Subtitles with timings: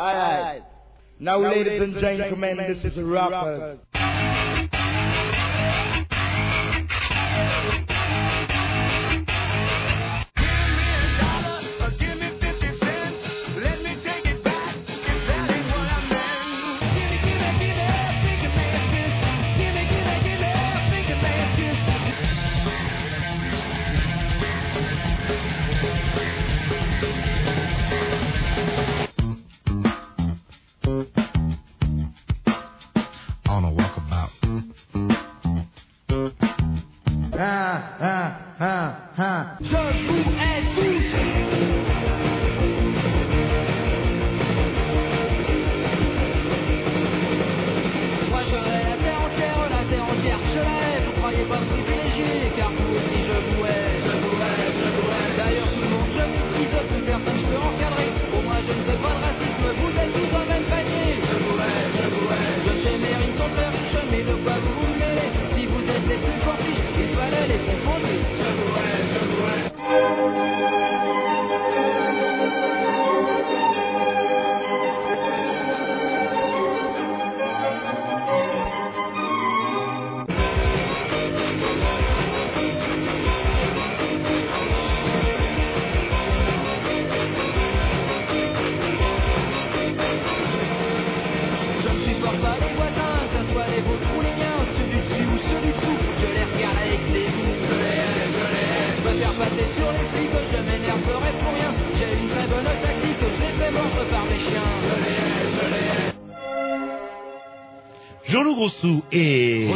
[0.00, 0.62] All right.
[1.18, 3.78] Now, now ladies, ladies and gentlemen, gentlemen this is Rockers.
[3.92, 4.60] rappers.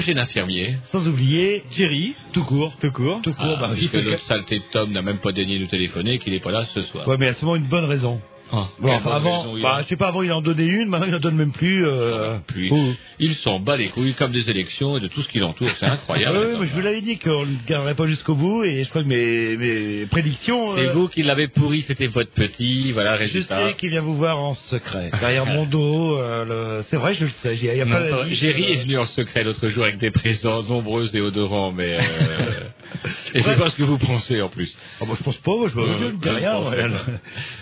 [0.04, 0.76] Roger l'infirmier.
[0.92, 3.54] sans oublier Jerry, tout court, tout court, tout court.
[3.56, 6.18] Ah, bah, parce il que notre saleté de Tom n'a même pas daigné nous téléphoner
[6.18, 7.08] qu'il n'est pas là ce soir.
[7.08, 8.20] Ouais, mais il y a souvent une bonne raison.
[8.56, 11.14] Ah, Bon, enfin, avant, bah, je sais pas, avant il en donnait une, maintenant il
[11.14, 11.84] en donne même plus.
[11.86, 12.36] Euh...
[12.46, 12.92] Puis, oh.
[13.18, 15.70] il s'en bat les couilles comme des élections et de tout ce qui l'entoure.
[15.80, 16.38] C'est incroyable.
[16.52, 19.02] oui, mais je vous l'avais dit qu'on ne garderait pas jusqu'au bout et je crois
[19.02, 20.68] que mes, mes prédictions.
[20.76, 23.66] C'est euh, vous qui l'avez pourri, c'était votre petit, voilà, Je résultat.
[23.68, 26.16] sais qu'il vient vous voir en secret, derrière mon dos.
[26.18, 27.56] euh, le- C'est vrai, je le sais.
[27.84, 31.20] Pas- d'avis, Jerry euh, est venu en secret l'autre jour avec des présents nombreux et
[31.20, 31.96] odorants, mais...
[33.04, 34.76] euh, et c'est pas ce que vous pensez en plus.
[35.00, 36.58] Ah, bah, je pense pas, moi, je, Euh, je ne dis rien.
[36.58, 36.76] ouais.
[36.76, 36.88] pas.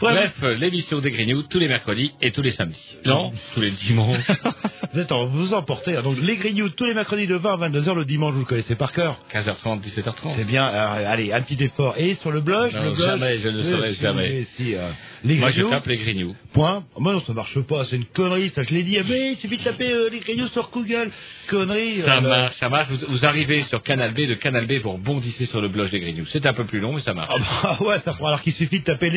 [0.01, 2.97] Bref, Bref, l'émission des Grignoux tous les mercredis et tous les samedis.
[3.05, 4.21] Non, tous les dimanches.
[4.93, 5.97] vous êtes en, vous emportez.
[5.97, 6.03] hein.
[6.03, 8.75] Donc les grignoux tous les mercredis de 20 à 22h le dimanche, vous le connaissez
[8.75, 9.19] par cœur.
[9.33, 10.33] 15h30, 17h30.
[10.33, 10.65] C'est bien.
[10.65, 11.95] alors, allez, un petit effort.
[11.97, 14.43] Et sur le blog, Non, le blog, jamais, je ne le saurais jamais.
[14.45, 14.91] si, euh,
[15.25, 16.37] les Moi, je grignoux, tape les Grignoux.
[16.53, 16.85] Point.
[16.95, 17.85] Oh, moi non, ça marche pas.
[17.85, 18.51] C'est une connerie.
[18.51, 18.99] Ça, je l'ai dit.
[19.09, 21.11] Mais il suffit de taper euh, les grignoux sur Google.
[21.49, 22.01] Connerie.
[22.01, 22.89] Ça euh, marche, ça marche.
[22.91, 26.01] Vous, vous arrivez sur Canal B, de Canal B, vous rebondissez sur le blog des
[26.01, 26.27] Grignoux.
[26.27, 27.33] C'est un peu plus long, mais ça marche.
[27.35, 28.27] Ah bah ouais, ça prend.
[28.27, 29.11] Alors qu'il suffit de taper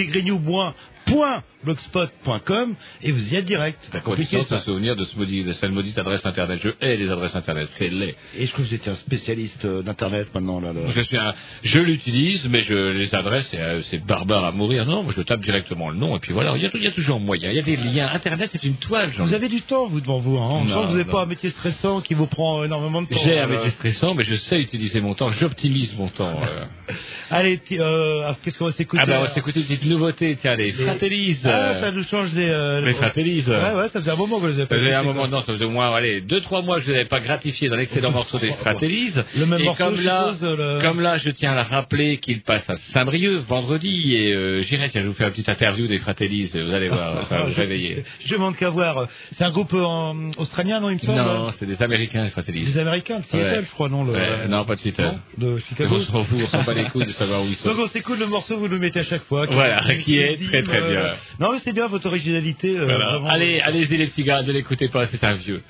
[1.07, 3.79] lesgrignoux.blogspot.com et vous y êtes direct.
[3.93, 6.59] La condition de souvenir de, ce maudit, de cette maudite adresse internet.
[6.63, 8.15] Je hais les adresses internet, c'est laid.
[8.37, 10.73] Et je crois que vous étiez un spécialiste euh, d'internet maintenant là.
[10.73, 10.81] là.
[10.89, 11.33] Je suis un,
[11.63, 14.85] je l'utilise, mais je les adresses, c'est, euh, barbare à mourir.
[14.85, 16.53] Non, moi je tape directement le nom et puis voilà.
[16.55, 17.49] Il y a, il y a toujours moyen.
[17.49, 18.09] Il y a des liens.
[18.13, 19.11] Internet, c'est une toile.
[19.17, 20.37] Vous avez du temps, vous, devant vous.
[20.37, 20.47] Hein.
[20.61, 23.19] On Non, vous n'avez pas un métier stressant qui vous prend énormément de temps.
[23.23, 25.31] J'ai un Euh, métier stressant, mais je sais utiliser mon temps.
[25.31, 26.41] J'optimise mon temps.
[26.43, 26.65] euh.
[27.31, 30.37] Allez, euh, qu'est-ce qu'on va s'écouter Ah ben, on va s'écouter une petite nouveauté.
[30.39, 31.37] Tiens, les Fratellis.
[31.45, 32.49] Ah, euh, ça nous change les...
[32.49, 33.43] euh, les Fratellis.
[33.47, 35.27] Ouais, ouais, ça faisait un moment que je les avais Ça pas faisait un moment,
[35.27, 37.75] non, ça faisait au moins, allez, deux, trois mois que je n'avais pas gratifié dans
[37.75, 39.13] l'excellent morceau des Fratellis.
[39.37, 41.69] Le même et morceau, comme je là, suppose, le- comme là, je tiens à le
[41.69, 45.49] rappeler qu'il passe à Saint-Brieuc vendredi et euh, j'irai, tiens, je vous fais une petite
[45.49, 48.03] interview des Fratellis, vous allez voir, ça va vous réveiller.
[48.25, 49.07] Je demande qu'à voir.
[49.37, 52.65] C'est un groupe en- australien, non, il me semble Non, c'est des Américains, les Fratellis.
[52.65, 53.65] Des Américains, de Seattle, Ouais.
[53.67, 54.13] je crois, non le...
[54.13, 55.13] Ouais, non, pas de Seattle.
[55.37, 55.95] De Chicago.
[55.95, 57.69] On s'en fout, on s'en bat les couilles de savoir où ils sont.
[57.69, 59.45] Donc on s'écoute le morceau, vous le mettez à chaque fois.
[59.49, 61.13] Voilà, qui est très, très euh, bien.
[61.39, 62.77] Non mais c'est bien votre originalité.
[62.77, 63.21] euh, Voilà.
[63.29, 65.61] Allez, allez-y les petits gars, ne l'écoutez pas, c'est un vieux.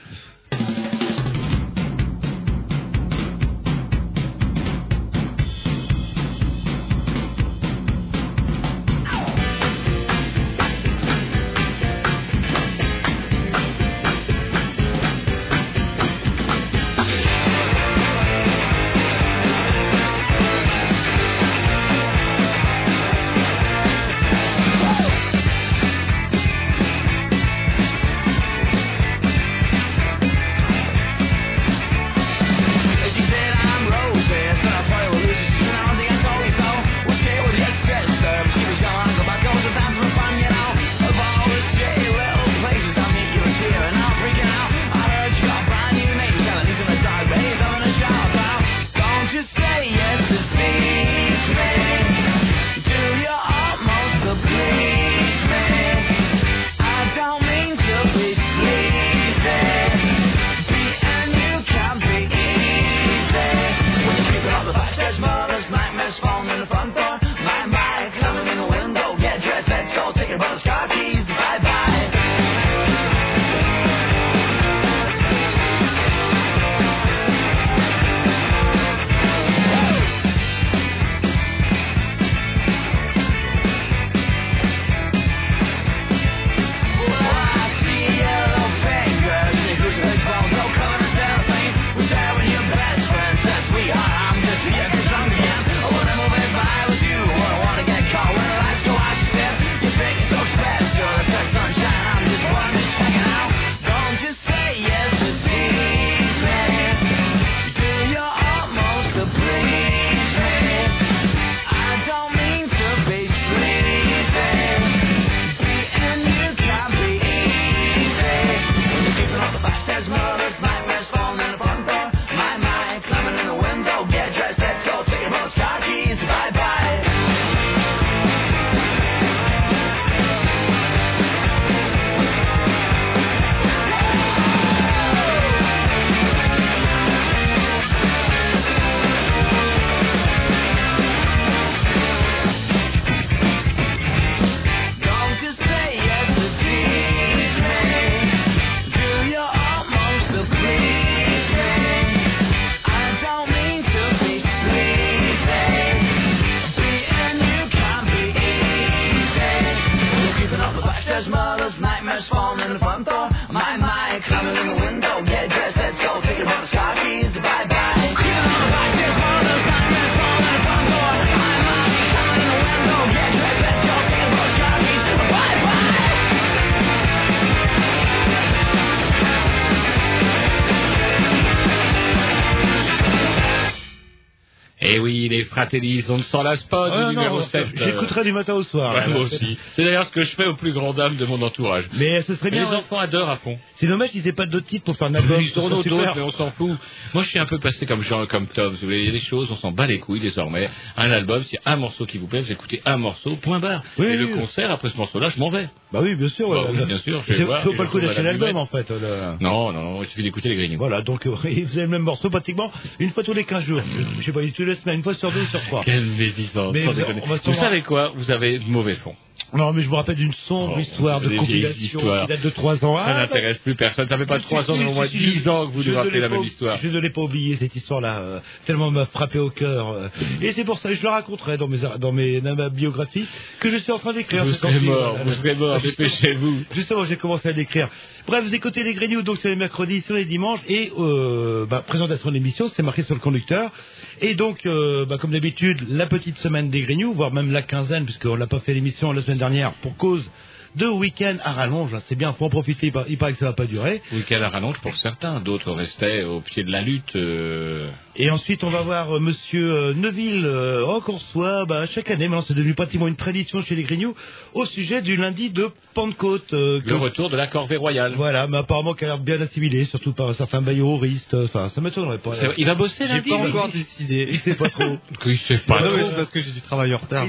[185.56, 187.68] Fratellis, on ne s'en lasse pas Ah, du non, numéro non, 7.
[187.76, 188.94] J'écouterai du matin au soir.
[188.94, 189.58] Ouais, moi aussi.
[189.76, 191.86] C'est d'ailleurs ce que je fais au plus grand dame de mon entourage.
[191.94, 192.66] Mais ce serait Mais bien.
[192.66, 192.76] les ouais.
[192.76, 193.58] enfants adorent à fond.
[193.78, 195.42] C'est dommage qu'ils aient pas d'autres titres pour faire un album.
[195.42, 196.72] Ils d'autres, mais on s'en fout.
[197.14, 198.74] Moi, je suis un peu passé comme Jean, comme Tom.
[198.74, 200.70] Vous voulez, il y a des choses, on s'en bat les couilles désormais.
[200.98, 203.82] Un album, c'est un morceau qui vous plaît, vous écoutez un morceau, point barre.
[203.98, 204.32] Oui, Et le oui.
[204.34, 205.70] concert, après ce morceau-là, je m'en vais.
[205.96, 206.50] Bah oui, bien sûr.
[206.50, 208.90] Bah oui, bien sûr, C'est pas le coup d'acheter l'album en fait.
[208.90, 209.38] là.
[209.40, 210.78] Non, non, non, il suffit d'écouter les Grignoux.
[210.78, 213.80] Voilà, donc euh, ils faisaient le même morceau pratiquement une fois tous les 15 jours.
[214.20, 215.84] Je sais pas, tous les semaines, une fois sur deux ou sur trois.
[215.86, 216.92] Quelle médisance, Mais vous-
[217.24, 218.12] on va Vous savez quoi?
[218.16, 219.16] Vous avez mauvais fond.
[219.56, 222.84] Non, mais je me rappelle d'une sombre Oh, histoire de compilation qui date de 3
[222.86, 222.98] ans.
[222.98, 224.08] Ça Ah, bah, n'intéresse plus personne.
[224.08, 225.72] Ça fait pas si, trois ans, si, mais au moins si, si, dix ans que
[225.72, 226.78] vous nous rappelez la même histoire.
[226.82, 229.90] Je ne l'ai pas oublié cette histoire-là, euh, tellement elle m'a frappé au cœur.
[229.90, 230.08] euh.
[230.42, 233.26] et c'est pour ça que je le raconterai dans mes dans mes dans ma biographie
[233.60, 234.46] que je suis en train d'écrire.
[234.46, 236.64] Vous serez mort, vous serez mort, dépêchez-vous.
[236.74, 237.90] Justement, j'ai commencé à l'écrire.
[238.28, 241.84] Bref, vous écoutez les Grignoux, donc sur les mercredis, sur les dimanches, et euh, bah,
[241.86, 242.42] présentation de
[242.76, 243.72] c'est marqué sur le conducteur.
[244.20, 248.04] Et donc, euh, bah, comme d'habitude, la petite semaine des Grignoux, voire même la quinzaine,
[248.04, 250.28] puisqu'on n'a pas fait l'émission la semaine dernière pour cause
[250.76, 251.92] de week-end à rallonge.
[252.08, 254.02] C'est bien, faut en profiter, il paraît- que ça va pas durer.
[254.14, 257.16] Week-end à rallonge pour certains, d'autres restaient au pied de la lutte.
[257.16, 260.46] euh, Et ensuite, on va voir euh, Monsieur euh, Neuville,
[260.88, 262.28] oh, qu'on reçoit bah, chaque année.
[262.28, 264.16] Maintenant, c'est devenu pratiquement une tradition chez les Grignoux
[264.54, 266.54] au sujet du lundi de Pentecôte.
[266.54, 268.14] euh, que- Le retour de la corvée royale.
[268.16, 271.34] Voilà, mais apparemment qu'elle a l'air bien assimilée, surtout par certains bailloristes.
[271.34, 272.32] Enfin, ça m'étonnerait pas.
[272.58, 274.28] Il va bosser J'ai lundi pas lui encore décidé.
[274.32, 274.98] Il sait pas trop.
[275.26, 275.82] Il sait pas.
[275.82, 276.10] Non, mais trop.
[276.10, 277.26] c'est parce que j'ai du travail en retard.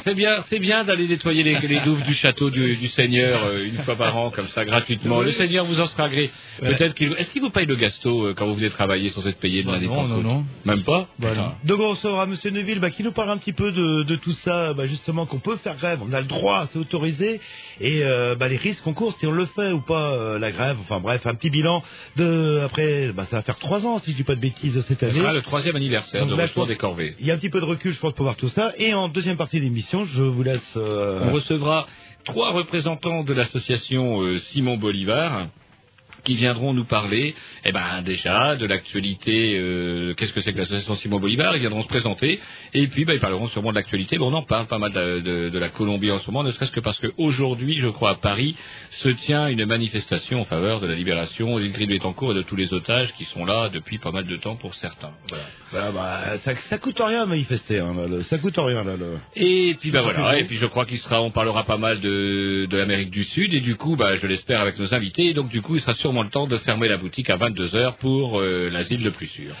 [0.00, 3.78] C'est bien, bien d'aller nettoyer les, les douves du château du, du Seigneur euh, une
[3.78, 5.20] fois par an, comme ça, gratuitement.
[5.22, 6.30] Le Seigneur vous en sera gré.
[6.60, 7.12] Peut-être qu'il.
[7.18, 9.68] Est-ce qu'il vous paye le gasto euh, quand vous venez travailler sans être payé de
[9.70, 10.44] Bah non, non, non.
[10.64, 11.08] Même pas.
[11.18, 11.52] Non.
[11.64, 14.32] Donc on recevra Monsieur Neuville bah, qui nous parle un petit peu de, de tout
[14.32, 17.40] ça, bah, justement qu'on peut faire grève, on a le droit, c'est autorisé,
[17.80, 20.76] et euh, bah, les risques qu'on court si on le fait ou pas la grève.
[20.82, 21.82] Enfin bref, un petit bilan
[22.16, 25.04] de après, ça va faire trois ans si je dis pas de bêtises cette Ce
[25.06, 25.14] année.
[25.20, 27.14] sera le troisième anniversaire Donc de retour des corvées.
[27.20, 28.72] Il y a un petit peu de recul, je pense, pour voir tout ça.
[28.78, 30.76] Et en deuxième partie de l'émission, je vous laisse.
[30.76, 31.86] On recevra
[32.24, 35.48] trois représentants de l'association euh, Simon Bolivar
[36.30, 37.34] qui viendront nous parler,
[37.64, 39.54] eh ben déjà de l'actualité.
[39.56, 41.56] euh, Qu'est-ce que c'est que l'association Simon Bolivar?
[41.56, 42.38] Ils viendront se présenter
[42.72, 44.16] et puis bah, ils parleront sûrement de l'actualité.
[44.16, 46.52] Bon, on en parle pas mal de, de- de la Colombie en ce moment, ne
[46.52, 48.54] serait-ce que parce qu'aujourd'hui, je crois à Paris,
[48.90, 52.72] se tient une manifestation en faveur de la libération d'Ingrid Betancourt et de tous les
[52.72, 55.10] otages qui sont là depuis pas mal de temps pour certains.
[55.72, 55.90] Voilà.
[55.90, 58.94] bah, ça, ça coûte rien manifester, hein, là, le- ça coûte rien là.
[58.96, 59.18] Le...
[59.34, 62.00] Et puis bah à voilà, et puis je crois qu'il sera, on parlera pas mal
[62.00, 65.26] de, de l'Amérique du Sud et du coup, bah je l'espère avec nos invités.
[65.30, 67.68] Et donc du coup, il sera sûrement le temps de fermer la boutique à 22
[67.68, 69.54] h pour euh, l'asile le plus sûr.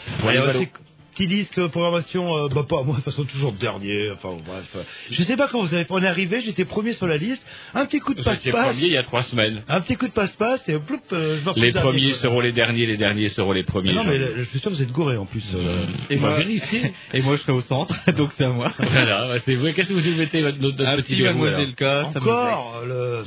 [1.12, 4.10] Petit disque programmation, euh, bah pas moi, de toute façon toujours dernier.
[4.12, 7.06] Enfin bref, euh, je sais pas quand vous avez, on est arrivé, j'étais premier sur
[7.06, 7.42] la liste.
[7.74, 9.62] Un petit coup de Vous passe-passe, premier il y a trois semaines.
[9.68, 12.20] un petit coup de passe-passe et ploup, euh, je me retrouve Les dernier, premiers quoi.
[12.20, 13.90] seront les derniers, les derniers seront les premiers.
[13.92, 15.44] Ah non mais je suis sûr que vous êtes gouré en plus.
[15.54, 15.84] euh.
[16.10, 16.38] Et Bah, moi,
[17.14, 18.72] et moi, je serai au centre, donc c'est à moi.
[18.78, 19.72] voilà, bah, c'est vrai.
[19.72, 21.82] Qu'est-ce que vous nous mettez votre, notre, notre Un petit Mademoiselle K.
[22.16, 23.22] Encore le.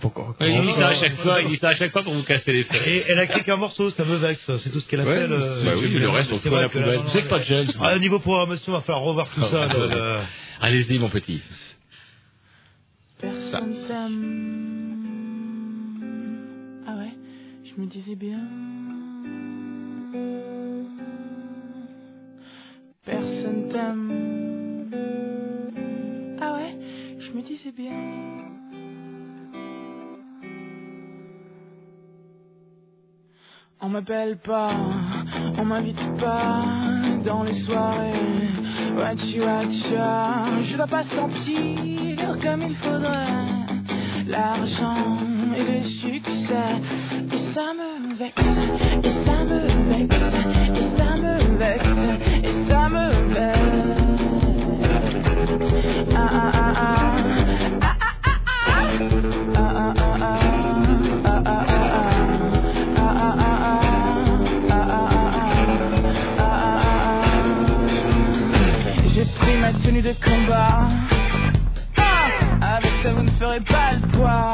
[0.00, 2.14] Pourquoi Ouais, Il dit ça à chaque fois, il dit ça à chaque fois pour
[2.14, 2.80] vous casser les fesses.
[2.86, 4.50] Et elle a écrit qu'un morceau, ça me vexe.
[4.62, 5.26] C'est tout ce qu'elle a fait.
[5.26, 7.00] le- Bah oui, mais le reste, on la poubelle.
[7.04, 7.68] Vous êtes pas mais- James.
[7.80, 9.68] Ah, au niveau programmation, on va falloir revoir tout ça.
[9.70, 9.94] Ah, le- ouais.
[9.94, 10.18] le-
[10.60, 11.40] Allez-y, mon petit.
[13.20, 14.44] Personne t'aime.
[16.86, 17.12] Ah ouais,
[17.64, 18.40] je me disais bien.
[23.04, 24.12] Personne t'aime.
[26.40, 26.76] Ah ouais,
[27.18, 28.47] je me disais bien.
[33.80, 34.72] On m'appelle pas,
[35.56, 36.64] on m'invite pas
[37.24, 38.50] dans les soirées.
[38.96, 45.18] Wachi wacha, je dois pas sentir comme il faudrait l'argent
[45.56, 46.80] et le succès.
[47.32, 49.67] Et ça me vexe, et ça me
[69.88, 70.86] tenue de combat.
[71.96, 74.52] Ah, avec ça, vous ne ferez pas le poids.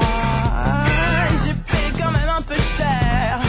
[1.45, 3.41] J'ai payé quand même un peu cher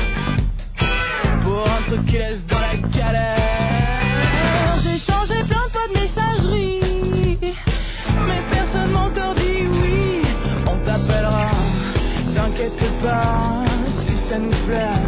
[1.44, 4.80] pour un truc qui laisse dans la galère.
[4.84, 7.38] J'ai changé plein de fois de messagerie,
[8.28, 10.22] mais personne m'a encore dit oui.
[10.66, 11.52] On t'appellera,
[12.34, 13.64] t'inquiète pas,
[14.08, 15.05] si ça nous plaît.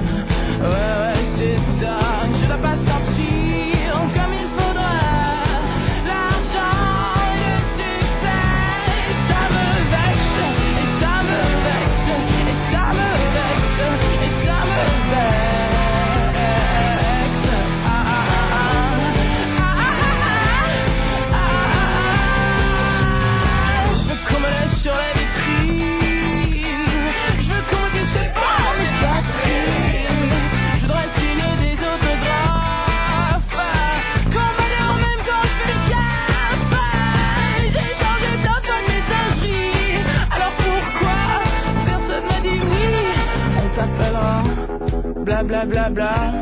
[45.48, 46.34] Bla bla bla.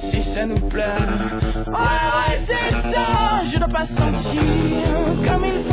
[0.00, 0.82] Si ça nous plaît.
[1.68, 3.42] Ouais ouais c'est ça.
[3.52, 4.42] Je dois pas sentir
[5.24, 5.67] comme il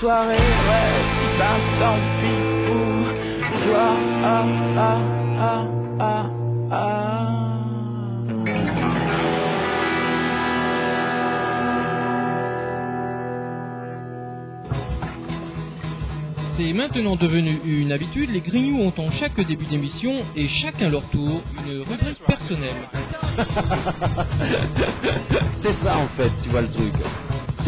[0.00, 0.38] Ouais,
[1.38, 2.86] ben tant pis pour
[3.64, 3.86] toi.
[4.22, 4.44] Ah
[4.76, 4.98] ah
[5.40, 5.64] ah
[5.98, 6.30] ah
[6.70, 7.34] ah.
[16.56, 21.02] C'est maintenant devenu une habitude, les Grignoux ont en chaque début d'émission et chacun leur
[21.10, 22.88] tour une rubrique personnelle.
[25.62, 26.94] C'est ça en fait, tu vois le truc.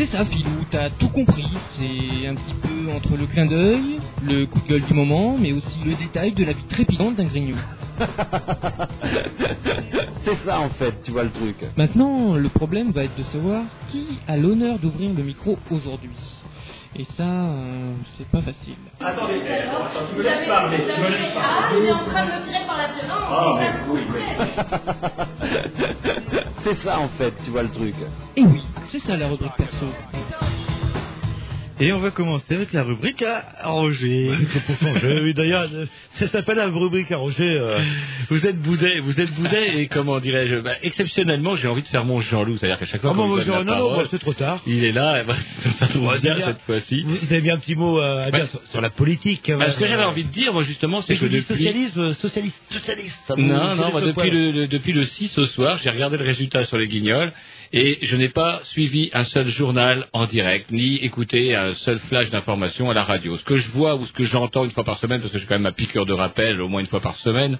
[0.00, 1.46] C'est ça, Filou, t'as tout compris.
[1.78, 5.52] C'est un petit peu entre le clin d'œil, le coup de gueule du moment, mais
[5.52, 7.58] aussi le détail de la vie trépidante d'un Grignou.
[10.24, 11.56] C'est ça en fait, tu vois le truc.
[11.76, 16.16] Maintenant, le problème va être de savoir qui a l'honneur d'ouvrir le micro aujourd'hui.
[16.96, 18.76] Et ça, euh, c'est pas facile.
[19.00, 19.44] Attendez, tu
[20.18, 23.06] me avez fait- Ah, il est en train de me tirer par la tête.
[23.06, 23.16] Non,
[23.60, 23.68] c'est
[26.32, 27.94] pas C'est ça en fait, tu vois le truc.
[28.36, 28.62] Et oui,
[28.92, 29.86] c'est ça la rubrique perso.
[31.80, 34.30] Et on va commencer avec la rubrique à Roger.
[35.22, 37.42] Oui, d'ailleurs, euh, ça s'appelle la rubrique à Roger.
[37.58, 37.78] euh,
[38.28, 42.04] Vous êtes boudet, vous êtes boudet et comment dirais-je bah, Exceptionnellement, j'ai envie de faire
[42.04, 44.60] mon Jean-Loup, c'est-à-dire qu'à chaque fois Ah non, bah, c'est trop tard.
[44.66, 45.36] il est là, et bah,
[45.78, 47.02] ça tombe bien cette fois-ci.
[47.02, 49.50] Vous avez bien un petit mot euh, à dire sur, sur la politique.
[49.58, 51.54] Bah, ce que j'avais envie de dire, moi justement, c'est que depuis...
[51.54, 53.32] socialisme, socialiste, socialiste.
[53.36, 56.76] Non, non, seul depuis le- depuis le 6 au soir, j'ai regardé le résultat sur
[56.76, 57.32] les guignols
[57.72, 62.28] et je n'ai pas suivi un seul journal en direct, ni écouté un seul flash
[62.30, 63.36] d'information à la radio.
[63.36, 65.46] Ce que je vois ou ce que j'entends une fois par semaine, parce que j'ai
[65.46, 67.58] quand même ma piqûre de rappel au moins une fois par semaine,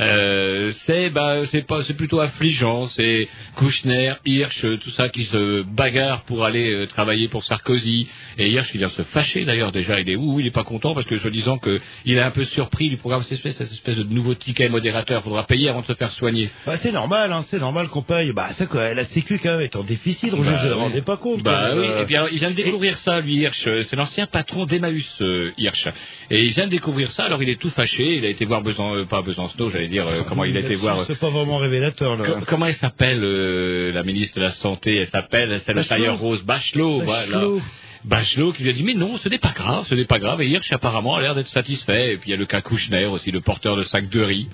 [0.00, 5.62] euh, c'est bah c'est pas c'est plutôt affligeant, c'est Kouchner, Hirsch, tout ça qui se
[5.62, 10.00] bagarrent pour aller euh, travailler pour Sarkozy et Hirsch qui vient se fâcher d'ailleurs déjà
[10.00, 10.40] il est où?
[10.40, 12.96] Il est pas content parce que je disant que il est un peu surpris du
[12.96, 16.12] programme cette espèce, cette espèce de nouveau ticket modérateur faudra payer avant de se faire
[16.12, 16.50] soigner.
[16.66, 18.32] Bah, c'est normal, hein, c'est normal qu'on paye.
[18.32, 20.32] Bah, ça, quoi, la Sécu, quand même, est en déficit.
[20.32, 21.42] Roger, Bah, vous ne vous rendez pas compte.
[21.42, 22.06] Bah oui, euh.
[22.08, 23.68] et alors, il vient de découvrir ça, lui, Hirsch.
[23.84, 25.86] C'est l'ancien patron d'Emmaüs, euh, Hirsch.
[26.30, 28.16] Et il vient de découvrir ça, alors il est tout fâché.
[28.16, 30.74] Il a été voir Besan, euh, pas Besancenot, j'allais dire, euh, comment il a été
[30.76, 31.00] voir.
[31.00, 32.24] euh, C'est pas vraiment révélateur, là.
[32.24, 34.96] co- comment elle s'appelle, euh, la ministre de la Santé?
[34.96, 35.88] Elle s'appelle, c'est le Bachelot.
[35.88, 37.26] tailleur rose, Bachelot, voilà.
[37.26, 37.60] Bachelot.
[38.04, 40.40] Bachelot qui lui a dit mais non, ce n'est pas grave, ce n'est pas grave.
[40.40, 42.14] Et Hirsch apparemment a l'air d'être satisfait.
[42.14, 44.48] Et puis il y a le cas Kouchner aussi, le porteur de sac de riz.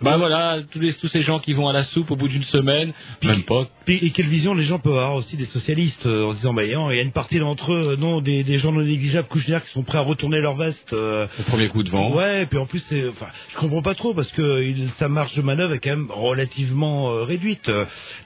[0.00, 2.42] Bah voilà, tous, les, tous ces gens qui vont à la soupe au bout d'une
[2.44, 2.92] semaine,
[3.24, 3.66] même pas.
[3.84, 6.52] Puis, et quelle vision les gens peuvent avoir aussi des socialistes euh, en se disant
[6.54, 9.26] bah il y a une partie d'entre eux euh, non des, des gens non négligeables
[9.28, 12.14] Kouchner qui sont prêts à retourner leur veste euh, Au premier coup de vent.
[12.14, 15.08] ouais et puis en plus c'est enfin je comprends pas trop parce que il, sa
[15.08, 17.70] marge de manœuvre est quand même relativement réduite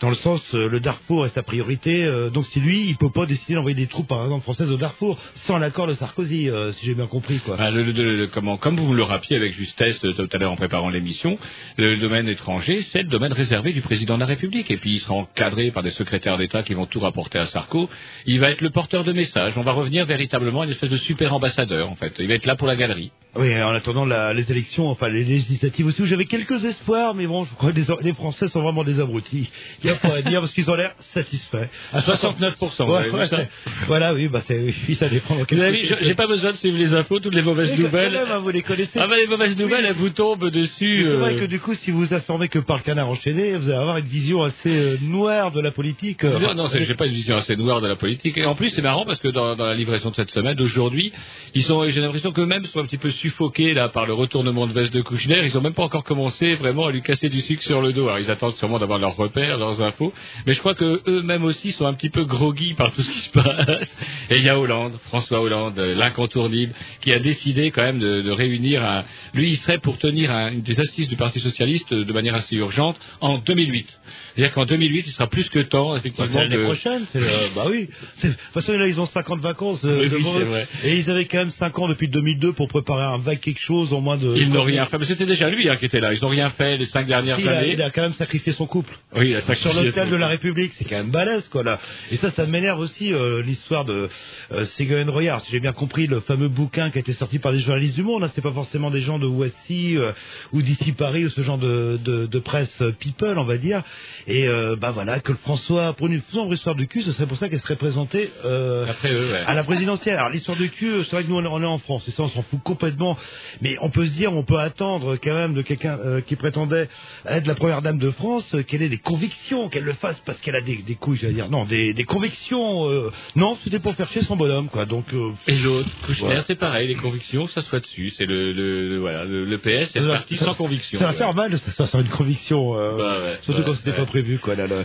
[0.01, 3.55] dans le sens le Darfour est sa priorité donc si lui il peut pas décider
[3.55, 7.07] d'envoyer des troupes par exemple françaises au Darfour sans l'accord de Sarkozy si j'ai bien
[7.07, 10.39] compris quoi Ah, le- le- le- comment, comme vous le rappeliez avec justesse tout à
[10.39, 11.39] l'heure en préparant l'émission,
[11.77, 14.71] le domaine étranger, c'est le domaine réservé du président de la République.
[14.71, 17.89] Et puis il sera encadré par des secrétaires d'État qui vont tout rapporter à Sarko.
[18.27, 19.57] Il va être le porteur de messages.
[19.57, 22.15] On va revenir véritablement à une espèce de super ambassadeur, en fait.
[22.19, 23.13] Il va être là pour la galerie.
[23.35, 27.27] Oui, en attendant la- les élections, enfin les législatives aussi, où j'avais quelques espoirs, mais
[27.27, 29.49] bon, je crois que les, les Français sont vraiment des abrutis.
[29.83, 31.69] Il n'y a pas à dire, parce qu'ils ont l'air satisfaits.
[31.95, 33.47] À 69%, vous Ouais, ouais, ça
[33.87, 35.37] Voilà, oui, bah c'est, oui, ça dépend.
[35.51, 37.85] Vous avez vu, je- j'ai pas besoin de suivre les infos, toutes les mauvaises Mais
[37.85, 38.13] nouvelles.
[38.13, 38.99] même, hein, vous les connaissez.
[39.01, 41.01] Ah bah les mauvaises nouvelles, elles vous tombent dessus.
[41.03, 43.71] C'est vrai euh, que du coup, si vous affirmez que par le canard enchaîné, vous
[43.71, 46.23] allez avoir une vision assez euh, noire de la politique.
[46.25, 48.37] euh, Non, non, j'ai pas une vision assez noire de la politique.
[48.37, 51.13] Et en plus, c'est marrant parce que dans, dans la livraison de cette semaine, d'aujourd'hui,
[51.55, 54.73] ils sont, j'ai l'impression qu'eux-mêmes sont un petit peu suffoqués là par le retournement de
[54.73, 55.41] veste de Kouchner.
[55.45, 58.07] Ils ont même pas encore commencé vraiment à lui casser du sucre sur le dos.
[58.09, 60.13] Alors ils attendent sûrement d'avoir leurs repères, leurs infos.
[60.47, 63.19] Mais je crois que eux-mêmes aussi sont un petit peu groggy par tout ce qui
[63.19, 63.97] se passe.
[64.31, 68.31] Et il y a Hollande, François Hollande, euh, l'incontournable, qui a décidé quand même de,
[68.33, 69.05] réunir un.
[69.35, 72.57] Lui, il serait pour tenir un- une des assises du Parti socialiste de manière assez
[72.57, 74.01] urgente en 2008.
[74.35, 76.29] C'est-à-dire qu'en 2008, il sera plus que temps, Bah, effectivement.
[76.33, 77.89] c'est l'année de- prochaine, c'est le- bah oui.
[78.23, 80.45] De toute façon, là, ils ont 50 vacances euh, Oui, oui, devant c'est eux.
[80.45, 80.67] vrai.
[80.85, 83.93] Et ils avaient quand même 5 ans depuis 2002 pour préparer un vague quelque chose
[83.93, 84.35] en moins de...
[84.37, 84.99] Ils n'ont rien fait.
[84.99, 86.13] Mais c'était déjà lui hein, qui était là.
[86.15, 87.73] Ils n'ont rien fait les cinq dernières Si, il, a, années.
[87.75, 88.95] il a quand même sacrifié son couple.
[89.15, 91.63] Oui, il a Sur sacrifié l'hôtel son- de la République, c'est quand même balèze, quoi,
[91.63, 91.79] là.
[92.11, 94.09] Et ça, ça m'énerve aussi, euh, l'histoire de
[94.53, 95.41] euh, Ségolène Royard.
[95.43, 98.03] Si j'ai bien compris, le fameux bouquin qui a été sorti par des journalistes du
[98.03, 100.13] Monde, hein, c'est pas forcément des gens de Voici euh,
[100.53, 103.83] ou d'ici Paris ou ce genre de, de, de presse euh, people, on va dire.
[104.29, 107.37] Et euh, bah voilà, que François, pour une sombre histoire du cul, ce serait pour
[107.37, 109.43] ça qu'elle serait présentée euh, Après eux, ouais.
[109.47, 110.17] à la présidentielle.
[110.17, 112.29] Alors l'histoire du cul, c'est vrai que nous on est- en France, et ça on
[112.29, 113.17] s'en fout complètement.
[113.61, 116.89] Mais on peut se dire, on peut attendre quand même de quelqu'un euh, qui prétendait
[117.27, 120.39] être la première dame de France, euh, qu'elle ait des convictions, qu'elle le fasse parce
[120.41, 121.49] qu'elle a des, des couilles, j'allais dire.
[121.51, 122.89] Non, des, des convictions.
[122.89, 124.85] euh, non, c'était pour faire chier son bonhomme, quoi.
[124.87, 125.07] Donc.
[125.15, 126.43] euh, Et l'autre, Kouchner, Voilà.
[126.43, 126.89] c'est pareil.
[126.89, 128.13] Les convictions, ça soit dessus.
[128.17, 130.99] C'est le, le, le- voilà, le, le PS est parti sans conviction.
[130.99, 131.17] Ça va ouais.
[131.19, 133.97] faire mal de ça sur une conviction, euh, Bah ouais, surtout quand c'était ouais.
[133.97, 134.55] pas prévu, quoi.
[134.55, 134.85] Là, là.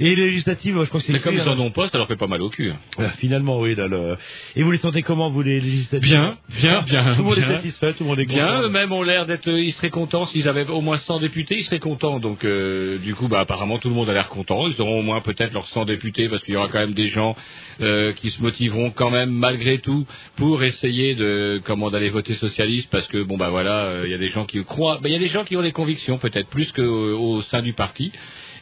[0.00, 1.12] Et les législatives, je crois que c'est.
[1.12, 2.70] Mais comme ils en ont pas, ça leur fait pas mal au cul.
[2.70, 2.78] hein.
[2.98, 3.74] Ah, Finalement, oui.
[3.74, 4.16] Là, le...
[4.56, 7.48] Et vous les sentez comment, vous, les législatives Bien, bien, bien, Tout le monde bien.
[7.48, 8.62] est satisfait, tout le monde est Bien, content.
[8.62, 11.80] eux-mêmes ont l'air d'être, ils seraient contents s'ils avaient au moins 100 députés, ils seraient
[11.80, 12.20] contents.
[12.20, 14.68] Donc, euh, du coup, bah, apparemment, tout le monde a l'air content.
[14.68, 17.08] Ils auront au moins peut-être leurs 100 députés parce qu'il y aura quand même des
[17.08, 17.34] gens
[17.80, 22.88] euh, qui se motiveront quand même malgré tout pour essayer de comment d'aller voter socialiste
[22.90, 25.12] parce que bon bah voilà, euh, il y a des gens qui croient, bah, il
[25.12, 28.12] y a des gens qui ont des convictions peut-être plus qu'au au sein du parti.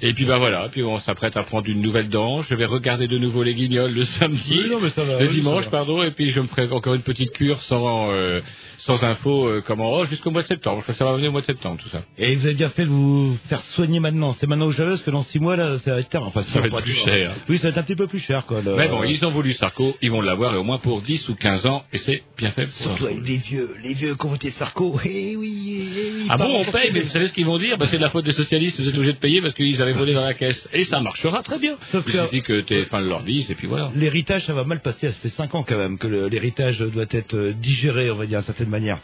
[0.02, 2.42] Et puis bah voilà, puis on s'apprête à prendre une nouvelle dent.
[2.42, 5.26] Je vais regarder de nouveau les Guignols le samedi, Oui, non, mais ça va, le
[5.28, 5.78] oui, dimanche ça va.
[5.78, 8.40] pardon, et puis je me ferai encore une petite cure sans euh,
[8.78, 10.78] sans info euh, comment oh jusqu'au mois de septembre.
[10.78, 12.02] Je crois que ça va venir au mois de septembre tout ça.
[12.18, 14.32] Et vous avez bien fait de vous faire soigner maintenant.
[14.32, 16.24] C'est maintenant ou jamais, parce que dans six mois, là, ça va être tard.
[16.26, 17.32] Enfin, Ça va être plus cher.
[17.48, 18.60] Oui, ça va être un petit peu plus cher, quoi.
[18.62, 21.28] le- Mais bon, ils ont voulu Sarko, ils vont l'avoir et au moins pour 10
[21.28, 22.64] ou 15 ans, et c'est bien fait.
[22.64, 24.98] pour Surtout avec les vieux, les vieux qui ont voté Sarko.
[25.08, 26.26] Eh oui, eh oui.
[26.28, 27.78] Ah bon, on paye, mais vous savez ce qu'ils vont dire?
[27.78, 30.14] Bah, C'est de la faute des socialistes, vous êtes obligés de payer parce qu'ils volé
[30.14, 30.68] dans la caisse.
[30.72, 31.76] Et ça marchera très bien.
[31.90, 33.90] Sauf Il que- suffit que TF1 le leur dise, et puis voilà.
[33.94, 35.08] L'héritage, ça va mal passer.
[35.08, 38.38] Ça fait 5 ans quand même que l'héritage doit être euh, digéré, on va dire,
[38.38, 38.98] d'une certaine manière.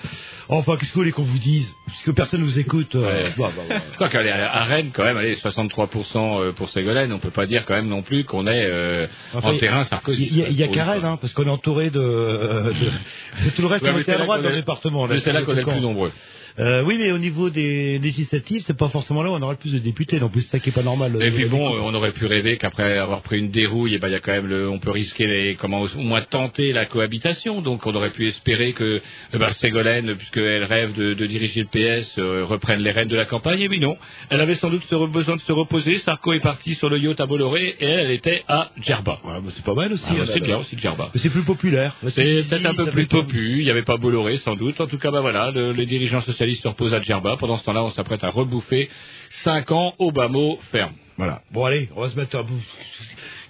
[0.48, 1.66] Enfin, qu'est-ce que vous voulez qu'on vous dise?
[1.86, 2.94] Puisque personne ne vous écoute.
[2.94, 3.32] euh, Ouais.
[3.36, 4.08] bah, bah, bah.
[4.52, 7.88] À Rennes, quand même, allez, 63% euh, pour Ségolène, on peut pas dire quand même
[7.88, 10.28] non plus qu'on est euh, Enfin, en terrain Sarkozy.
[10.30, 10.84] Il y a, a qu'à.
[10.84, 13.84] Rennes, hein, parce qu'on est entouré de, euh, de, de tout le reste.
[13.84, 15.06] Ouais, on c'est à droite dans le est- département.
[15.06, 16.12] là, mais c'est là qu'on est le plus nombreux.
[16.58, 19.58] Euh, oui, mais au niveau des législatives, c'est pas forcément là où on aura le
[19.58, 20.18] plus de députés.
[20.18, 21.16] Donc, c'est ça qui est pas normal.
[21.20, 24.08] Et euh, puis bon, on aurait pu rêver qu'après avoir pris une dérouille, eh ben,
[24.08, 26.84] il y a quand même le, on peut risquer les, comment, au moins tenter la
[26.84, 27.60] cohabitation.
[27.62, 29.00] Donc on aurait pu espérer que
[29.32, 33.16] eh ben, Ségolène, puisqu'elle rêve de, de diriger le PS, euh, reprenne les rênes de
[33.16, 33.60] la campagne.
[33.60, 33.96] Et puis non,
[34.30, 35.98] elle avait sans doute besoin de se reposer.
[35.98, 39.20] Sarko est parti sur le yacht à Bolloré et elle, elle était à Djerba.
[39.24, 40.04] Ouais, c'est pas mal aussi.
[40.08, 41.10] Ah, hein, c'est bien aussi Djerba.
[41.14, 41.94] Mais c'est plus populaire.
[42.08, 44.80] C'est peut-être un peu plus popu, il n'y avait pas Bolloré sans doute.
[44.80, 47.36] En tout cas, bah voilà, le- les dirigeants socialistes se reposent à Djerba.
[47.36, 48.90] Pendant ce temps-là, on s'apprête à rebouffer
[49.30, 50.92] 5 ans au bas mot ferme.
[51.18, 51.42] Voilà.
[51.50, 52.60] Bon, allez, on va se mettre à bout.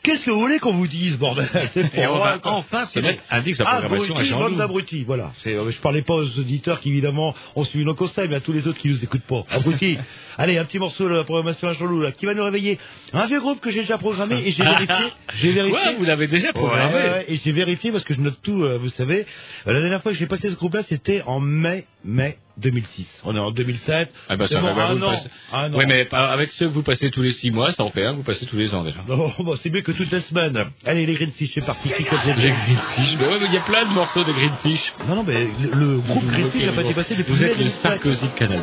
[0.02, 2.86] Qu'est-ce que vous voulez qu'on vous dise, bordel C'est Et pour on moi, va enfin
[2.86, 4.56] se C'est mettre indique sa programmation à Abruti, Jean-Loup.
[4.56, 5.30] d'abrutis, voilà.
[5.44, 8.66] Je parlais pas aux auditeurs qui, évidemment, ont suivi nos conseils, mais à tous les
[8.66, 9.44] autres qui nous écoutent pas.
[9.48, 9.96] Abrutis.
[10.38, 12.80] Allez, un petit morceau de la programmation à Jean-Loup, là, qui va nous réveiller.
[13.12, 14.96] Un vieux groupe que j'ai déjà programmé et j'ai vérifié.
[15.40, 15.78] J'ai vérifié.
[15.78, 16.92] Ouais, vous l'avez déjà programmé.
[16.94, 19.24] Ouais, ouais, et j'ai vérifié parce que je note tout, euh, vous savez.
[19.68, 23.22] Euh, la dernière fois que j'ai passé ce groupe-là, c'était en mai, mai 2006.
[23.24, 24.12] On est en 2007.
[24.28, 25.12] Ah bah C'est ça bon, va, un vous an.
[25.52, 25.76] Un an.
[25.76, 28.04] Oui, mais pas- avec ceux que vous passez tous les 6 mois, ça en fait
[28.04, 28.98] un, vous passez tous les ans déjà.
[29.08, 30.64] Non, bon, c'est mieux que toutes les semaines.
[30.84, 31.88] Allez, les Greenfish, c'est parti.
[31.90, 34.92] Connaît Les Greenfish, mais ouais, mais il y a plein de morceaux de Greenfish.
[35.08, 37.56] Non, non, mais le, le groupe Greenfish n'a pas été passé depuis Vous êtes le
[37.58, 37.80] 2007.
[37.80, 38.62] Sarkozy de Canal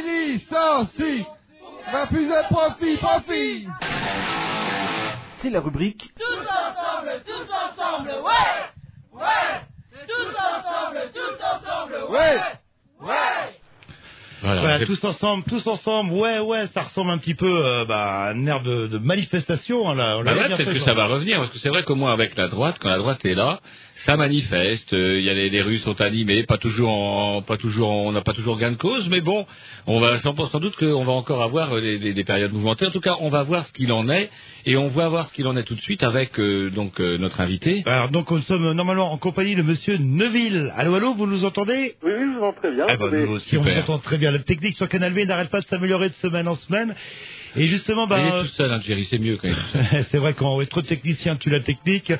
[0.00, 1.24] licencient
[1.60, 3.68] pour faire plus de profit, profit.
[5.40, 9.12] C'est la rubrique Tous ensemble, tous ensemble, ouais.
[9.12, 10.06] Ouais.
[10.06, 12.40] Tous ensemble, tous ensemble, ouais.
[13.00, 13.61] Ouais
[14.42, 18.30] Voilà, tous ensemble, tous ensemble, ouais, ouais, ça ressemble un petit peu euh, bah, à
[18.30, 19.88] un air de, de manifestation.
[19.88, 21.94] hein, là, on Bah peut-être fait, que ça va revenir, parce que c'est vrai qu'au
[21.94, 23.60] moins avec la droite, quand la droite est là,
[23.94, 24.92] ça manifeste.
[24.94, 28.06] euh, Il y a les, les rues sont animées, pas toujours, en, pas toujours, en-
[28.08, 29.46] on n'a pas toujours gain de cause, mais bon,
[29.86, 32.86] on va sans, sans doute qu'on va encore avoir euh, des, des- des périodes mouvementées.
[32.86, 34.28] En tout cas, on va voir ce qu'il en est,
[34.66, 37.16] et on va voir ce qu'il en est tout de suite avec euh, donc euh,
[37.18, 37.82] notre invité.
[37.86, 40.72] Alors donc nous sommes normalement en compagnie de Monsieur Neuville.
[40.76, 41.94] Allô, allô, vous nous entendez?
[42.02, 42.84] Oui, oui, je vous entends très bien.
[42.88, 43.26] Eh ben, Attendez.
[43.26, 44.31] nous aussi, on vous entend très bien.
[44.32, 46.94] La technique sur Canal V n'arrête pas de s'améliorer de semaine en semaine.
[47.54, 50.04] Et justement, bah, Il est tout seul, hein, c'est mieux quand même.
[50.10, 52.12] c'est vrai qu'on est trop de techniciens tue la technique.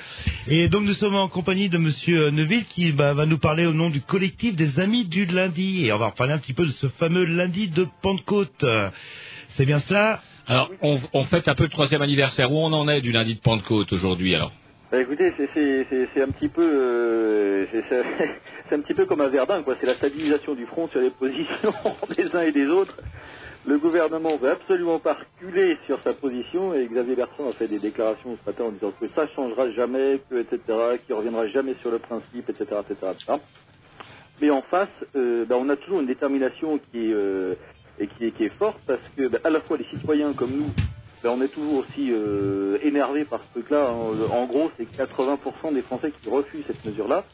[0.46, 3.72] Et donc nous sommes en compagnie de Monsieur Neuville qui bah, va nous parler au
[3.72, 5.86] nom du collectif des Amis du lundi.
[5.86, 8.62] Et on va reparler un petit peu de ce fameux lundi de Pentecôte.
[8.62, 8.90] Euh,
[9.56, 10.22] C'est bien cela?
[10.46, 12.52] Alors, on, on fête un peu le troisième anniversaire.
[12.52, 14.52] Où on en est du lundi de Pentecôte aujourd'hui alors?
[14.92, 19.76] Bah, écoutez, c'est- un petit peu, euh, c'est un petit peu comme à Verdun, quoi.
[19.80, 21.74] C'est la stabilisation du front sur les positions
[22.16, 22.96] des uns et des autres.
[23.66, 27.80] Le gouvernement veut absolument pas reculer sur sa position et Xavier Bertrand a fait des
[27.80, 30.60] déclarations ce matin en disant que ça changera jamais, que etc.,
[31.06, 33.12] qu'il reviendra jamais sur le principe, etc., etc..
[34.40, 37.56] Mais en face, euh, bah, on a toujours une détermination qui est, euh,
[38.58, 40.74] forte parce que bah, à la fois les citoyens comme nous,
[41.22, 43.90] bah, on est toujours aussi euh, énervés par ce truc-là.
[43.92, 47.24] En, en gros, c'est 80% des Français qui refusent cette mesure-là.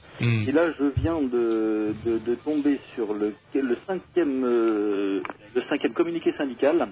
[0.48, 5.20] Et là, je viens de, de, de tomber sur le, le cinquième, euh,
[5.54, 6.88] le cinquième communiqué syndical.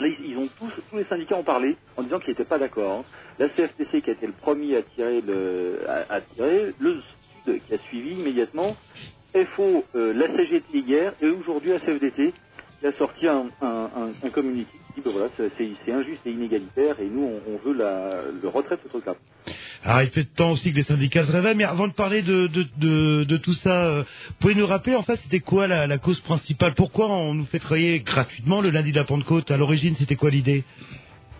[0.00, 3.00] Là, ils, ont tous, tous les syndicats ont parlé en disant qu'ils n'étaient pas d'accord.
[3.00, 3.04] hein.
[3.38, 7.00] La CFTC qui a été le premier à tirer le, à, à tirer, le
[7.46, 8.76] Sud qui a suivi immédiatement,
[9.56, 12.32] FO, euh, la CGT hier et aujourd'hui la CFDT
[12.80, 16.98] qui a sorti un, un, un, un communiqué dit ben voilà, c'est- injuste et inégalitaire
[17.00, 19.14] et nous on, on veut la, le retrait de ce truc-là.
[19.84, 22.46] Alors, il fait temps aussi que les syndicats se réveillent, mais avant de parler de,
[22.46, 24.04] de, de, de tout ça, euh,
[24.38, 26.74] pouvez nous rappeler, en fait, c'était quoi la, la cause principale?
[26.74, 29.50] Pourquoi on nous fait travailler gratuitement le lundi de la Pentecôte?
[29.50, 30.62] À l'origine, c'était quoi l'idée?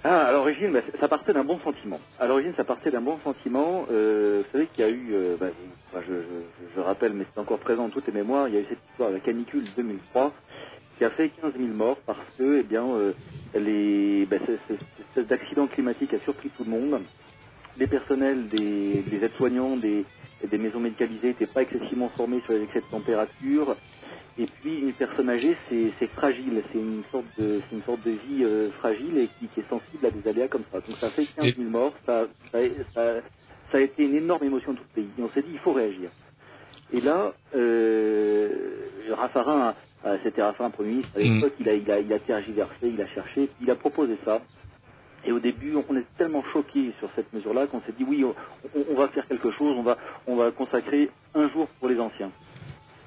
[0.03, 2.01] Ah, à l'origine, bah, ça partait d'un bon sentiment.
[2.19, 3.87] À l'origine, ça partait d'un bon sentiment.
[3.93, 5.37] Euh, vous savez qu'il y a eu, euh,
[5.95, 8.61] je, je, je rappelle, mais c'est encore présent dans toutes les mémoires, il y a
[8.61, 10.33] eu cette histoire de la canicule 2003
[11.03, 13.15] qui a fait 15 000 morts parce que, eh bien, euh,
[13.55, 17.07] les, bah, ce- cette espèce d'accident climatique a surpris tout le monde.
[17.77, 20.07] Les personnels des, des aides-soignants, des,
[20.45, 23.77] des maisons médicalisées n'étaient pas excessivement formés sur les excès de température.
[24.39, 28.13] Et puis une personne âgée, c'est fragile, c'est une sorte de, c'est une sorte de
[28.13, 30.81] vie euh, fragile et qui, qui est sensible à des aléas comme ça.
[30.83, 32.61] Donc ça fait 15 000 morts, ça, ça,
[32.95, 33.23] ça-
[33.73, 35.13] ça a été une énorme émotion de tout le pays.
[35.19, 36.11] Et on s'est dit, il faut réagir.
[36.93, 39.77] Et là, euh, Raffarin,
[40.23, 43.07] c'était Raffarin Premier ministre à l'époque, il, a, il, a, il a tergiversé, il a
[43.09, 44.41] cherché, il a proposé ça.
[45.25, 48.95] Et au début, on est tellement choqués sur cette mesure-là qu'on s'est dit, oui, on,
[48.95, 52.33] va faire quelque chose, on va, on va consacrer un jour pour les anciens.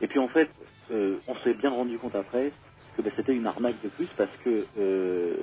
[0.01, 0.49] Et puis en fait,
[0.91, 2.51] euh, on s'est bien rendu compte après
[2.95, 5.35] que ben, c'était une arnaque de plus parce que, euh,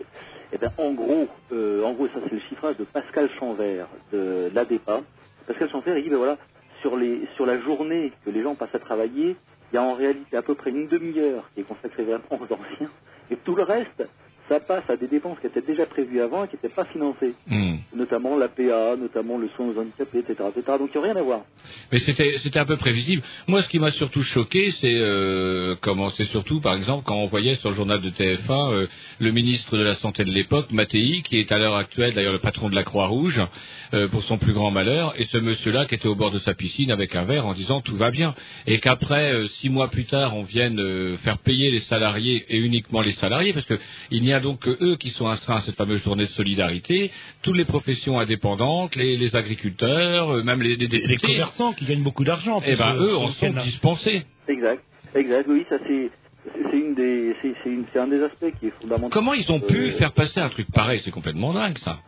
[0.52, 4.50] eh ben, en gros, euh, en gros, ça c'est le chiffrage de Pascal Chanvert de
[4.54, 5.02] l'ADEPA.
[5.46, 6.38] Pascal Chanvert, il dit, ben voilà,
[6.80, 9.36] sur les, sur la journée que les gens passent à travailler,
[9.72, 12.52] il y a en réalité à peu près une demi-heure qui est consacrée vraiment aux
[12.52, 12.90] anciens,
[13.30, 14.06] et tout le reste,
[14.48, 17.34] ça passe à des dépenses qui étaient déjà prévues avant et qui n'étaient pas financées,
[17.46, 17.76] Hmm.
[17.94, 20.78] notamment l'APA, notamment le soin aux handicapés, etc., etc.
[20.78, 21.42] Donc il n'y a rien à voir.
[21.90, 23.22] Mais c'était un peu prévisible.
[23.46, 27.26] Moi, ce qui m'a surtout choqué, c'est euh, comment c'est surtout, par exemple, quand on
[27.26, 28.86] voyait sur le journal de TF1 euh,
[29.18, 32.38] le ministre de la santé de l'époque, Mattei, qui est à l'heure actuelle d'ailleurs le
[32.38, 33.40] patron de la Croix-Rouge,
[33.94, 36.54] euh, pour son plus grand malheur, et ce monsieur-là qui était au bord de sa
[36.54, 38.34] piscine avec un verre en disant tout va bien,
[38.66, 42.58] et qu'après euh, six mois plus tard, on vienne euh, faire payer les salariés et
[42.58, 43.78] uniquement les salariés, parce que
[44.10, 47.10] il n'y a donc que eux qui sont astreints à cette fameuse journée de solidarité,
[47.42, 51.06] toutes les professions indépendantes, les, les agriculteurs, euh, même les, les députés.
[51.08, 52.60] Les commerçants qui gagnent beaucoup d'argent.
[52.66, 54.24] Eh ben, eux en sont dispensés.
[54.48, 54.82] Exact,
[55.14, 56.10] exact, oui, ça c'est.
[56.10, 56.10] c'est-
[56.72, 59.10] C'est une des, c'est c'est une- c'est un des aspects qui est fondamental.
[59.12, 61.00] Comment ils ont pu Euh, faire passer un truc pareil?
[61.04, 61.98] C'est complètement dingue, ça.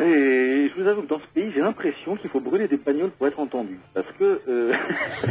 [0.00, 3.10] Et je vous avoue que dans ce pays, j'ai l'impression qu'il faut brûler des bagnoles
[3.10, 3.78] pour être entendu.
[3.94, 4.40] Parce que...
[4.48, 4.72] euh,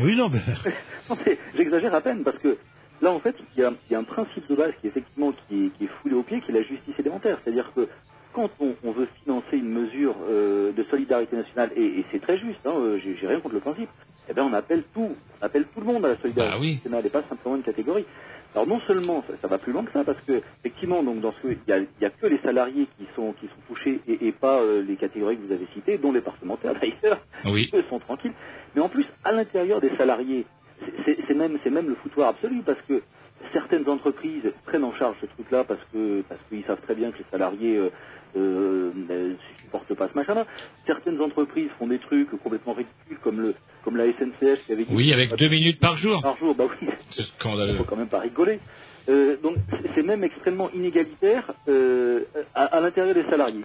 [0.02, 0.40] Oui, non, mais...
[1.10, 2.58] non, mais j'exagère à peine, parce que
[3.02, 5.34] là, en fait, il y a, il y a un principe de base qui, effectivement,
[5.48, 7.38] qui est, qui est foulé au pied, qui est la justice élémentaire.
[7.44, 7.88] C'est-à-dire que
[8.34, 12.38] quand on, on veut financer une mesure euh, de solidarité nationale, et, et c'est très
[12.38, 13.90] juste, hein, euh, j'ai rien contre le principe,
[14.30, 17.10] eh ben on appelle tout, on appelle tout le monde à la solidarité nationale, et
[17.10, 18.06] pas simplement une catégorie.
[18.54, 21.34] Alors non seulement ça, ça va plus loin que ça, parce que effectivement, donc dans
[21.42, 24.00] ce, il y a, il y a que les salariés qui sont qui sont touchés
[24.08, 27.70] et, et pas euh, les catégories que vous avez citées, dont les parlementaires d'ailleurs, Oui.
[27.74, 28.34] eux sont tranquilles.
[28.76, 30.46] Mais en plus, à l'intérieur des salariés,
[31.06, 33.02] c'est- même c'est même le foutoir absolu, parce que
[33.54, 37.20] certaines entreprises prennent en charge ce truc-là parce que parce qu'ils savent très bien que
[37.20, 37.90] les salariés euh,
[38.36, 40.46] euh, ne supportent pas ce machin-là.
[40.86, 44.94] Certaines entreprises font des trucs complètement ridicules comme le comme la SNCF qui avait dit
[44.96, 46.22] Oui, avec deux minutes par jour.
[46.22, 47.76] par jour, bah oui, C'est scandaleux.
[47.78, 48.60] faut quand même pas rigoler.
[49.10, 49.56] Euh, donc
[49.96, 52.22] c'est- même extrêmement inégalitaire euh,
[52.54, 53.64] à, à l'intérieur des salariés.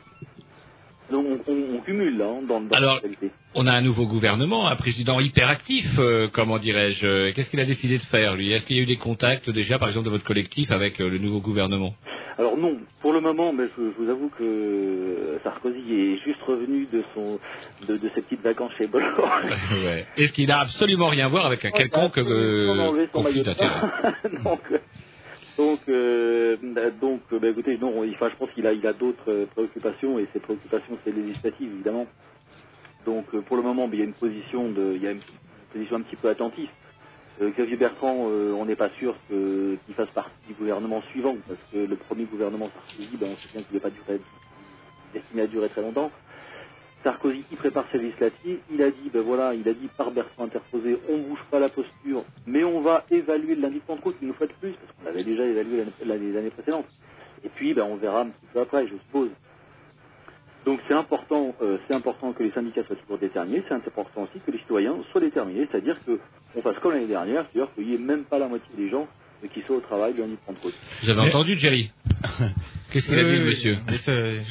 [1.13, 3.31] Donc on, on- on cumule là hein, dans, dans Alors, la réalité.
[3.55, 7.33] On a un nouveau gouvernement, un président hyperactif, euh, comment dirais-je.
[7.33, 8.51] Qu'est-ce qu'il a décidé de faire, lui?
[8.51, 11.09] Est-ce qu'il y a eu des contacts déjà, par exemple, de votre collectif avec euh,
[11.11, 11.95] le nouveau gouvernement?
[12.39, 16.41] Alors non, pour le moment, mais je, je vous avoue que euh, Sarkozy est juste
[16.47, 17.39] revenu de son
[17.87, 19.13] de, de ses petites vacances chez Bolloré.
[19.85, 20.07] ouais.
[20.17, 23.75] Est-ce qu'il a absolument rien à voir avec un quelconque euh, conflit d'intérêt.
[25.59, 26.57] donc, euh,
[27.01, 30.19] donc, euh, bah, écoutez, non, enfin, je pense qu'il a, il a d'autres euh, préoccupations
[30.19, 32.07] et ses préoccupations, c'est législative, évidemment.
[33.07, 35.23] Donc, euh, pour le moment, il y a une position de, il y a une
[35.73, 36.73] position un petit peu attentiste.
[37.43, 41.79] Euh, Xavier Bertrand, on n'est pas sûr qu'il fasse partie du gouvernement suivant, parce que
[41.79, 44.21] le premier gouvernement Sarkozy, ben, on sait bien qu'il n'est pas duré,
[45.15, 46.11] destiné à durer très longtemps?
[47.03, 50.45] Sarkozy qui prépare ses législatives, il a dit, ben voilà, il a dit par Bertrand
[50.45, 54.47] interposé, on bouge pas la posture, mais on va évaluer lundi de Pentecôte une fois
[54.47, 56.87] de plus, parce qu'on l'avait déjà évalué l'année- l'année l'année précédente.
[57.45, 59.31] Et puis, ben, on verra un petit peu après, je suppose.
[60.65, 64.39] Donc c'est important, euh, c'est important que les syndicats soient toujours déterminés, c'est important aussi
[64.47, 67.99] que les citoyens soient déterminés, c'est-à-dire qu'on fasse comme l'année dernière, c'est-à-dire qu'il n'y ait
[67.99, 69.09] même pas la moitié des gens
[69.45, 70.75] euh, qui soient au travail lundi de Pentecôte.
[71.03, 71.91] Vous avez entendu, Jerry
[72.91, 73.79] Qu'est-ce qu'il a dit, oui, monsieur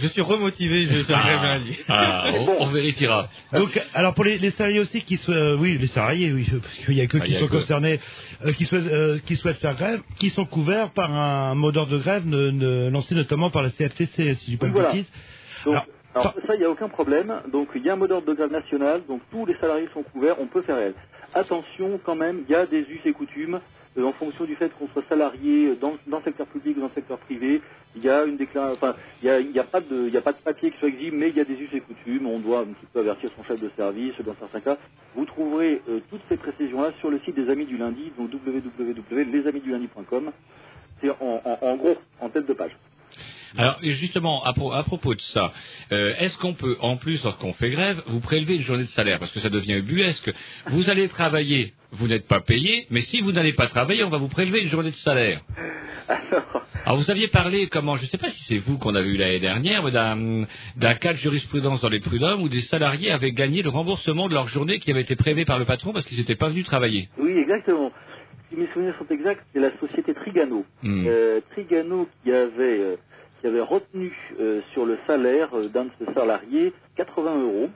[0.02, 1.58] Je suis remotivé, je serai Ah,
[1.90, 3.30] ah, on, on vérifiera.
[3.54, 6.76] Donc, alors pour les, les salariés aussi qui souhaitent, euh, oui, les salariés, oui, parce
[6.86, 8.00] qu'il y a que Ah, qui y sont que- concernés,
[8.46, 11.92] euh, qui souhaitent, euh, qui souhaitent faire grève, qui sont couverts par un mot d'ordre
[11.94, 14.92] de grève ne- ne- lancé notamment par la CFTC, si je dis pas voilà.
[14.94, 15.06] Donc,
[15.76, 17.32] Alors, alors, ça, il n'y a aucun problème.
[17.52, 20.02] Donc, il y a un mot d'ordre de grève national, donc tous les salariés sont
[20.04, 20.94] couverts, on peut faire grève.
[21.36, 23.62] Attention, quand même, il y a des us et coutumes,
[23.98, 26.94] euh, en fonction du fait qu'on soit salarié dans, le secteur public ou dans le
[26.94, 27.62] secteur privé.
[27.96, 30.10] Il y a une déclaration, enfin, il y a, a pas de,
[30.44, 32.26] papier qui soit exigé, mais il y a des us et coutumes.
[32.28, 34.78] On doit un petit peu avertir son chef de service dans certains cas.
[35.16, 40.32] Vous trouverez euh, toutes ces précisions-là sur le site des Amis du Lundi, donc www.lesamisdulundi.com.
[41.02, 42.76] C'est en- en gros, en tête de page.
[43.58, 45.54] Alors justement, à, pro- à propos de ça,
[45.92, 49.20] euh, est-ce qu'on peut, en plus, lorsqu'on fait grève, vous prélever une journée de salaire?
[49.20, 50.32] Parce que ça devient ubuesque.
[50.68, 54.18] Vous allez travailler, vous n'êtes pas payé, mais si vous n'allez pas travailler, on va
[54.18, 55.42] vous prélever une journée de salaire.
[56.86, 59.16] Alors vous aviez parlé, comment, je ne sais pas si c'est vous qu'on avait eu
[59.18, 63.62] l'année dernière, mais d'un cas de jurisprudence dans les prud'hommes où des salariés avaient gagné
[63.62, 66.36] le remboursement de leur journée qui avait été prélevé par le patron parce qu'ils n'étaient
[66.36, 67.10] pas venus travailler.
[67.20, 67.92] Oui, exactement.
[68.50, 70.66] Si mes souvenirs sont exacts, c'est la société Trigano.
[70.84, 71.06] Hmm.
[71.08, 72.96] Euh, Trigano qui avait, euh,
[73.42, 77.70] qui avait retenu euh, sur le salaire euh, d'un de ses salariés 80 euros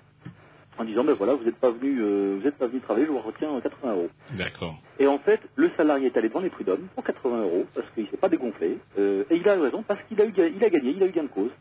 [0.78, 3.12] en disant ben voilà vous n'êtes pas venu euh, vous n'êtes pas venu travailler je
[3.12, 4.76] vous retiens 80 euros D'accord.
[5.00, 8.08] et en fait le salarié est allé devant les prud'hommes pour 80 euros parce qu'il
[8.10, 10.70] s'est pas dégonflé euh, et il a eu raison parce qu'il a eu il a
[10.70, 11.52] gagné il a eu gain de cause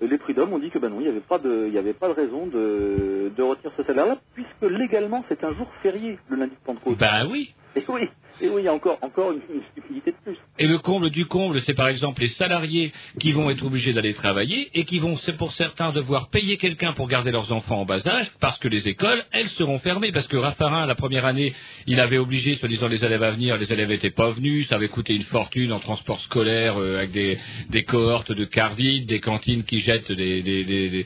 [0.00, 1.92] les prud'hommes ont dit que ben non il n'y avait pas de il y avait
[1.92, 6.18] pas de raison de, de retenir ce salaire là puisque légalement c'est un jour férié
[6.28, 7.54] le lundi de Pentecôte Ben oui.
[7.76, 8.08] et oui
[8.40, 9.40] et oui il y a encore encore une,
[9.72, 13.50] stupidité de plus Et le comble du comble, c'est par exemple les salariés qui vont
[13.50, 17.30] être obligés d'aller travailler et qui vont, c'est pour certains, devoir payer quelqu'un pour garder
[17.30, 20.12] leurs enfants en bas âge parce que les écoles, elles seront fermées.
[20.12, 21.54] Parce que Raffarin, la première année,
[21.86, 23.56] il avait obligé, soi-disant, les élèves à venir.
[23.56, 24.68] Les élèves n'étaient pas venus.
[24.68, 29.06] Ça avait coûté une fortune en transport scolaire euh, avec des, cohortes de cars vides,
[29.06, 31.04] des cantines qui jettent des,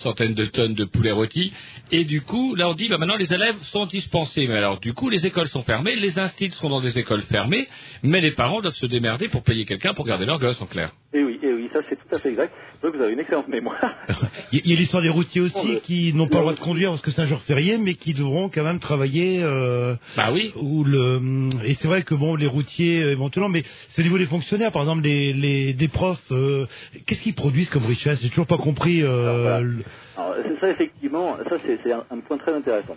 [0.00, 1.52] centaines de tonnes de poulet rôti.
[1.92, 4.46] Et du coup, là, on dit, bah, maintenant, les élèves sont dispensés.
[4.46, 6.18] Mais alors, du coup, les écoles sont fermées, les
[6.52, 7.66] sont dans des écoles fermées,
[8.02, 10.92] mais les parents doivent se démerder pour payer quelqu'un pour garder leurs gosses, en clair.
[11.12, 12.52] Et oui, et oui, ça c'est tout à fait exact.
[12.82, 13.78] Donc vous avez une excellente mémoire.
[14.52, 16.90] Il y a- l'histoire des routiers aussi Oh, qui n'ont pas le droit de conduire
[16.90, 19.40] parce que c'est un jour férié, mais qui devront quand même travailler.
[19.42, 20.52] Euh, bah oui.
[20.60, 21.20] Ou le
[21.64, 24.72] et c'est vrai que bon, les routiers euh, éventuellement, mais c'est au niveau des fonctionnaires,
[24.72, 26.20] par exemple, les, les des profs.
[26.32, 26.66] euh,
[27.06, 28.20] Qu'est-ce qu'ils produisent comme richesse?
[28.20, 29.02] J'ai toujours pas compris.
[29.02, 29.70] Euh,
[30.16, 32.96] Alors, c'est ça effectivement, ça c'est c'est un, un point très intéressant.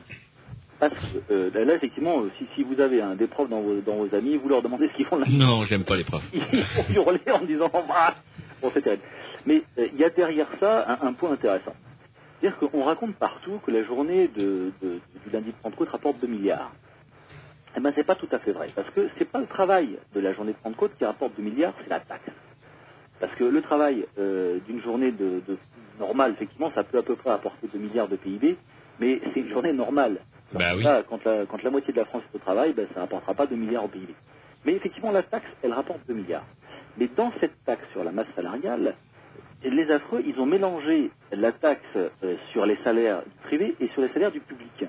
[0.80, 3.82] Parce que euh, là effectivement, euh, si, si vous avez un, des profs dans vos,
[3.82, 5.26] dans vos amis, vous leur demandez ce qu'ils font là.
[5.30, 6.24] Non, j'aime pas les profs.
[6.34, 6.42] Ils
[6.96, 8.16] vont hurler en disant ah
[8.62, 9.04] bon c'est terrible.
[9.46, 11.76] Mais euh, il y a derrière ça un, un point intéressant.
[12.40, 16.28] C'est-à-dire qu'on raconte partout que la journée de, de- du lundi de Pentecôte rapporte 2
[16.28, 16.72] milliards.
[17.76, 20.20] Eh ben c'est pas tout à fait vrai, parce que c'est pas le travail de
[20.20, 22.24] la journée de Pentecôte qui rapporte 2 milliards, c'est la taxe.
[23.20, 25.58] Parce que le travail euh, d'une journée de, de
[26.00, 28.56] normale, effectivement, ça peut à peu près apporter 2 milliards de PIB,
[29.00, 30.20] mais c'est une journée normale.
[30.54, 30.84] Bah oui.
[31.10, 33.46] quand, la, quand la moitié de la France est au travail, ben, ça rapportera pas
[33.48, 34.14] 2 milliards au PIB.
[34.66, 36.46] Mais effectivement, la taxe, elle rapporte 2 milliards.
[36.98, 38.96] Mais dans cette taxe sur la masse salariale,
[39.64, 44.02] les affreux, ils ont mélangé la taxe euh, sur les salaires du privé et sur
[44.02, 44.86] les salaires du public.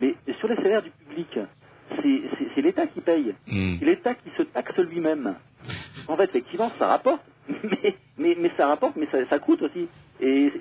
[0.00, 1.38] Mais sur les salaires du public,
[2.02, 3.34] c'est- l'État qui paye.
[3.46, 3.76] Hmm.
[3.78, 5.34] C'est l'État qui se taxe lui-même.
[6.08, 9.88] En fait, effectivement, ça rapporte, mais, mais, mais ça rapporte, mais ça, ça coûte aussi.
[10.20, 10.52] Et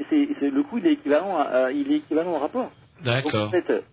[0.41, 2.71] le coût, il est équivalent, à, à- il est équivalent au rapport.
[3.01, 3.51] En D'accord.
[3.51, 3.83] fait,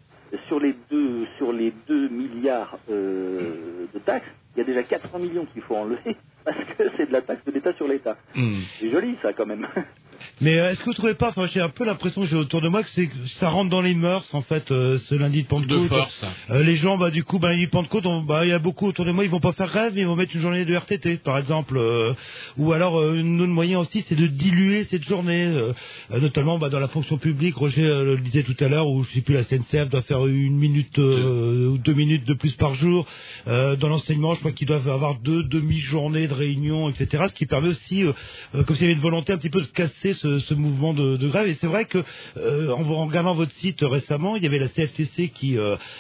[0.49, 5.19] sur les deux, sur les 2 milliards euh, de taxes, il y a déjà 400
[5.19, 6.17] millions qu'il faut enlever
[6.47, 8.17] parce que c'est de la taxe de l'État sur l'État.
[8.35, 8.55] Hmm.
[8.81, 9.67] C'est joli, ça, quand même.
[10.41, 12.63] Mais euh, est-ce que vous trouvez pas, enfin j'ai un peu l'impression que j'ai autour
[12.63, 15.47] de moi que c'est ça rentre dans les mœurs en fait euh, ce lundi de
[15.47, 15.83] Pentecôte.
[15.83, 16.25] De force.
[16.51, 18.87] Euh, les gens bah du coup bah lundi de Pentecôte, bah il y a beaucoup
[18.87, 20.75] autour de moi, ils vont pas faire grève, mais ils vont mettre une journée de
[20.75, 21.77] RTT par exemple.
[21.77, 22.15] euh,
[22.57, 25.55] ou alors euh, un autre moyen aussi, c'est de diluer cette journée,
[26.11, 27.57] notamment bah, dans la fonction publique.
[27.57, 30.57] Roger le disait tout à l'heure, où je sais plus la SNCF doit faire une
[30.57, 33.07] minute euh, ou deux minutes de plus par jour.
[33.49, 37.25] Euh, dans l'enseignement, je crois qu'ils doivent avoir deux demi-journées de réunion, etc.
[37.29, 38.13] Ce qui permet aussi, euh,
[38.55, 40.95] euh, comme s'il y avait une volonté un petit peu de casser ce, ce mouvement
[40.95, 41.49] de, de grève.
[41.49, 42.03] Et c'est vrai que
[42.37, 45.57] euh, en, regardant votre site récemment, il y avait la CFTC qui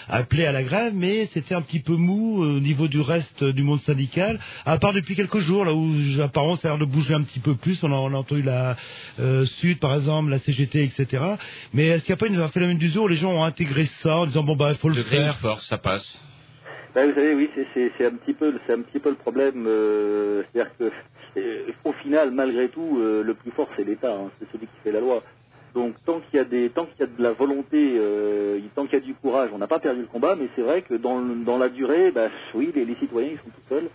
[0.09, 3.62] appelait à la grève, mais c'était un petit peu mou au niveau du reste du
[3.62, 4.39] monde syndical.
[4.64, 7.41] À part depuis quelques jours, là où apparemment ça a l'air de bouger un petit
[7.41, 7.82] peu plus.
[7.82, 8.76] On a, on a entendu la
[9.20, 11.22] euh, Sud, par exemple, la CGT, etc.
[11.72, 13.87] Mais est-ce qu'il n'y a pas une, un phénomène d'usure où les gens ont intégré
[14.03, 15.34] ça en disant bon bah il faut le De faire?
[15.34, 16.18] De force, ça passe.
[16.97, 19.66] Bah, vous savez, oui, c'est- un petit peu, un petit peu le problème.
[19.68, 20.84] euh, C'est-à-dire que,
[21.36, 24.78] euh, au final, malgré tout, euh, le plus fort c'est l'État, hein, c'est celui qui
[24.82, 25.22] fait la loi.
[25.74, 28.01] Donc, tant qu'il y a y a de la volonté,
[28.74, 30.36] tant qu'il y a du courage, on n'a pas perdu le combat.
[30.36, 33.51] Mais c'est vrai que dans, dans la durée, bah, oui, les, les citoyens ils sont
[33.55, 33.90] tout seuls.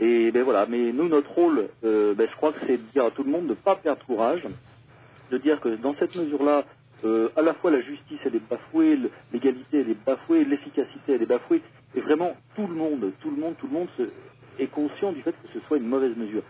[0.00, 3.12] Et ben voilà, mais nous, notre rôle, ben, je crois que c'est de dire à
[3.12, 4.42] tout le monde de ne pas perdre courage,
[5.30, 6.64] de dire que dans cette mesure-là,
[7.36, 8.98] à la fois la justice elle est bafouée,
[9.32, 11.62] l'égalité elle est bafouée, l'efficacité elle est bafouée,
[11.96, 14.10] et vraiment tout le monde, tout le monde, tout le monde se-
[14.62, 16.42] est conscient du fait que ce soit une mauvaise mesure.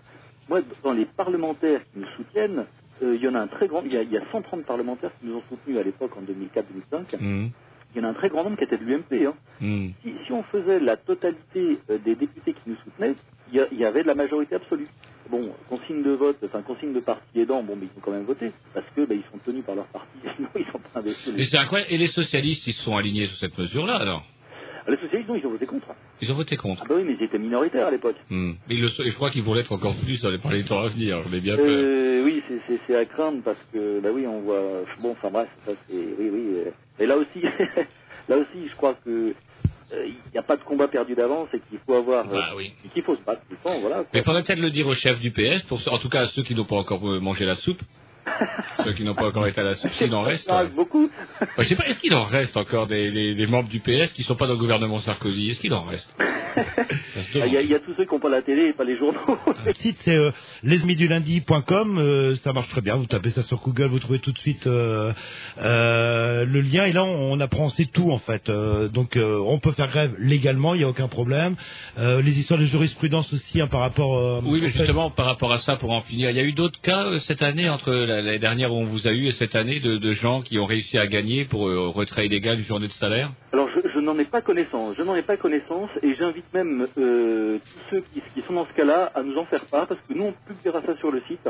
[0.49, 2.67] Moi, dans les parlementaires qui nous soutiennent,
[3.03, 4.65] euh, il y en a un très grand, il y a, il y a 130
[4.65, 7.15] parlementaires qui nous ont soutenus à l'époque en 2004-2005.
[7.21, 7.51] Hum,
[7.95, 9.27] Il y en a un très grand nombre qui étaient de l'UMP.
[9.27, 9.35] Hein.
[9.63, 9.93] hum.
[10.03, 13.15] Si, si on faisait la totalité euh, des députés qui nous soutenaient,
[13.51, 14.89] il y, a- il y avait de la majorité absolue.
[15.31, 18.25] Bon, consigne de vote, enfin consigne de parti aidant, bon, mais ils ont quand même
[18.25, 21.33] voté parce que ben, ils sont tenus par leur parti, sinon ils sont pas investis.
[21.39, 21.91] Et c'est incroyable.
[21.91, 24.23] Et les socialistes, ils se sont alignés sur cette mesure-là, alors?
[24.87, 25.87] Les socialistes, non, ils ont voté contre.
[26.21, 26.83] Ils ont voté contre.
[26.85, 28.17] Ah bah oui, mais ils étaient minoritaires à l'époque.
[28.31, 30.65] Mais le sont- et je crois qu'ils vont l'être encore plus dans les, par les
[30.65, 31.23] temps à venir.
[31.25, 31.65] J'en ai bien peur.
[31.67, 32.43] Euh, oui,
[32.87, 34.61] c'est- à craindre parce que, bah oui, on voit.
[35.01, 35.95] Bon, enfin bref, ça c'est.
[35.95, 36.47] Oui, oui.
[36.67, 36.71] euh,
[37.01, 37.41] Et là aussi,
[38.29, 39.35] là aussi, je crois que
[39.93, 42.27] euh, il n'y a pas de combat perdu d'avance et qu'il faut avoir.
[42.27, 42.73] Bah euh, oui.
[42.85, 44.05] et qu'il faut se battre tout le temps, voilà.
[44.13, 44.23] Mais Quoi.
[44.23, 46.43] faudrait peut-être le dire au chef du PS, pour, ceux- en tout cas à ceux
[46.43, 47.81] qui n'ont pas encore euh, mangé la soupe.
[48.85, 50.49] ceux qui n'ont pas encore été à la soupe, s'il en reste.
[50.51, 51.11] Ah, euh, beaucoup.
[51.41, 54.13] bah, je sais pas, est-ce qu'il en reste encore des, des- des membres du PS
[54.13, 55.51] qui sont pas dans le gouvernement Sarkozy?
[55.51, 56.15] Est-ce qu'il en reste?
[56.57, 57.47] Ah.
[57.47, 58.85] Il y, a- il y a tous ceux qui n'ont pas la télé et pas
[58.85, 59.19] les journaux.
[59.67, 60.31] Le site c'est euh,
[60.63, 62.97] lesmidulundi.com, euh, ça marche très bien.
[62.97, 65.13] Vous tapez ça sur Google, vous trouvez tout de suite euh,
[65.59, 68.49] euh, le lien et là on, on apprend c'est tout en fait.
[68.49, 71.57] Euh, donc euh, on peut faire grève légalement, il n'y a aucun problème.
[71.99, 74.17] Euh, les histoires de jurisprudence aussi hein, par rapport.
[74.17, 76.53] euh, Oui, mais justement, par rapport à ça, pour en finir, il y a eu
[76.53, 79.33] d'autres cas euh, cette année, entre la- l'année dernière où on vous a eu et
[79.33, 82.65] cette année, de, de gens qui ont réussi à gagner pour euh, retrait illégal une
[82.65, 85.91] journée de salaire Alors je, je n'en ai pas connaissance, je n'en ai pas connaissance
[86.03, 89.45] et j'invite même euh, tous ceux qui, qui sont dans ce cas-là à nous en
[89.45, 91.49] faire part parce que nous on publiera ça sur le site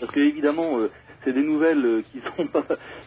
[0.00, 0.90] parce que évidemment euh,
[1.24, 2.64] c'est des nouvelles qui sont pas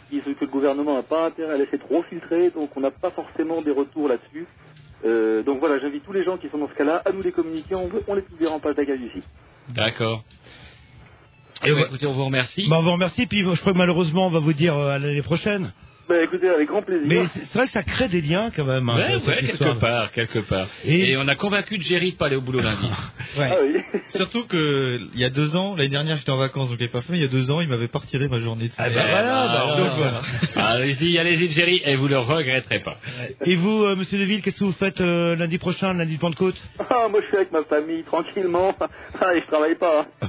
[0.09, 3.11] qui, que le gouvernement n'a pas intérêt à laisser trop filtrer donc on n'a pas
[3.11, 4.45] forcément des retours là-dessus.
[5.03, 7.73] Donc voilà, j'invite tous les gens qui sont dans ce cas-là à nous les communiquer,
[7.73, 9.25] on, on les publiera en page d'accueil du site.
[9.69, 10.23] D'accord.
[11.63, 11.85] Et Eh ben, ouais.
[11.87, 12.67] écoutez, on vous remercie.
[12.67, 14.99] Bah, on vous remercie, puis je crois que malheureusement on va vous dire euh, à
[14.99, 15.73] l'année prochaine.
[16.09, 17.05] Bah écoutez, avec grand plaisir.
[17.07, 18.89] Mais c'est vrai que ça crée des liens quand même.
[18.89, 19.77] hein, Ouais, cette ouais, quelque histoire.
[19.79, 20.67] part, quelque part.
[20.83, 22.89] Et- Et, on a convaincu de Jerry de pas aller au boulot lundi.
[23.37, 23.47] Ouais.
[23.49, 23.79] Ah oui.
[24.09, 26.89] Surtout que il y a deux ans, l'année dernière j'étais en vacances donc je l'ai
[26.91, 28.73] pas fait, mais il y a deux ans il m'avait pas retiré ma journée de
[28.77, 30.21] Ah bah voilà, bah, alors, donc voilà.
[30.73, 32.97] Allez-y, allez-y, Jerry, et vous le regretterez pas.
[33.45, 36.57] Et vous, euh, Monsieur Deville, qu'est-ce que vous faites euh, lundi prochain, lundi de Pentecôte?
[36.79, 38.75] Ah, moi je suis avec ma famille tranquillement
[39.21, 40.05] ah, et je travaille pas.
[40.21, 40.27] hein.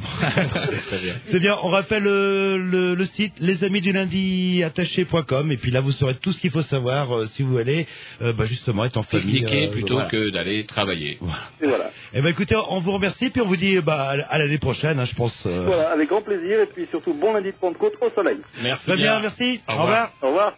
[1.03, 1.15] Bien.
[1.25, 6.33] C'est bien, on rappelle euh, le, le site lesamisdulundi.attaché.com et puis là vous saurez tout
[6.33, 7.87] ce qu'il faut savoir euh, si vous allez
[8.21, 9.41] euh, bah, justement être en famille.
[9.41, 10.11] Pique-niquer euh, plutôt voilà.
[10.11, 11.19] que d'aller travailler.
[11.63, 11.91] Et voilà.
[12.13, 15.07] Eh ben écoutez, on vous remercie puis on vous dit bah, à l'année prochaine, hein,
[15.07, 15.47] je pense.
[15.47, 15.65] euh.
[15.67, 18.39] Voilà, avec grand plaisir et puis surtout bon lundi de Pentecôte au soleil.
[18.63, 19.63] Merci Très bien, merci.
[19.69, 20.13] Au Au revoir.
[20.21, 20.57] Au revoir.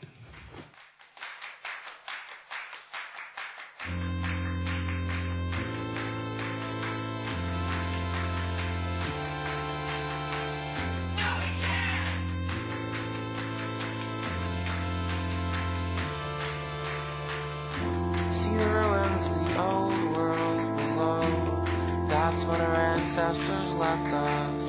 [23.84, 24.60] Left us.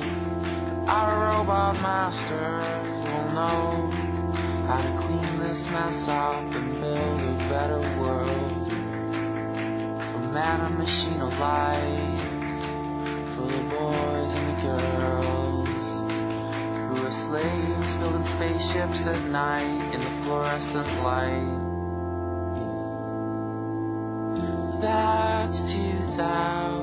[0.88, 3.90] Our robot masters will know
[4.68, 8.68] how to clean this mess up and build a better world.
[10.12, 12.18] For man and machine alike,
[13.34, 15.68] for the boys and the girls
[16.88, 21.62] who are slaves building spaceships at night in the fluorescent light.
[24.82, 26.75] That's 2009.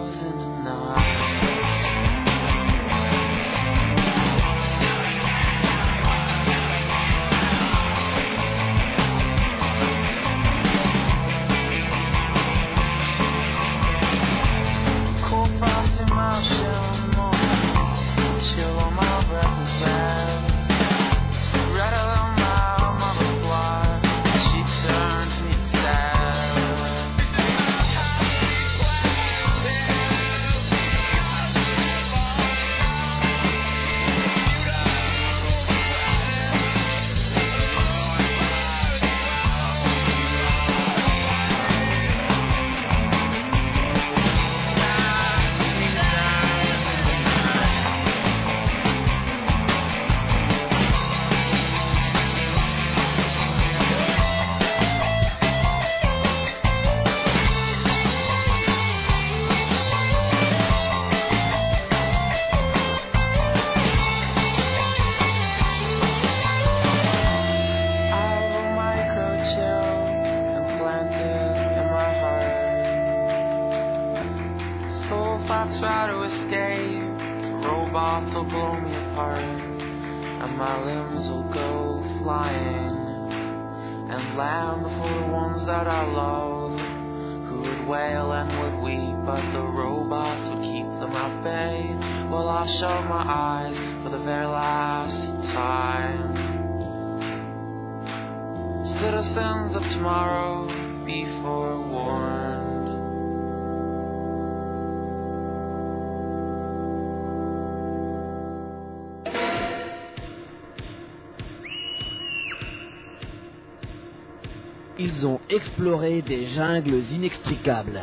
[115.24, 118.02] Ils ont exploré des jungles inextricables.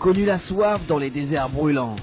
[0.00, 1.94] Connu la soif dans les déserts brûlants.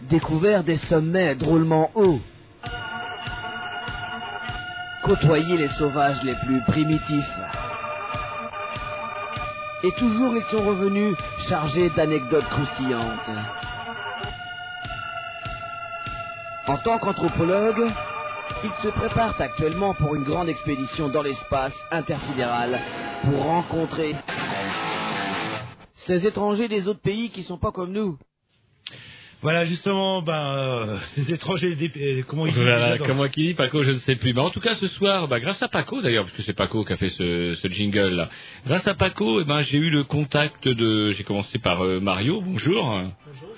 [0.00, 2.18] Découvert des sommets drôlement hauts.
[5.04, 7.38] Côtoyé les sauvages les plus primitifs.
[9.84, 11.14] Et toujours ils sont revenus
[11.48, 13.30] chargés d'anecdotes croustillantes.
[16.66, 17.92] En tant qu'anthropologue,
[18.64, 22.80] ils se préparent actuellement pour une grande expédition dans l'espace intersidéral
[23.24, 24.14] pour rencontrer
[25.94, 28.18] ces étrangers des autres pays qui sont pas comme nous.
[29.40, 33.54] Voilà, justement, ben, euh, ces étrangers, des, euh, comment ils disent Voilà, comment qui dit
[33.54, 34.32] Paco, je ne sais plus.
[34.32, 36.84] Mais en tout cas, ce soir, bah, grâce à Paco d'ailleurs, parce que c'est Paco
[36.84, 38.30] qui a fait ce, ce jingle là.
[38.64, 41.08] Grâce à Paco, eh ben, j'ai eu le contact de.
[41.08, 42.40] J'ai commencé par euh, Mario.
[42.40, 42.84] Bonjour.
[42.84, 43.48] Bonjour.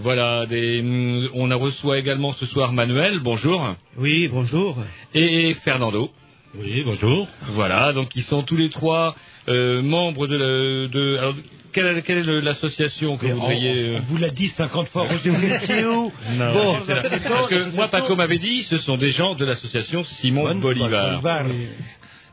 [0.00, 3.18] Voilà, des, hum, on a reçoit également ce soir Manuel.
[3.20, 3.74] Bonjour.
[3.96, 4.76] Oui, bonjour.
[5.14, 6.10] Et Fernando.
[6.58, 7.28] Oui, bonjour.
[7.48, 9.14] Voilà, donc ils sont tous les trois
[9.48, 10.36] euh, membres de.
[10.36, 11.34] la- de alors,
[11.72, 15.02] quelle, quelle est l'association que Mais vous voudriez euh, on vous l'a dit 50 fois,
[15.02, 16.76] Roger, vous étiez où Non, Bon,
[17.28, 21.20] parce que moi, Paco m'avait dit, ce sont des gens de l'association Simon Bolivar.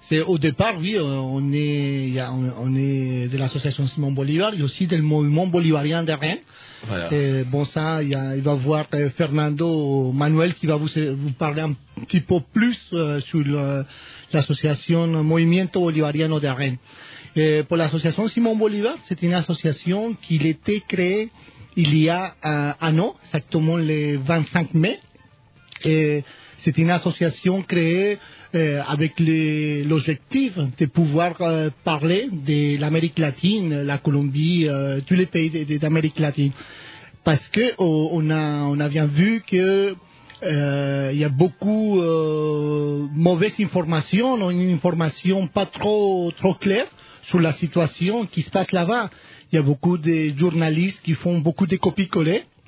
[0.07, 4.11] C'est au départ, oui, euh, on est, il y a- on, est de l'association Simon
[4.11, 6.39] Bolivar et aussi du mouvement bolivarien de Rennes.
[6.85, 7.11] Voilà.
[7.11, 10.89] Et bon, ça, il, y a- il va voir euh, Fernando Manuel qui va vous,
[11.17, 11.73] vous parler un
[12.05, 13.43] petit peu plus euh, sur
[14.31, 16.77] l'association Movimiento Bolivariano de Rennes.
[17.35, 21.29] Et pour l'association Simon Bolivar, c'est une association qui a été créée
[21.75, 22.35] il y a
[22.79, 24.99] un an, exactement le 25 mai.
[25.83, 26.23] Et
[26.66, 28.18] c'est une association créée
[28.55, 35.28] euh, avec l'objectif de pouvoir euh, parler de l'Amérique latine, la Colombie, euh, tous les
[35.28, 36.51] pays de- de- d'Amérique latine.
[37.24, 39.95] Parce que oh, a, bien vu que
[40.43, 46.88] euh, il y a beaucoup euh, mauvaise information, ou une information pas trop trop claire
[47.30, 49.11] sur la situation qui se passe là-bas.
[49.51, 51.76] Il y a beaucoup de journalistes qui font beaucoup de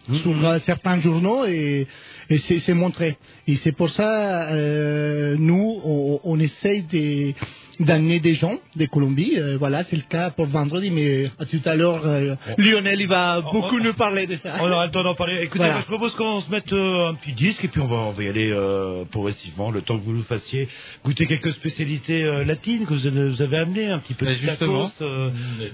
[0.07, 1.87] copies-collées sur euh, certains journaux et,
[2.29, 3.17] et c'est c'est montré.
[3.47, 7.33] Et c'est pour ça, euh, nous, on, on essaye de-
[7.79, 9.33] d'amener des gens de Colombie.
[9.37, 13.07] Euh, voilà, c'est le cas pour vendredi, mais à tout à l'heure, euh, Lionel, il
[13.07, 14.55] va beaucoup nous parler de ça.
[14.61, 15.35] On aura le temps d'en parler.
[15.41, 15.73] Écoutez, Voilà.
[15.73, 18.11] moi, je propose qu'on se mette euh, un petit disque et puis on va, on
[18.11, 20.67] va y aller euh, progressivement, le temps que vous nous fassiez
[21.03, 24.33] goûter quelques spécialités euh, latines que vous avez, vous avez amenées, un petit peu de
[24.33, 24.85] justement.
[24.89, 24.91] tacos.
[25.05, 25.29] euh,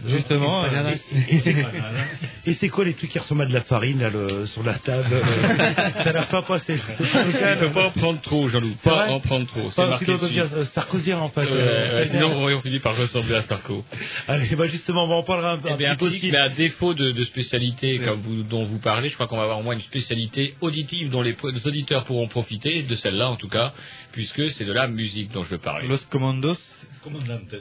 [0.08, 0.92] Justement, euh, euh,
[1.30, 1.36] et-
[2.52, 4.74] et c'est- quoi les trucs qui ressemblent à de la farine là, le- sur la
[4.74, 5.24] table euh,
[6.04, 6.76] Ça n'a pas passé.
[7.00, 8.76] Il ne faut pas en prendre trop, Jean-Loup.
[8.84, 9.70] C'est Pas en prendre trop.
[9.72, 11.48] C'est marqué euh, sarkozien en fait.
[11.94, 13.84] Ouais, Euh, sinon, on finit par ressembler à Sarko.
[14.28, 16.32] Allez, bah justement, on va en parler un, Eh un bien, petit peu aussi.
[16.32, 19.44] mais à défaut de, de spécialité comme vous, dont vous parlez, je crois qu'on va
[19.44, 23.36] avoir au moins une spécialité auditive dont les, les auditeurs pourront profiter, de celle-là en
[23.36, 23.74] tout cas,
[24.12, 25.88] puisque c'est de la musique dont je parlais.
[25.88, 26.58] Los Comandos.
[27.04, 27.56] Comandantes.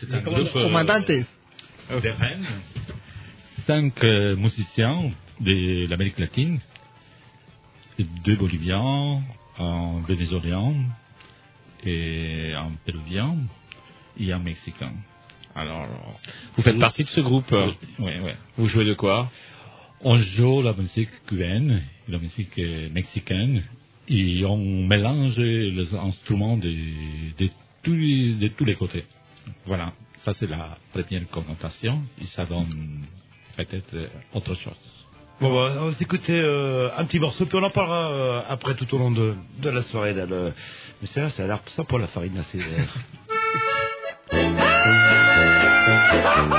[0.00, 0.68] C'est un groupe, euh,
[1.90, 2.46] Rennes.
[3.66, 6.60] Cinq euh, musiciens de l'Amérique latine,
[8.24, 9.22] deux Boliviens,
[9.58, 10.72] un Vénézuélien
[11.86, 13.36] et un Péruvien
[14.18, 14.92] et un Mexicain.
[15.54, 15.86] Alors,
[16.56, 18.30] Vous faites partie de ce groupe Oui, oui.
[18.56, 19.30] Vous jouez de quoi?
[20.00, 23.62] On joue la musique cubaine, la musique euh, mexicaine,
[24.08, 26.70] et on mélange les instruments de,
[27.38, 27.48] de,
[27.82, 29.04] tous, les- de tous les côtés.
[29.64, 29.92] Voilà,
[30.24, 33.06] ça c'est la première connotation, et ça donne
[33.56, 35.03] peut-être euh, autre chose.
[35.40, 38.74] Bon, bah, on va s'écouter euh, un petit morceau, puis on en parlera euh, après
[38.74, 40.14] tout au long de, de la soirée.
[40.14, 40.52] Là, le-
[41.02, 42.60] Mais c'est vrai, ça a l'air pour la farine, là, c'est...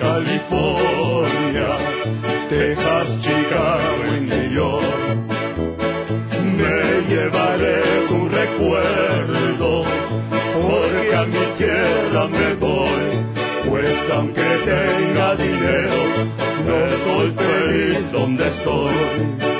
[0.00, 1.68] California,
[2.48, 4.84] Texas, Chicago y New York.
[6.56, 9.84] Me llevaré un recuerdo,
[10.52, 13.04] porque a mi tierra me voy,
[13.68, 16.00] pues aunque tenga dinero,
[16.66, 19.53] no soy feliz donde estoy.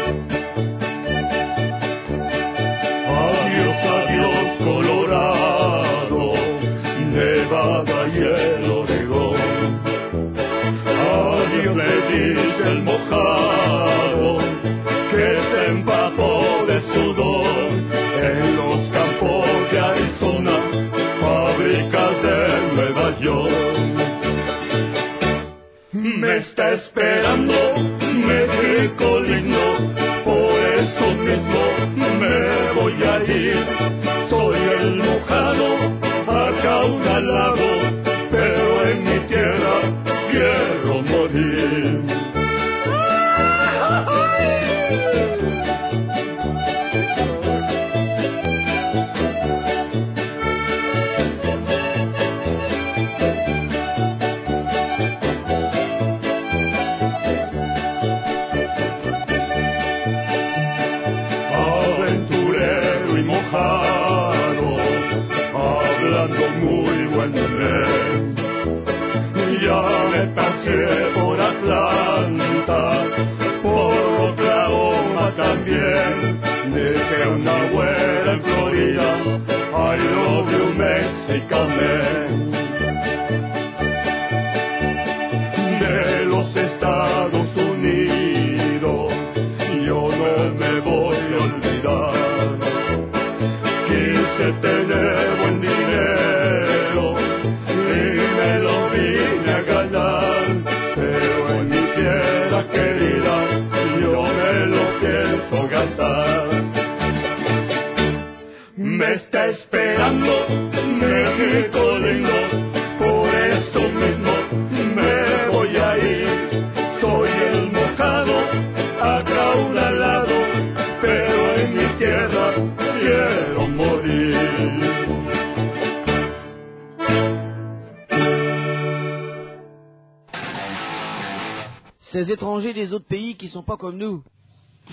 [132.73, 134.23] Des autres pays qui sont pas comme nous.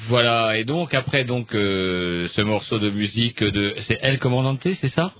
[0.08, 4.88] Voilà, et donc après donc euh, ce morceau de musique de c'est El Comandante, c'est
[4.88, 5.14] ça?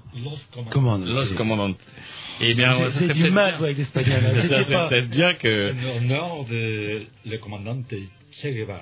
[0.72, 1.10] Commandante.
[1.10, 1.78] Los Comandante.
[2.40, 4.88] Eh bien, C'est- c'est du mal, bien- avec l'espagnol, hein.
[4.90, 5.72] peut-être bien que.
[5.72, 7.38] En honneur de le
[8.54, 8.80] Guevara.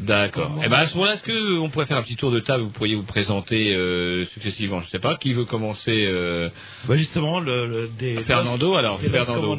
[0.00, 0.60] D'accord.
[0.62, 2.62] Eh ben à ce moment-là, est-ce que on pourrait faire un petit tour de table
[2.64, 4.82] Vous pourriez vous présenter euh, successivement?
[4.82, 6.06] Je sais pas qui veut commencer.
[6.06, 6.50] Euh...
[6.86, 9.56] Bah, justement, le, le- des Fernando, alors, des Los Fernando.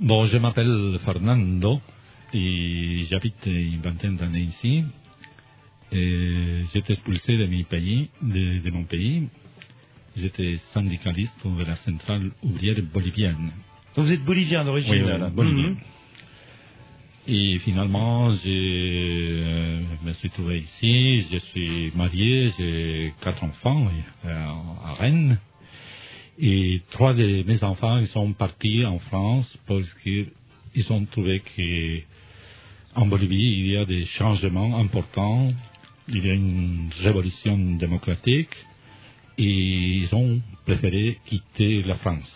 [0.00, 1.80] Bon, je m'appelle Fernando
[2.32, 4.84] et j'habite une vingtaine d'années ici.
[5.90, 9.28] J'étais expulsé de, mon pays, de, de mon pays.
[10.16, 13.50] J'étais syndicaliste de la centrale ouvrière bolivienne.
[13.96, 14.92] Donc vous êtes bolivien d'origine.
[14.92, 15.70] Oui, voilà, bolivien.
[15.70, 15.76] Mhm.
[17.26, 23.90] Et finalement, je euh, me suis trouvé ici, je suis marié, j'ai quatre enfants
[24.24, 24.46] euh,
[24.84, 25.38] à Rennes.
[26.40, 32.00] Et trois de mes enfants ils sont partis en France parce qu'ils ont trouvé que
[32.94, 35.52] en Bolivie, il y a des changements importants,
[36.08, 38.54] il y a une révolution démocratique
[39.36, 42.30] et ils ont préféré quitter la France.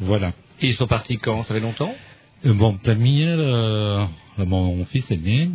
[0.00, 0.32] Voilà.
[0.60, 1.42] Et ils sont partis quand?
[1.44, 1.94] Ça fait longtemps?
[2.44, 4.06] Euh, Bon, première, euh,
[4.38, 5.50] mon fils aîné,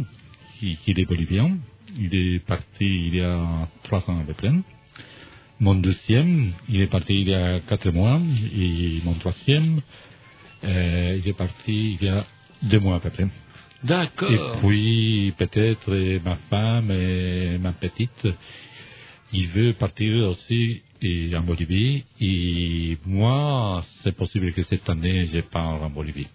[0.60, 1.58] qui, qui est bolivien,
[2.00, 4.64] il est parti il y a trois ans à.
[5.62, 8.20] Mon deuxième, il est parti il y a quatre mois.
[8.58, 9.80] Et mon troisième,
[10.64, 12.26] euh, il est parti il y a
[12.64, 13.28] deux mois à peu près.
[13.84, 14.32] D'accord.
[14.32, 18.28] Et puis, peut-être, euh, ma femme et ma petite,
[19.34, 22.06] il veut partir aussi et en Bolivie.
[22.20, 26.28] Et moi, c'est possible que cette année, je pars en Bolivie.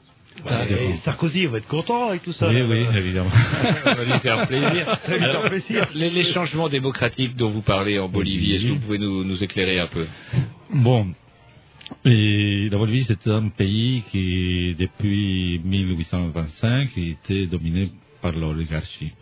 [0.44, 2.48] Bah, et Sarkozy va être content avec tout ça.
[2.48, 2.66] Oui, là.
[2.68, 3.30] oui, évidemment.
[3.84, 4.98] Ça va lui faire plaisir.
[5.02, 5.88] Ça va lui faire Alors, plaisir.
[5.94, 9.42] Les, les changements démocratiques dont vous parlez en Bolivie, est-ce que vous pouvez nous, nous
[9.42, 10.06] éclairer un peu?
[10.72, 11.06] Bon,
[12.04, 17.90] et la Bolivie, c'est un pays qui, depuis 1825, était dominé
[18.22, 19.12] par l'oligarchie.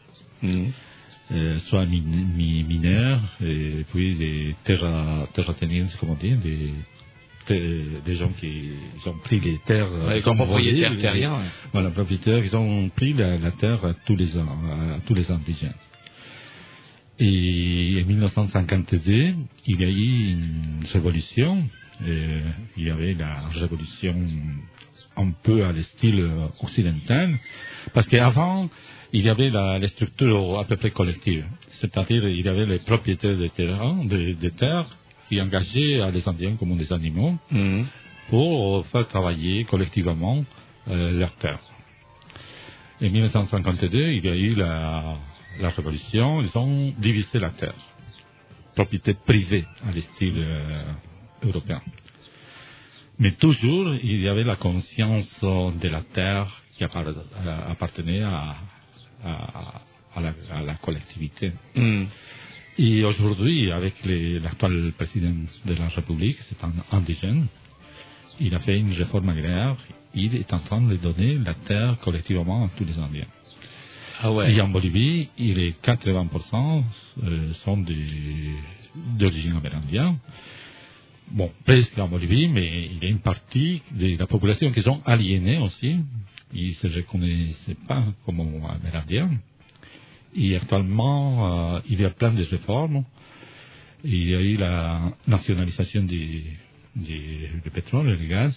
[1.33, 6.71] Euh, soit mi- mi- mineurs, et puis des terra, terratenientes, comme on dit, des,
[7.53, 8.70] des gens qui
[9.07, 9.90] ont pris les terres.
[9.92, 11.49] Ouais, ils ont comme propriétaires volé, terriens, ouais.
[11.72, 15.74] Voilà, propriétaires, ils ont pris la, la terre à tous les, à tous les indigènes.
[17.18, 19.34] Et en 1952,
[19.66, 21.62] il y a eu une révolution.
[22.07, 22.40] euh,
[22.76, 24.16] il y avait la révolution
[25.16, 27.32] un peu à le style euh, occidental,
[27.92, 28.68] parce qu'avant,
[29.12, 31.47] il y avait la, la structure à peu près collective.
[31.70, 34.86] C'est-à-dire, il y avait les propriétaires de terrain, de, de terres,
[35.35, 37.35] qui euh, les Indiens comme des animaux
[38.28, 40.45] pour faire travailler collectivement
[40.89, 41.61] euh, leurs terres.
[43.03, 45.16] En 1952, il y a eu la,
[45.61, 47.74] la révolution, ils ont divisé la terre.
[48.74, 50.82] Propriété privée à le style euh,
[51.43, 51.80] européen.
[53.18, 58.57] Mais toujours, il y avait la conscience de la terre qui appar- euh, appartenait à,
[59.24, 59.80] à,
[60.16, 61.53] à la, à la collectivité.
[61.76, 62.05] Hmm.
[62.77, 67.47] Et aujourd'hui, avec l'actuel président de la République, c'est un indigène,
[68.41, 69.77] il a fait une réforme agraire,
[70.14, 73.27] il est en train de donner la terre collectivement à tous les Indiens.
[74.20, 74.53] Ah ouais.
[74.53, 76.83] Et en Bolivie, il est 80%
[77.22, 77.85] euh, sont
[79.18, 80.16] d'origine amérindienne.
[81.31, 85.01] Bon, presque en Bolivie, mais il y a une partie de la population qui sont
[85.05, 85.97] aliénés aussi.
[86.53, 89.31] Ils ne se reconnaissaient pas comme amérindiens.
[90.37, 93.05] Et actuellement, euh, il y a plein de réformes.
[94.05, 96.59] Il y a eu la nationalisation du
[97.72, 98.55] pétrole et du gaz,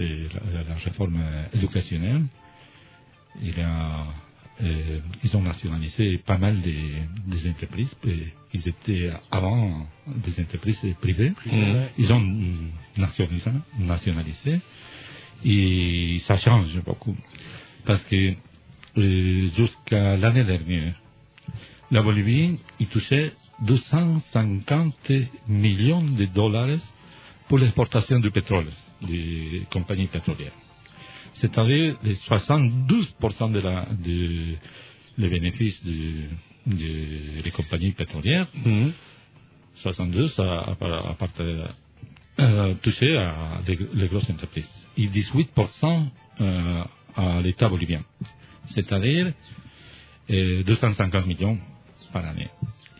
[0.00, 1.22] et la, la réforme
[1.54, 2.24] éducationnelle.
[3.40, 4.06] Il y a,
[4.62, 6.82] euh, ils ont nationalisé pas mal des,
[7.26, 7.94] des entreprises.
[8.52, 11.32] Ils étaient avant des entreprises privées.
[11.98, 12.22] Ils ont
[12.96, 14.60] nationalisé, nationalisé
[15.44, 17.16] et ça change beaucoup.
[17.84, 18.34] Parce que
[18.96, 20.94] jusqu'à l'année dernière,
[21.90, 22.58] la Bolivie,
[22.90, 23.32] touchait
[23.62, 24.94] 250
[25.48, 26.78] millions de dollars
[27.48, 28.66] pour l'exportation du pétrole
[29.02, 30.52] des compagnies pétrolières.
[31.34, 34.54] C'est-à-dire les 72% de la, de,
[35.18, 36.28] les bénéfices de,
[36.66, 38.46] de- des compagnies pétrolières,
[39.74, 40.42] 62 ça
[40.80, 41.16] a,
[42.40, 46.06] euh, touché à les, les grosses entreprises et 18%
[46.40, 46.84] euh,
[47.16, 48.02] à l'État bolivien.
[48.66, 49.32] C'est-à-dire
[50.30, 51.58] euh, 250 millions
[52.12, 52.48] par année.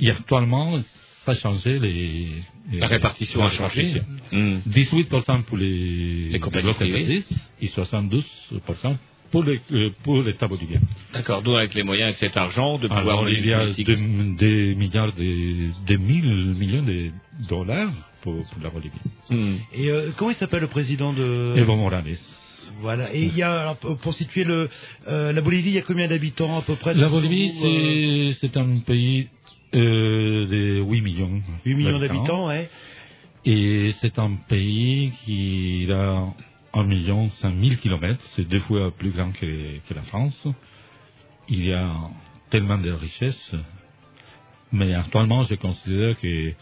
[0.00, 0.80] Et actuellement,
[1.24, 2.28] ça a changé les...
[2.72, 3.82] La répartition a changé.
[3.82, 4.04] répartition.
[4.32, 4.58] Hmm.
[4.68, 7.22] 18% pour les, Les compagnies privées.
[7.60, 8.96] et 72%
[9.30, 10.80] pour les- euh, pour l'État bolivien.
[11.12, 13.84] D'accord, nous avec les moyens avec cet argent de pouvoir Alors, il y a des,
[13.84, 17.10] des milliards, de, des mille millions de
[17.48, 17.92] dollars
[18.22, 18.96] pour, pour la Bolivie.
[19.30, 19.56] Hmm.
[19.74, 21.54] Et euh, comment il s'appelle le président de...
[21.56, 22.16] Evo Morales.
[22.80, 23.14] Voilà.
[23.14, 24.68] Et il y a, alors, pour situer le,
[25.08, 28.56] euh, la Bolivie, il y a combien d'habitants à peu près La Bolivie, euh, c'est
[28.56, 29.28] un pays
[29.74, 31.42] euh, de 8 millions.
[31.64, 32.68] 8 millions d'habitants, ouais.
[33.44, 36.24] Et c'est un pays qui a
[36.72, 38.24] 1 million 5 000 kilomètres.
[38.34, 39.46] C'est deux fois plus grand que,
[39.86, 40.46] que la France.
[41.48, 41.90] Il y a
[42.50, 43.54] tellement de richesses.
[44.72, 46.52] Mais actuellement, je considère que,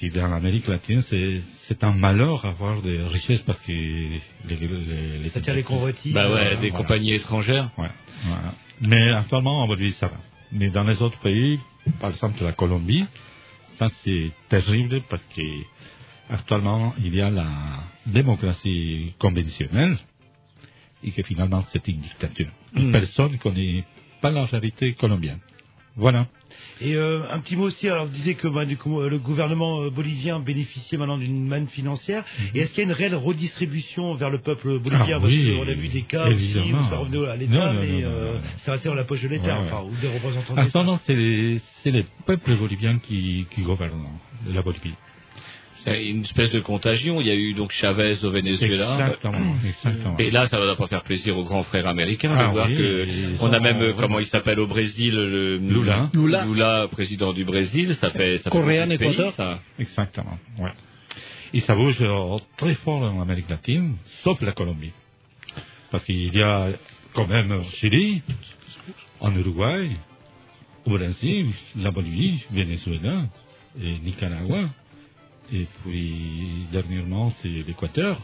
[0.00, 5.18] que dans l'Amérique latine, c'est c'est un malheur avoir des richesses parce que les, les,
[5.18, 6.12] les Ça tire les convoitises.
[6.12, 6.76] Bah ouais, Voilà, des voilà.
[6.84, 7.70] compagnies étrangères.
[7.76, 7.90] Ouais,
[8.24, 8.54] voilà.
[8.80, 10.16] Mais actuellement, en Bolivie, ça va.
[10.52, 11.58] Mais dans les autres pays,
[12.00, 13.04] par exemple la Colombie,
[13.78, 15.42] ça c'est terrible parce que
[16.30, 17.46] actuellement, il y a la
[18.06, 19.96] démocratie conventionnelle
[21.02, 22.50] et que finalement, c'est une dictature.
[22.72, 22.92] Mm.
[22.92, 23.84] Personne ne connaît
[24.20, 25.40] pas la réalité colombienne.
[25.98, 26.26] Voilà.
[26.80, 29.18] Et euh, un petit mot aussi, alors vous disiez que bah, du coup, euh, le
[29.18, 32.24] gouvernement euh, bolivien bénéficiait maintenant d'une manne financière.
[32.54, 35.06] Et est-ce qu'il y a une réelle redistribution vers le peuple bolivien?
[35.06, 35.12] Mhm.
[35.16, 37.72] Ah Parce oui, qu'on a vu des cas aussi où ça revenait à Non, l'État,
[37.72, 38.40] non, mais non, non, euh, non.
[38.64, 39.72] ça restait dans la poche de l'État, Ouais, ouais.
[39.72, 40.62] enfin, ou des représentants de l'État.
[40.62, 44.06] Actuellement, c'est les, c'est les peuples boliviens qui, qui gouvernent
[44.48, 44.94] la Bolivie.
[45.84, 47.20] C'est une espèce de contagion.
[47.20, 48.92] Il y a eu donc Chavez au Venezuela.
[48.98, 50.16] Exactement, exactement.
[50.18, 52.76] Et là, ça va pas faire plaisir aux grands frères américains Ah de voir oui,
[52.76, 53.06] que
[53.40, 56.10] on a même comment il s'appelle au Brésil le Lula.
[56.12, 57.94] Lula, président du Brésil.
[57.94, 59.32] Ça fait ça Coréen, Équateur.
[59.32, 59.60] ça.
[59.78, 60.72] Exactement, ouais.
[61.54, 64.92] Et ça bouge euh, très fort en Amérique latine, sauf la Colombie.
[65.90, 66.68] Parce qu'il y a
[67.14, 68.22] quand même au Chili,
[69.20, 69.88] en Uruguay,
[70.84, 73.22] au Brésil, la Bolivie, Venezuela
[73.82, 74.68] et Nicaragua.
[75.52, 78.20] Et puis, dernièrement, c'est l'Équateur.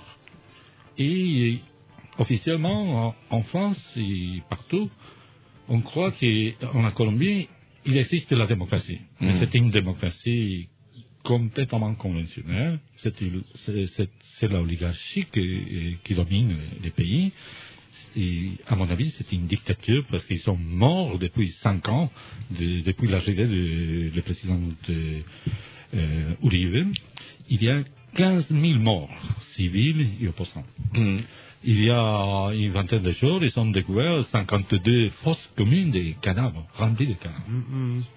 [0.98, 1.58] Et
[2.18, 4.90] officiellement, en, en France et partout,
[5.68, 7.48] on croit qu'en la Colombie,
[7.86, 9.00] il existe la démocratie.
[9.20, 9.34] Mais Mhm.
[9.38, 10.68] c'est une démocratie
[11.22, 12.78] complètement conventionnelle.
[12.96, 17.32] C'est l'oligarchie qui, qui domine les pays.
[18.16, 22.10] Et à mon avis, c'est une dictature parce qu'ils sont morts depuis cinq ans,
[22.50, 23.46] de- depuis l'arrivée
[24.10, 25.22] du président de,
[25.95, 26.92] euh, Uribe.
[27.49, 27.82] Il y a
[28.14, 29.11] 15 000 morts
[29.55, 30.64] civils et opposants.
[30.95, 31.18] Hmm.
[31.66, 36.66] Il y a une vingtaine de jours, ils ont découvert 52 fosses communes de cadavres,
[36.74, 37.42] remplies de cadavres.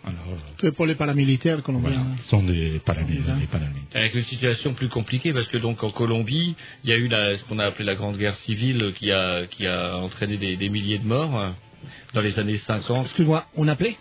[0.04, 1.92] Alors, C'est pour les paramilitaires colombiens.
[1.92, 3.38] voilà, ce sont des paramilitaires.
[3.38, 4.02] des paramilitaires.
[4.02, 7.38] Avec une situation plus compliquée parce que donc en Colombie, il y a eu la,
[7.38, 10.68] ce qu'on a appelé la grande guerre civile qui a qui a entraîné des, des
[10.70, 11.50] milliers de morts euh,
[12.14, 13.06] dans les années 50.
[13.06, 13.96] Excuse-moi, on appelait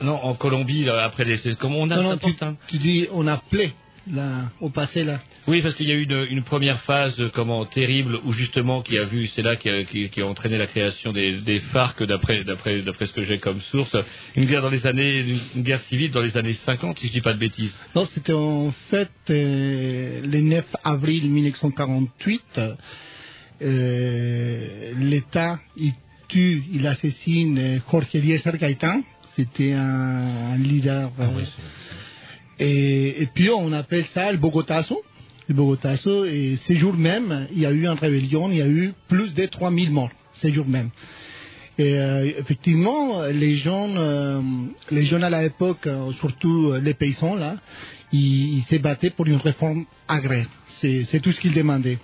[0.00, 3.26] Non, en Colombie là, après les comment on a Non, ça non, tu, dis on
[3.26, 3.72] appelait.
[4.10, 5.20] là, au passé là.
[5.46, 8.98] Oui, parce qu'il y a eu une, une première phase comment terrible où justement qui
[8.98, 12.02] a vu, c'est là qui a, qui, qui a entraîné la création des, des FARC
[12.02, 13.96] d'après d'après d'après ce que j'ai comme source,
[14.36, 15.24] une guerre dans les années
[15.54, 17.78] une guerre civile dans les années 50 si je dis pas de bêtises.
[17.94, 22.60] Non, c'était en fait euh, le 9 avril 1948.
[23.62, 25.92] euh, L'État il
[26.28, 29.02] tue, il assassine euh, Jorge Eliezer Gaitán.
[29.36, 31.10] C'était un, un leader.
[31.20, 31.24] euh,
[32.58, 35.02] et, et puis on appelle ça le Bogotazo.
[35.48, 36.24] Le Bogotazo.
[36.24, 39.34] Et ce jour même, il y a eu une rébellion, il y a eu plus
[39.34, 40.90] de 3000 morts ce jour même.
[41.76, 44.40] Et euh, effectivement, les jeunes, euh,
[44.92, 47.56] les jeunes à l'époque, euh, surtout les paysans là,
[48.12, 50.48] ils, ils se battaient pour une réforme agraire.
[50.68, 51.98] C'est tout ce qu'ils demandaient.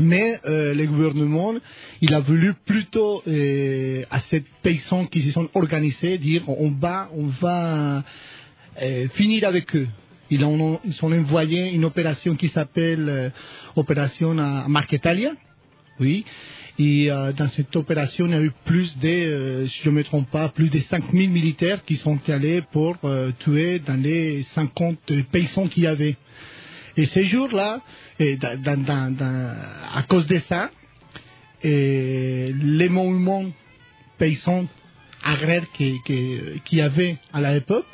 [0.00, 1.54] Mais euh, le gouvernement,
[2.00, 7.10] il a voulu plutôt euh, à ces paysans qui se sont organisés dire on va,
[7.16, 8.02] on va
[8.82, 9.86] euh, finir avec eux.
[10.30, 13.32] Ils ont, ils ont envoyé une opération qui s'appelle
[13.76, 15.32] opération à Marquetalia,
[16.00, 16.24] oui.
[16.78, 20.28] Et dans cette opération, il y a eu plus de, si je ne me trompe
[20.30, 22.96] pas, plus de 5000 militaires qui sont allés pour
[23.38, 26.16] tuer dans les 50 paysans qu'il y avait.
[26.96, 27.80] Et ces jours-là,
[29.94, 30.70] à cause de ça,
[31.62, 33.44] les mouvements
[34.18, 34.66] paysans
[35.24, 37.86] agraires qui- qui- qu'il y avait à l'époque,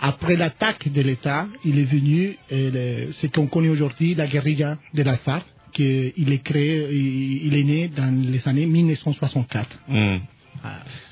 [0.00, 5.16] après l'attaque de l'État, il est venu ce qu'on connaît aujourd'hui, la guérilla de la
[5.16, 9.78] FARC, qui il est créé, il, est né dans les années 1964.
[9.88, 10.18] Hmm.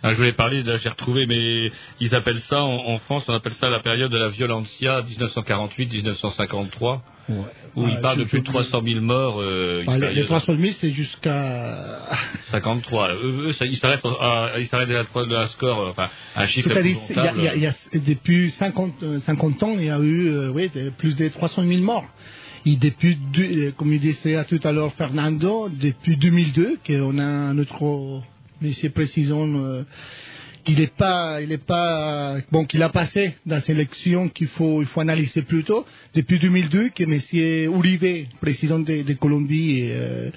[0.02, 1.70] Ah, je voulais parler, là j'ai retrouvé, mais
[2.00, 7.00] ils appellent ça en, en France, on appelle ça la période de la violencia 1948-1953,
[7.76, 9.40] où ils parlent je- de plus de je- 300 000 morts.
[9.40, 12.00] Euh, Bah, les, les période- 300 000, c'est jusqu'à
[12.50, 13.12] 53.
[13.14, 16.70] Eux, eux, ça- ils s'arrêtent à, ils s'arrêtent à la score, euh, enfin, un chiffre
[16.72, 16.96] C'est-à-dire,
[17.38, 17.74] il il il y a-
[18.06, 21.82] depuis 50, euh, 50 ans, il y a eu euh, oui, plus de 300 000
[21.82, 22.06] morts.
[22.66, 28.22] Et depuis, euh, comme il disait tout à l'heure Fernando, depuis 2002, qu'on a notre
[28.64, 29.82] monsieur président euh,
[30.64, 34.80] qu'il n'est pas, il est pas, bon, qu'il a passé dans ces élections qu'il faut,
[34.80, 35.84] il faut analyser plutôt.
[36.14, 40.30] Depuis 2002, que monsieur Uribe, président de, de Colombie, euh,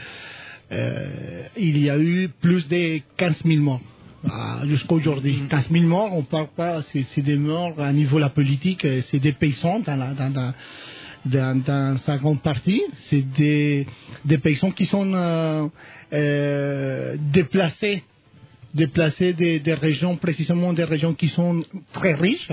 [0.74, 3.82] euh, il y a eu plus de 15 000 morts
[4.30, 5.40] ah, jusqu'à aujourd'hui.
[5.50, 8.86] 15 000 morts, on parle pas, c'est c'est des morts à niveau de la politique,
[9.04, 10.54] c'est des paysans dans la, dans, dans,
[11.26, 13.88] dans, dans sa grande partie, c'est des,
[14.26, 15.14] des paysans qui sont
[16.14, 18.04] euh, déplacés,
[18.84, 21.54] déplacés des, des régions, précisément des régions qui sont
[21.92, 22.52] très riches.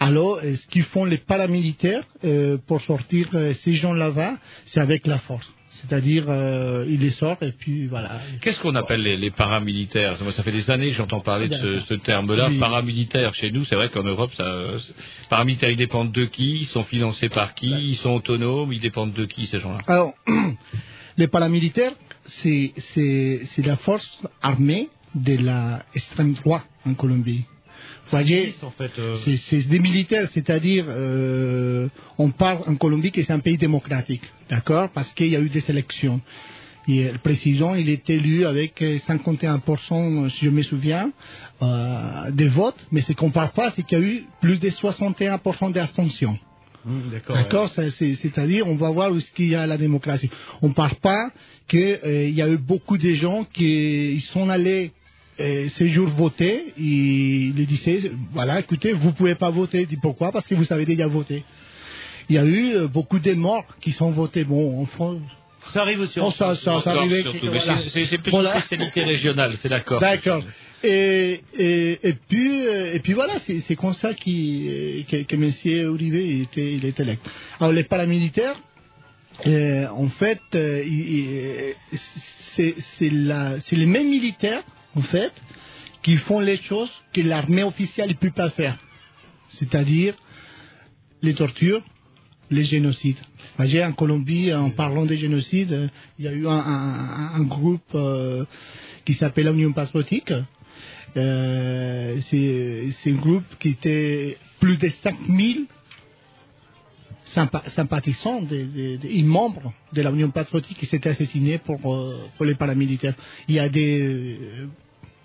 [0.00, 4.34] Alors, euh, ce qu'ils font les paramilitaires euh, pour sortir euh, ces gens là-bas,
[4.66, 5.48] c'est avec la force.
[5.80, 8.10] C'est-à-dire, euh, ils les sortent et puis voilà.
[8.40, 10.16] Qu'est-ce qu'on appelle les, les paramilitaires?
[10.22, 12.48] Moi, ça fait des années que j'entends parler de ce, ce terme-là.
[12.48, 12.58] Oui.
[12.58, 14.48] Paramilitaires, chez nous, c'est vrai qu'en Europe, ça,
[15.28, 16.50] paramilitaires, ils dépendent de qui?
[16.62, 17.68] Ils sont financés par qui?
[17.68, 18.72] Ils sont autonomes?
[18.72, 19.80] Ils dépendent de qui, ces gens-là?
[19.86, 20.12] Alors,
[21.16, 21.92] les paramilitaires,
[22.26, 22.72] c'est
[23.58, 24.88] la force armée
[25.22, 27.44] de l'extrême droite en Colombie.
[28.04, 33.10] Vous voyez, En fait, euh, c'est c'est des militaires, c'est-à-dire, euh, on parle en Colombie
[33.12, 36.20] que c'est un pays démocratique, d'accord Parce qu'il y a eu des élections.
[36.88, 41.12] Et le président, il est élu avec euh, 51%, si je me souviens,
[41.62, 44.70] euh, des votes, mais ce qu'on parle pas, c'est qu'il y a eu plus de
[44.70, 46.38] 61% d'abstention.
[46.86, 47.36] hum, D'accord.
[47.36, 50.30] D'accord, c'est- c'est- c'est-à-dire on va voir où est-ce qu'il y a la démocratie.
[50.62, 51.30] On ne parle pas
[51.68, 54.92] qu'il y a eu beaucoup de gens qui ils sont allés
[55.40, 59.86] euh, ces jours voter, ils les disaient, voilà, écoutez, vous pouvez pas voter.
[59.86, 60.32] Dis pourquoi?
[60.32, 61.44] Parce que vous avez déjà voté.
[62.28, 64.44] Il y a eu euh, beaucoup de morts qui sont votés.
[64.44, 65.20] Bon, en France,
[65.72, 66.18] Ça arrive aussi.
[66.36, 67.22] Ça, ça, ça arrivait.
[67.22, 67.38] surtout.
[67.40, 67.78] que- Mais voilà.
[67.88, 68.54] c'est- plus Voilà.
[68.56, 70.00] une spécialité régionale, c'est d'accord.
[70.00, 70.42] D'accord.
[70.84, 75.34] Et, et, et puis euh, et puis voilà, c'est c'est comme ça qui que, que
[75.36, 77.26] Monsieur Uribe il était il était élect.
[77.58, 78.54] Alors les paramilitaires,
[79.46, 81.74] euh, en fait, euh, il- il-
[82.54, 84.62] c'est c'est la c'est les mêmes militaires
[84.98, 85.32] en fait
[86.02, 88.76] qui font les choses que l'armée officielle ne peut pas faire,
[89.56, 90.14] c'est-à-dire
[91.22, 91.82] les tortures,
[92.50, 93.18] les génocides.
[93.38, 98.44] Vous voyez, en Colombie, en parlant des génocides, il y a eu un, groupe euh,
[99.04, 100.32] qui s'appelle la Union Patriotique.
[101.16, 105.66] Euh, c'est un groupe qui était plus de 5000
[107.24, 111.80] sympa- sympathisants de- de- de- et membres de la Union Patriotique qui s'étaient assassinés pour,
[111.94, 113.14] euh, pour les paramilitaires.
[113.48, 114.38] Il y a des,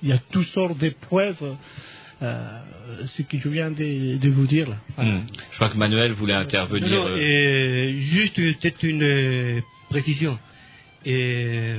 [0.04, 1.56] il y a toutes sortes de preuves,
[2.22, 2.60] euh,
[3.06, 4.78] ce que je viens de, de vous dire là.
[4.96, 5.12] Voilà.
[5.12, 5.28] Hmm.
[5.52, 6.90] Je crois que Manuel voulait intervenir.
[6.90, 10.38] Non, non, euh, euh, juste peut-être une euh, précision.
[11.06, 11.76] Et,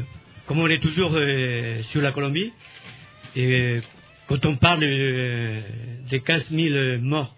[0.46, 2.52] comme on est toujours euh, sur la Colombie,
[3.36, 3.80] et
[4.26, 5.60] quand on parle euh,
[6.10, 7.34] des 15 000 morts,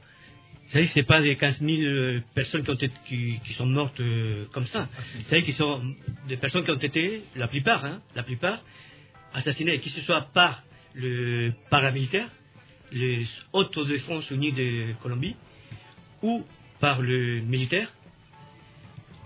[0.66, 3.66] Vous savez, c'est pas des 15 000 euh, personnes qui, ont été, qui, qui sont
[3.66, 4.88] mortes euh, comme ça.
[5.16, 5.80] Vous savez, qui sont
[6.28, 8.58] des personnes qui ont été, la plupart, hein, la plupart,
[9.32, 10.64] assassinées, que ce soit par
[10.96, 12.28] le paramilitaire,
[12.92, 15.36] les autodéfenses unies de Colombie,
[16.22, 16.44] ou
[16.80, 17.92] par le militaire.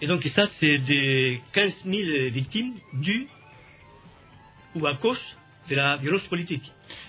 [0.02, 3.28] Et donc ça, c'est des 15 000 victimes dues
[4.74, 5.20] ou à cause
[5.68, 6.64] de la violence politique.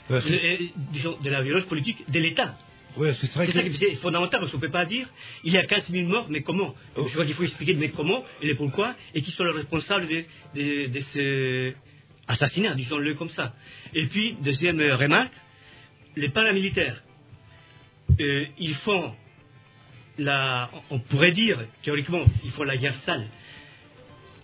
[0.10, 0.58] De- euh,
[0.92, 2.56] disons, de la violence politique de l'État.
[2.98, 5.08] Oui, c'est que- ça qui est fondamental, parce qu'on ne peut pas dire
[5.46, 6.76] il y a 15 000 morts, mais comment?
[6.98, 7.06] Oh.
[7.08, 10.08] Je crois qu'il faut expliquer mais comment et les pourquoi, et qui sont les responsables
[10.08, 11.74] de, de, de ce
[12.32, 13.54] assassinat, disons-le comme ça.
[13.94, 15.34] Et puis, deuxième euh, remarque,
[16.16, 17.02] les paramilitaires,
[18.20, 19.14] euh, ils font
[20.18, 23.28] la, on pourrait dire, théoriquement, ils font la guerre sale,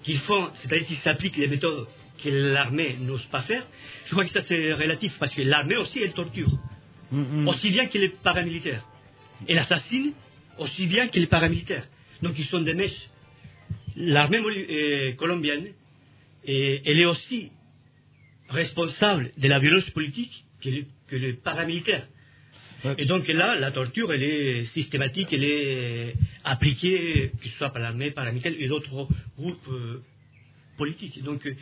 [0.04, 1.88] qu'ils font, c'est-à-dire qu'ils s'appliquent les méthodes
[2.24, 3.66] que l'armée n'ose pas faire.
[4.06, 6.50] Je crois que ça c'est relatif, parce que l'armée aussi, elle torture
[7.46, 8.86] aussi bien que les paramilitaires.
[9.48, 10.14] Elle assassine
[10.58, 11.88] aussi bien que les paramilitaires.
[12.22, 13.10] Donc ils sont des mèches.
[13.96, 15.68] L'armée euh, colombienne,
[16.46, 17.52] et elle est aussi
[18.50, 22.08] responsable de la violence politique que, le- que les paramilitaires.
[22.98, 27.82] Et donc là, la torture, elle est systématique, elle est appliquée, que ce soit par
[27.82, 30.02] l'armée, paramilitaire et d'autres groupes euh,
[30.78, 31.24] politiques.
[31.24, 31.56] Donc, euh,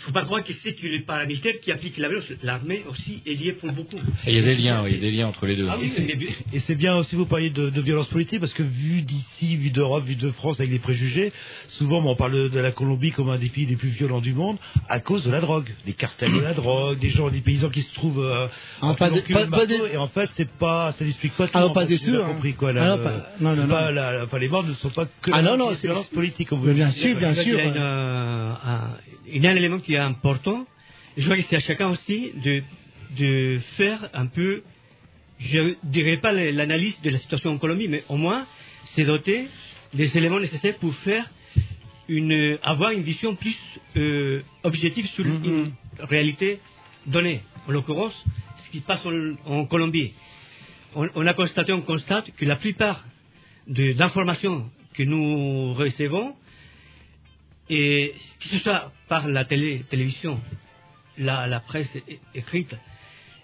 [0.00, 2.26] ne faut pas croire que c'est que les paramilitaires qui appliquent la violence.
[2.42, 3.98] L'armée aussi est liée pour beaucoup.
[4.26, 5.66] Et il y a des liens, oui, il y a des liens entre les deux.
[5.70, 8.52] Ah oui, Et c'est- Et c'est bien aussi, vous parliez de, de violence politique, parce
[8.54, 11.32] que vu d'ici, vu d'Europe, vu de France, avec les préjugés,
[11.68, 14.56] souvent on parle de, la Colombie comme un des pays les plus violents du monde,
[14.88, 17.82] à cause de la drogue, des cartels de la drogue, des gens, des paysans qui
[17.82, 18.46] se trouvent euh,
[18.82, 21.52] Ah, en pas de- pas- pas et en fait c'est pas, ça n'explique pas tout.
[21.54, 22.24] Ah, en pas du tout, hein.
[22.26, 22.70] compris quoi.
[22.70, 23.94] Ah, Là, non, pas- non, c'est non, pas non.
[23.94, 26.90] la- enfin, les morts ne sont pas que Ah, la non, non, violence politique, bien
[26.90, 27.58] sûr, bien sûr.
[27.58, 28.52] euh,
[29.32, 30.66] il y a un élément qui est important.
[31.16, 32.62] Je crois que c'est à chacun aussi de,
[33.18, 34.62] de faire un peu,
[35.38, 38.46] je ne dirais pas l'analyse de la situation en Colombie, mais au moins
[38.92, 39.48] c'est doter
[39.94, 41.28] des éléments nécessaires pour faire
[42.08, 43.56] une, avoir une vision plus
[43.96, 46.60] euh, objective sur une réalité
[47.06, 47.40] donnée.
[47.68, 48.14] En l'occurrence,
[48.64, 49.12] ce qui se passe en,
[49.46, 50.12] en Colombie.
[50.94, 53.04] On, on a constaté, on constate que la plupart
[53.66, 56.34] de- d'informations que nous recevons
[57.70, 60.40] et que ce soit par la télé, télévision,
[61.16, 61.90] la, la presse
[62.34, 62.76] écrite,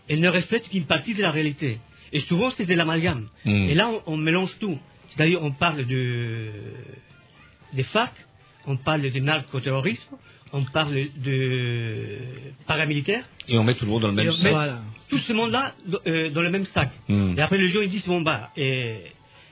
[0.08, 1.78] elle ne reflète qu'une partie de la réalité.
[2.12, 3.28] Et souvent, c'est de l'amalgame.
[3.44, 3.68] Mm.
[3.70, 4.78] Et là, on, on mélange tout.
[5.08, 6.50] C'est-à-dire, on parle de,
[7.72, 8.14] des FARC,
[8.66, 10.16] on parle de narcoterrorisme,
[10.52, 12.18] on parle de
[12.66, 13.28] paramilitaires.
[13.48, 14.72] Et on met tout le monde dans le même sac.
[15.08, 15.74] Tout ce monde-là
[16.06, 16.90] euh, dans le même sac.
[17.08, 17.38] Mm.
[17.38, 18.98] Et après, les gens ils disent bon bah, et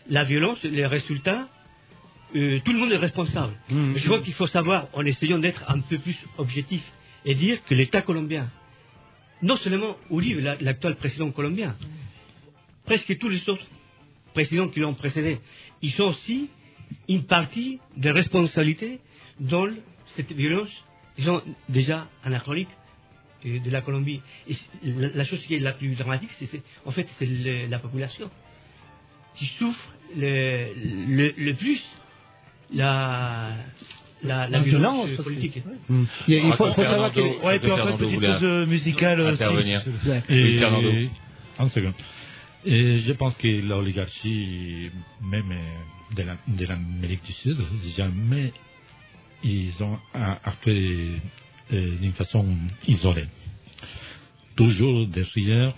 [0.08, 1.48] la violence, les résultats,
[2.34, 3.52] euh, tout le monde est responsable.
[3.96, 6.82] Je crois qu'il faut savoir, en essayant d'être un peu plus objectif,
[7.24, 8.50] et dire que l'État colombien,
[9.42, 11.76] non seulement Uribe, la- l'actuel président colombien,
[12.84, 13.66] presque tous les autres
[14.34, 15.38] présidents qui l'ont précédé,
[15.80, 16.50] ils ont aussi
[17.08, 19.00] une partie de responsabilité
[19.40, 19.68] dans
[20.16, 20.70] cette violence,
[21.16, 22.68] disons, déjà anachronique
[23.46, 24.20] euh, de la Colombie.
[24.48, 24.54] Et
[24.84, 27.26] la, la chose qui est la plus dramatique, c'est, en fait, c'est
[27.68, 28.30] la population
[29.36, 30.68] qui souffre le,
[31.16, 31.82] le, le plus
[32.72, 33.50] la,
[34.22, 35.62] la, violence, euh, que- politique.
[36.28, 39.42] Il faut- faut savoir que- Ouais, puis fait, petite pause euh, musicale aussi.
[40.28, 40.90] Et, Fernando.
[41.58, 41.94] un second.
[42.64, 44.90] Et je pense que l'oligarchie,
[45.22, 47.58] même euh, de la- de l'Amérique du Sud,
[47.96, 48.52] jamais
[49.42, 49.98] ils ont
[50.44, 51.10] actué
[51.72, 52.46] euh, d'une façon
[52.88, 53.26] isolée.
[54.56, 55.74] Toujours derrière,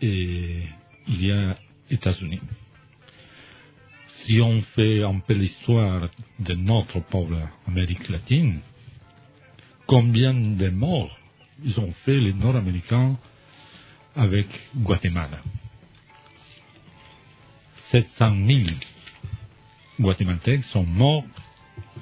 [0.00, 0.62] et
[1.08, 1.56] il y a
[1.90, 2.40] États-Unis.
[4.24, 6.08] Si on fait un peu l'histoire
[6.38, 8.60] de notre pauvre Amérique latine,
[9.86, 11.18] combien de morts
[11.64, 13.16] ils ont fait les Nord-Américains
[14.14, 14.46] avec
[14.76, 15.40] Guatemala?
[17.90, 18.58] 700 000
[19.98, 21.24] Guatémaltèques sont morts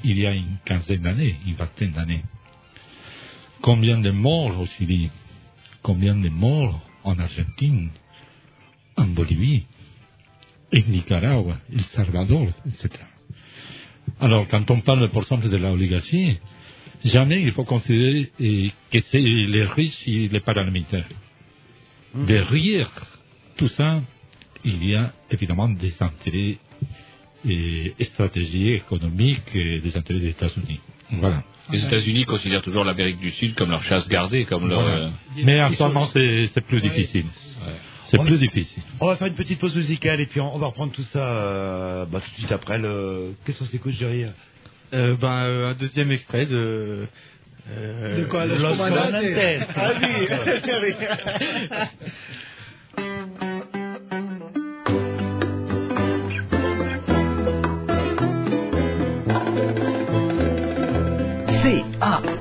[0.05, 2.23] il y a une quinzaine d'années, une vingtaine d'années.
[3.63, 5.11] Combien de morts au Chili?
[5.83, 7.91] Combien de morts en Argentine,
[8.97, 9.65] en Bolivie,
[10.75, 12.89] en Nicaragua, El Salvador, etc.
[14.21, 16.39] Alors, quand on parle par exemple de la oligarchie,
[17.05, 21.09] jamais il faut considérer eh, que c'est les riches et les paramilitaires.
[22.15, 22.91] Derrière
[23.57, 24.01] tout ça,
[24.65, 26.59] il y a évidemment des intérêts
[27.49, 30.81] et stratégies économiques et des intérêts des États-Unis.
[31.13, 31.43] Voilà.
[31.71, 34.83] Les États-Unis considèrent toujours l'Amérique du Sud comme leur chasse gardée, comme leur.
[34.83, 34.97] Voilà.
[35.07, 35.11] euh,
[35.45, 37.27] Mais actuellement, c'est c'est plus difficile.
[38.11, 38.83] C'est plus difficile.
[39.01, 41.19] On va faire une petite pause musicale et puis on, on va reprendre tout ça
[41.19, 43.35] euh, bah, tout de suite après le.
[43.45, 44.25] Qu'est-ce qu'on s'écoute, Jerry?
[44.95, 47.07] Euh, ben, euh, Un deuxième extrait de.
[47.71, 49.15] Euh, de quoi Los, Los Comandantes.
[49.77, 50.95] Ah oui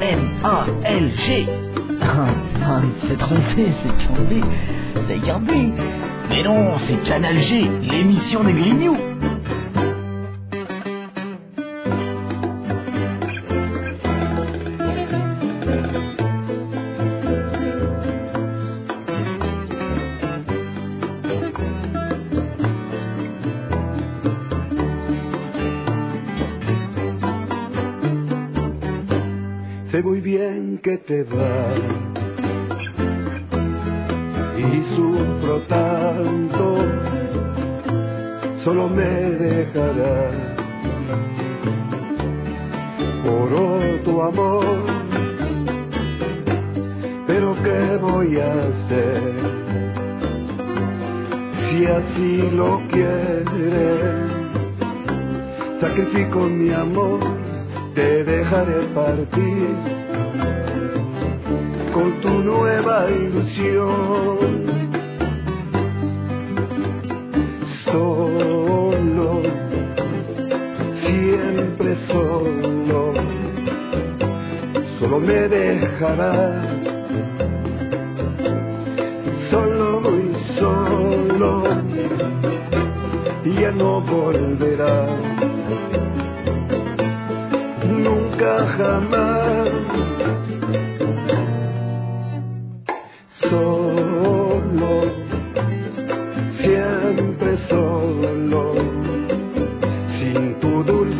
[0.10, 1.48] C-A-M-A-L-G
[2.68, 4.42] non, il s'est trompé, c'est Gambé.
[5.08, 5.72] C'est Gambé.
[6.30, 8.98] Mais non, c'est Channel G, l'émission des Grignoux.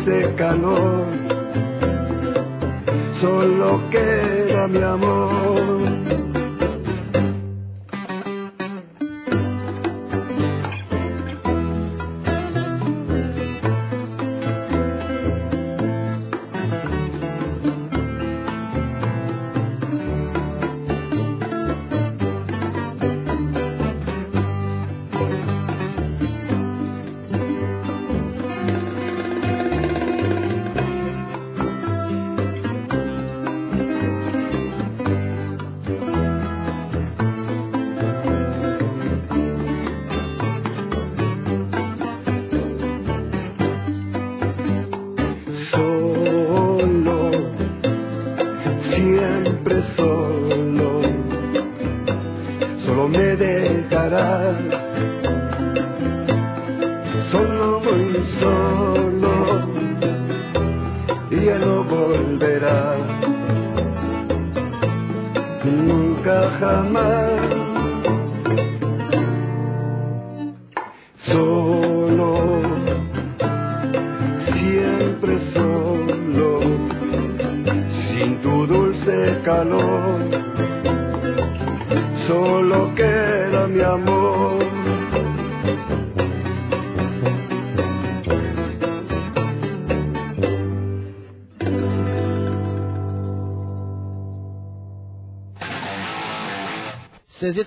[0.08, 1.06] Dulce calor,
[3.20, 5.97] solo queda mi amor.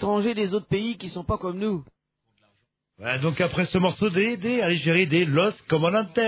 [0.02, 1.84] Étrangers des autres pays qui sont pas comme nous.
[3.24, 6.20] Donc après ce morceau des, des Algérie des Los Comandantes,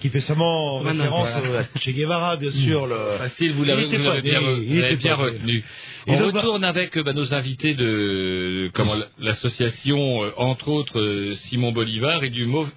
[0.00, 1.60] qui fait seulement référence voilà.
[1.60, 2.86] à Che Guevara, bien sûr.
[2.88, 2.96] Le...
[3.18, 5.64] Facile, vous l'avez bien, bien retenu.
[6.08, 10.68] Et On donc, bah- retourne avec euh, bah, nos invités de comment l'association, euh, entre
[10.68, 12.70] autres euh, Simon Bolivar et du Mov-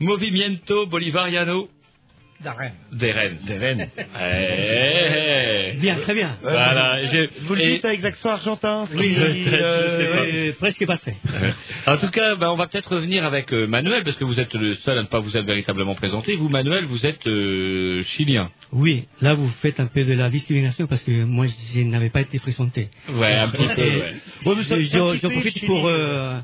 [0.00, 1.68] Movimiento Bolivariano
[2.42, 2.72] D'Arène.
[2.92, 3.38] des Rennes.
[3.46, 3.88] Des Rennes.
[3.98, 5.78] Eh, eh.
[5.78, 6.36] Bien, très bien.
[6.42, 7.04] Voilà.
[7.04, 9.44] j'ai- Vous le et- dites avec l'accent argentin Oui, euh,
[10.14, 10.22] pas.
[10.24, 11.16] Euh, presque parfait.
[11.86, 14.54] En tout cas, bah, on va peut-être revenir avec euh, Manuel, parce que vous êtes
[14.54, 16.36] le seul à ne pas vous être véritablement présenté.
[16.36, 18.50] Vous, Manuel, vous êtes euh, chilien.
[18.72, 22.20] Oui, là vous faites un peu de la discrimination parce que moi je n'avais pas
[22.22, 22.88] été présenté.
[23.10, 24.14] Ouais, un petit peu, Et ouais.
[24.44, 26.38] Je- je- profite pour euh,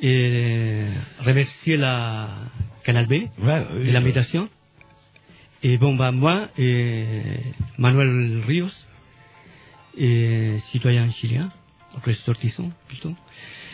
[0.00, 0.84] et
[1.24, 2.28] remercier la
[2.84, 4.48] Canal B Ouais, oui, de l'invitation.
[5.66, 7.06] Et bon, bah moi, et
[7.78, 8.68] Manuel Rios,
[9.96, 11.48] et citoyen chilien,
[12.04, 13.14] ressortissant plutôt.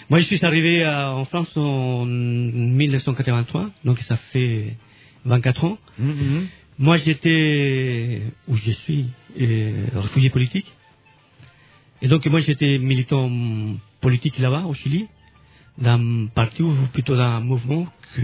[0.09, 4.77] Moi, je suis arrivé à- en France en 1983, donc ça fait
[5.25, 5.79] 24 ans.
[5.99, 6.47] Mhm.
[6.79, 9.07] Moi, j'étais, où je suis,
[9.37, 10.73] réfugié politique.
[12.03, 13.29] Et donc, moi, j'étais militant
[14.01, 15.09] politique là-bas, au Chili,
[15.77, 18.23] d'un parti, ou plutôt d'un mouvement que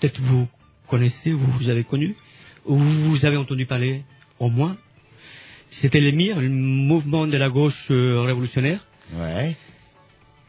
[0.00, 0.48] peut-être vous
[0.86, 2.16] connaissez, vous, vous avez connu,
[2.64, 4.02] vous avez entendu parler
[4.38, 4.76] au moins.
[5.70, 8.86] C'était l'EMIR, le mouvement de la gauche euh, révolutionnaire.
[9.14, 9.56] Ouais.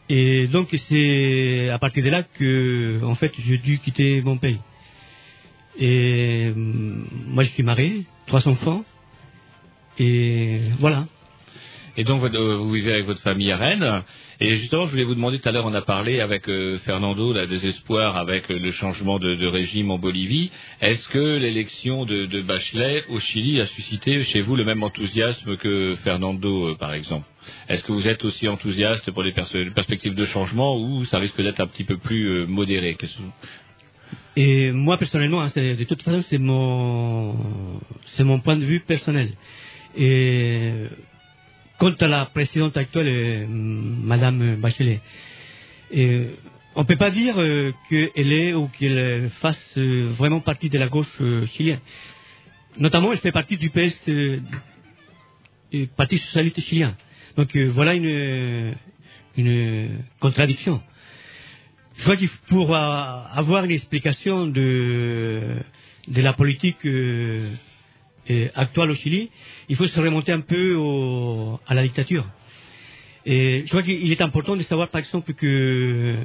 [0.09, 4.59] Et donc, c'est à partir de là que, en fait, j'ai dû quitter mon pays.
[5.77, 8.83] Et hum, moi, je suis marié, trois enfants.
[9.99, 11.07] Et voilà,
[11.99, 14.03] Et donc euh, vous vivez avec votre famille à Rennes.
[14.39, 17.33] Et justement, je voulais vous demander, tout à l'heure on a parlé avec euh, Fernando,
[17.33, 20.49] là, des espoirs avec euh, le changement de, régime en Bolivie.
[20.79, 25.57] Est-ce que l'élection de, de Bachelet au Chili a suscité chez vous le même enthousiasme
[25.57, 27.27] que Fernando, par exemple?
[27.67, 31.59] Est-ce que vous êtes aussi enthousiaste pour les perspectives de changement ou ça risque d'être
[31.59, 32.97] un petit peu plus modéré?
[34.37, 37.35] Et moi personnellement, hein, de toute façon, c'est mon,
[38.39, 39.33] point de vue personnel.
[41.79, 45.01] Quant à la présidente actuelle, euh, Madame Bachelet,
[45.91, 46.27] et
[46.75, 50.77] on ne peut pas dire euh, qu'elle est ou qu'elle fasse euh, vraiment partie de
[50.77, 51.79] la gauche euh, chilienne.
[52.77, 54.39] Notamment, elle fait partie du PS, euh,
[55.95, 56.95] Parti socialiste chilien.
[57.37, 58.75] Donc euh, voilà une,
[60.19, 60.81] contradiction.
[61.97, 65.57] Je crois qu'il pour euh, avoir une explication de,
[66.07, 67.55] de la politique euh, euh,
[68.55, 69.29] actuelle au Chili,
[69.67, 70.77] il faut se remonter un peu
[71.67, 72.25] à la dictature.
[73.25, 76.17] Et je crois qu'il est important de savoir, par exemple, que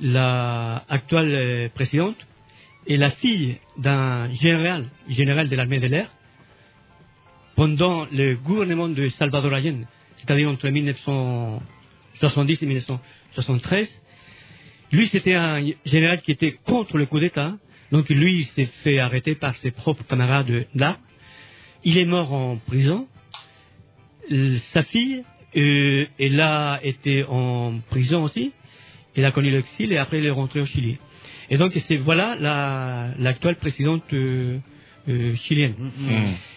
[0.00, 2.16] la actuelle présidente
[2.86, 6.10] est la fille d'un général, général de l'armée de l'air,
[7.56, 9.84] pendant le gouvernement de Salvador Allende,
[10.16, 14.02] c'est-à-dire entre 1970 et 1973.
[14.92, 17.56] Lui, c'était un général qui était contre le coup d'État.
[17.90, 20.98] Donc lui, s'est fait arrêter par ses propres camarades là.
[21.84, 23.06] Il est mort en prison.
[24.30, 25.24] Euh, Sa fille,
[25.56, 28.52] euh, elle a été en prison aussi.
[29.16, 30.98] Elle a connu l'exil et après elle est rentrée au Chili.
[31.50, 34.58] Et donc c'est voilà la- l'actuelle présidente euh,
[35.08, 35.74] euh, chilienne.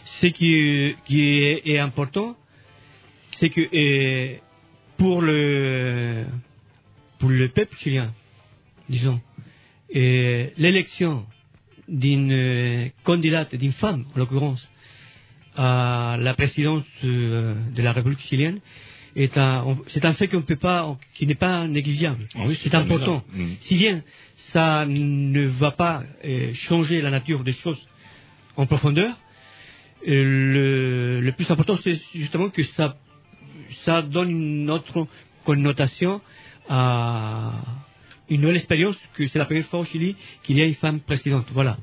[0.06, 2.36] Ce qui, qui est, est important,
[3.38, 4.36] c'est que euh,
[4.98, 6.26] pour le
[7.20, 8.14] pour le peuple chilien,
[8.90, 9.22] disons,
[9.90, 11.26] et l'élection
[11.88, 14.70] d'une candidate, d'une femme en l'occurrence,
[15.56, 18.60] à la présidence euh, de la République chilienne
[19.16, 22.26] est un, c'est un fait qu'on peut pas, qui n'est pas négligeable.
[22.56, 23.24] c'est important.
[23.34, 23.46] Mm.
[23.62, 24.04] Si bien
[24.54, 27.86] ça ne va pas euh, changer la nature des choses
[28.56, 29.18] en profondeur,
[30.08, 32.96] euh, le, le plus important c'est justement que ça,
[33.84, 35.08] ça donne une autre
[35.44, 36.22] connotation
[36.70, 37.54] à
[38.30, 41.02] une nouvelle expérience que c'est la première fois au Chili qu'il y a une femme
[41.02, 41.48] présidente.
[41.52, 41.78] Voilà.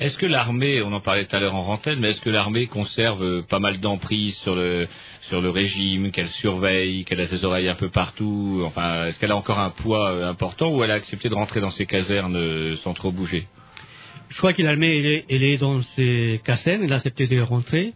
[0.00, 2.66] Est-ce que l'armée, on en parlait tout à l'heure en rentaine, mais est-ce que l'armée
[2.66, 4.86] conserve euh, pas mal d'emprise sur le
[5.22, 9.32] sur le régime, qu'elle surveille, qu'elle a ses oreilles un peu partout Enfin, est-ce qu'elle
[9.32, 12.36] a encore un poids euh, important ou elle a accepté de rentrer dans ses casernes
[12.36, 13.46] euh, sans trop bouger?
[14.28, 17.94] Je crois que l'armée, elle est, dans ses casernes, elle a accepté de rentrer,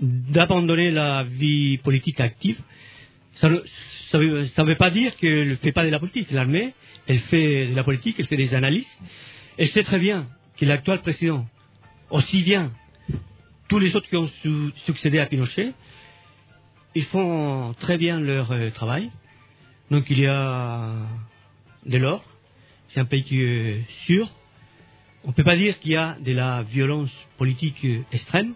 [0.00, 2.60] d'abandonner la vie politique active.
[3.34, 3.60] Ça ne
[4.10, 6.30] ça veut, veut pas dire qu'elle ne fait pas de la politique.
[6.30, 6.72] L'armée,
[7.06, 9.00] elle fait de la politique, elle fait des analyses.
[9.58, 10.26] Elle sait très bien
[10.56, 11.46] que l'actuel président,
[12.10, 12.72] aussi bien
[13.68, 15.72] tous les autres qui ont su- succédé à Pinochet,
[16.94, 19.10] ils font très bien leur euh, travail.
[19.90, 20.92] Donc il y a
[21.84, 22.22] de l'or.
[22.88, 24.30] C'est un pays qui est sûr.
[25.24, 28.54] On ne peut pas dire qu'il y a de la violence politique euh, extrême,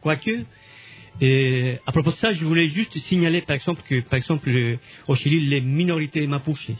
[0.00, 0.44] quoique.
[1.20, 4.78] Et à propos de ça, je voulais juste signaler, par exemple, que, par exemple, le-
[5.08, 6.70] au Chili, les minorités mapuches,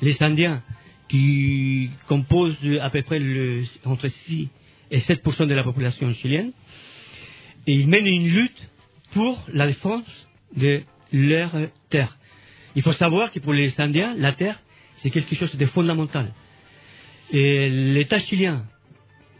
[0.00, 0.62] les Indiens,
[1.08, 3.18] qui composent à peu près
[3.84, 4.48] entre 6
[4.90, 6.52] et 7 de la population chilienne,
[7.66, 8.68] et ils mènent une lutte
[9.12, 10.04] pour la défense
[10.56, 10.82] de
[11.12, 11.50] leur
[11.90, 12.16] terre.
[12.76, 14.60] Il faut savoir que pour les Indiens, la terre,
[14.96, 16.32] c'est quelque chose de fondamental.
[17.30, 18.64] Et l'État chilien,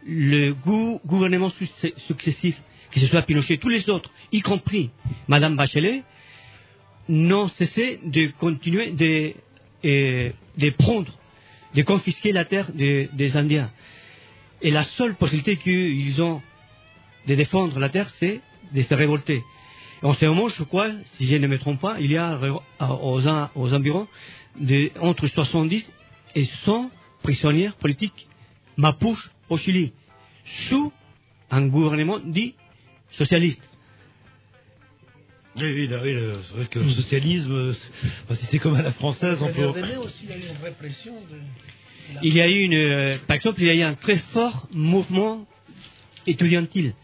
[0.06, 1.50] le gou- gouvernement
[1.96, 4.90] successif, que ce soit Pinochet, tous les autres, y compris
[5.28, 6.02] Madame Bachelet,
[7.08, 9.32] n'ont cessé de continuer de,
[9.84, 11.12] euh, de prendre,
[11.74, 13.70] de confisquer la terre des- Indiens.
[14.62, 16.40] Et la seule possibilité qu'ils ont
[17.26, 18.40] de défendre la terre, c'est
[18.72, 19.42] de se révolter.
[20.02, 22.38] En ce moment, je crois, si je ne me trompe pas, il y a
[22.80, 24.06] aux, en- aux environs
[25.00, 25.88] entre 70
[26.34, 26.90] et 100
[27.22, 28.28] prisonniers politiques
[28.76, 29.92] mapuches au Chili,
[30.44, 30.92] sous
[31.50, 32.54] un gouvernement dit
[33.10, 33.67] socialiste.
[35.60, 37.90] Oui, oui, c'est vrai que le socialisme, euh, c'est-
[38.24, 39.62] enfin, si c'est comme à la française, on peut.
[39.96, 41.38] aussi, il y a eu une répression de...
[42.22, 44.66] Il y a eu une, euh, par exemple, il y a eu un très fort
[44.72, 45.46] mouvement
[46.26, 46.94] étudiantil.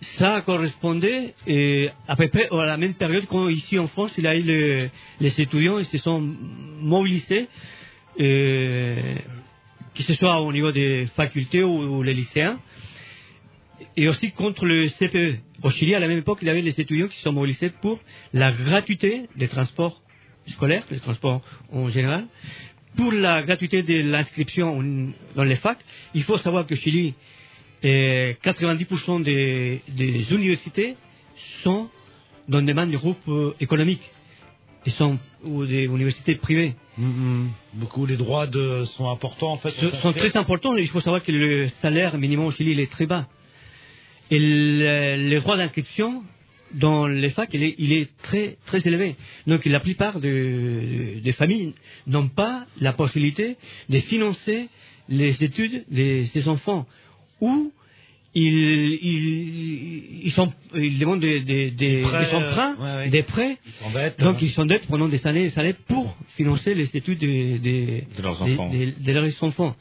[0.00, 4.24] Ça correspondait euh, à peu près à la même période quand ici en France, il
[4.24, 4.88] y a eu le-
[5.20, 6.20] les étudiants, ils se sont
[6.80, 7.48] mobilisés,
[8.20, 9.14] euh,
[9.94, 12.58] que ce soit au niveau des facultés ou, ou les lycéens,
[13.96, 15.40] et aussi contre le CPE.
[15.62, 17.70] Au Chili, à la même époque, il y avait les étudiants qui se sont mobilisés
[17.70, 17.98] pour
[18.32, 20.02] la gratuité des transports
[20.46, 21.40] scolaires, des transports
[21.72, 22.26] en général,
[22.96, 24.82] pour la gratuité de l'inscription
[25.34, 25.84] dans les facs,
[26.14, 27.14] il faut savoir que au Chili,
[27.84, 30.96] euh, 90% des, des universités
[31.62, 31.88] sont
[32.48, 34.10] dans des des groupes euh, économiques
[34.86, 36.74] et sont ou des universités privées.
[36.98, 37.46] Mm-hmm.
[37.74, 39.70] Beaucoup les droits de, sont importants en fait.
[39.70, 40.74] Ce- sont très importants.
[40.76, 43.26] Il faut savoir que le salaire minimum au Chili il est très bas.
[44.30, 46.22] Et le, les droits d'inscription
[46.74, 49.14] dans les facs, il est, il est très, très élevé.
[49.46, 51.74] Donc la plupart de- des familles
[52.08, 53.56] n'ont pas la possibilité
[53.88, 54.68] de financer
[55.08, 56.86] les études de ces enfants.
[57.40, 57.72] Ou
[58.34, 63.10] ils, ils, ils, sont, ils demandent des, des, des, prêts, des emprunts, euh, ouais, ouais.
[63.10, 63.56] des prêts.
[63.86, 63.92] Ils
[64.24, 64.38] Donc hein.
[64.42, 68.22] ils s'endettent pendant des années et des années pour financer les études des- des- De
[68.22, 68.70] leurs enfants.
[68.72, 69.76] de leurs enfants.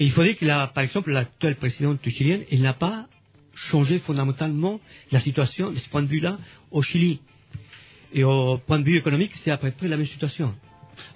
[0.00, 3.06] Et il faut dire que, la- par exemple, l'actuel président chilien, il n'a pas
[3.56, 4.78] changé fondamentalement
[5.10, 6.38] la situation de ce point de vue-là
[6.70, 7.20] au Chili.
[8.12, 10.54] Et au point de vue économique, c'est à peu près la même situation.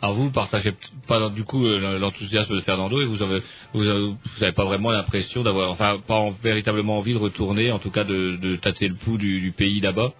[0.03, 0.75] Alors vous partagez
[1.07, 3.41] pas du coup euh, l'enthousiasme de Fernando et vous avez
[3.73, 7.73] vous avez, vous avez pas vraiment l'impression d'avoir enfin pas en- véritablement envie de retourner
[7.73, 10.13] en tout cas de, de tâter le pouls du, du pays là-bas?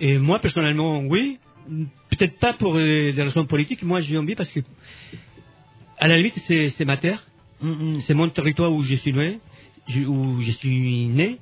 [0.00, 1.38] Et moi, personnellement, oui.
[2.10, 3.82] Peut-être pas pour euh, des raisons politiques.
[3.82, 4.60] Moi, j'ai envie parce que,
[5.98, 7.24] à la limite, c'est c'est ma terre.
[8.00, 9.38] C'est mon territoire où je suis né.
[10.06, 11.38] Où je suis né.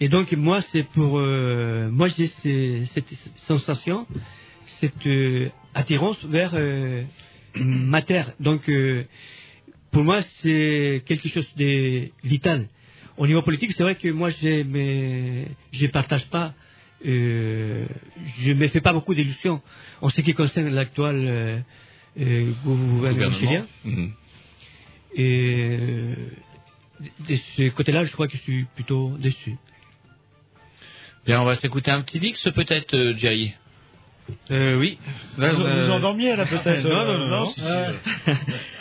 [0.00, 1.18] Et donc, moi, c'est pour.
[1.18, 3.12] euh, moi, j'ai ce- cette
[3.48, 4.06] sensation,
[4.80, 7.02] cette euh, attirance vers euh,
[7.56, 8.32] ma terre.
[8.40, 8.70] Donc,
[9.90, 12.68] pour moi, c'est quelque chose de vital.
[13.18, 16.54] Au niveau politique, c'est vrai que moi, je ne partage pas,
[17.04, 19.60] je me fais pas beaucoup d'illusions
[20.00, 21.62] en ce qui concerne l'actuel
[22.64, 23.66] gouvernement chilien.
[25.16, 26.14] Et
[27.28, 29.56] de ce côté-là, je crois que je suis plutôt déçu.
[31.26, 33.54] Bien, on va s'écouter un petit Dix peut-être, euh, Jerry.
[34.50, 34.98] Euh, oui.
[35.38, 37.50] Là, vous, a- vous endormiez là peut-être non, euh, non, non, non.
[37.52, 37.92] si, si, euh,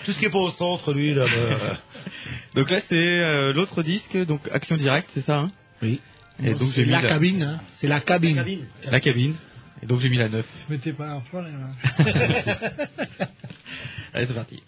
[0.06, 1.26] Tout ce qui est pas au centre, lui, là.
[1.26, 1.78] bah,
[2.56, 5.48] Donc là, c'est euh, l'autre disque, donc Action Directe, c'est ça hein?
[5.82, 6.00] Oui.
[6.42, 7.62] Et donc C'est j'ai mis la cabine, hein.
[7.80, 8.44] C'est la cabine.
[8.86, 9.36] La cabine.
[9.82, 10.46] Et donc j'ai mis la 9.
[10.70, 11.74] Mais t'es pas un problème.
[12.00, 12.06] hein.
[14.14, 14.62] Allez, c'est parti.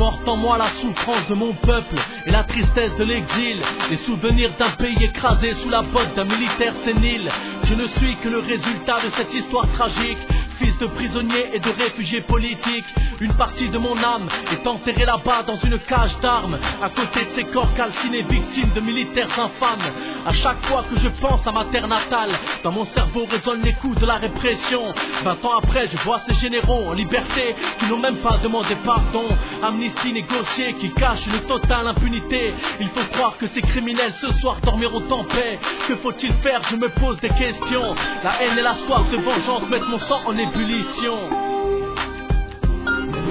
[0.00, 3.60] Porte en moi la souffrance de mon peuple et la tristesse de l'exil,
[3.90, 7.28] les souvenirs d'un pays écrasé sous la botte d'un militaire sénile.
[7.64, 10.16] Je ne suis que le résultat de cette histoire tragique,
[10.58, 12.86] fils de prisonnier et de réfugié politique.
[13.20, 17.30] Une partie de mon âme est enterrée là-bas dans une cage d'armes, à côté de
[17.32, 19.92] ces corps calcinés victimes de militaires infâmes.
[20.26, 22.30] À chaque fois que je pense à ma terre natale,
[22.64, 24.94] dans mon cerveau résonnent les coups de la répression.
[25.22, 29.26] Vingt ans après, je vois ces généraux en liberté qui n'ont même pas demandé pardon.
[29.62, 32.54] Amnistie négociée qui cache une totale impunité.
[32.80, 35.58] Il faut croire que ces criminels ce soir dormiront en paix.
[35.86, 36.62] Que faut-il faire?
[36.70, 37.94] Je me pose des questions.
[38.24, 41.39] La haine et la soif de vengeance mettent mon sang en ébullition.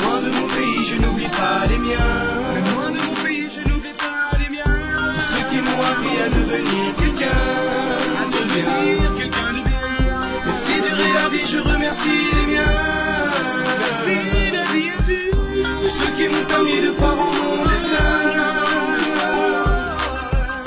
[0.01, 2.73] Loin de mon pays, je n'oublie pas les miens.
[2.73, 4.75] Loin de mon pays, je n'oublie pas les miens.
[5.31, 7.41] Ceux qui m'ont appris à devenir quelqu'un.
[8.21, 9.81] À devenir quelqu'un de bien.
[10.45, 12.75] Merci de rire la vie, je remercie les miens.
[13.79, 14.89] Merci la vie
[15.99, 18.19] ceux qui m'ont permis de croire en mon destin.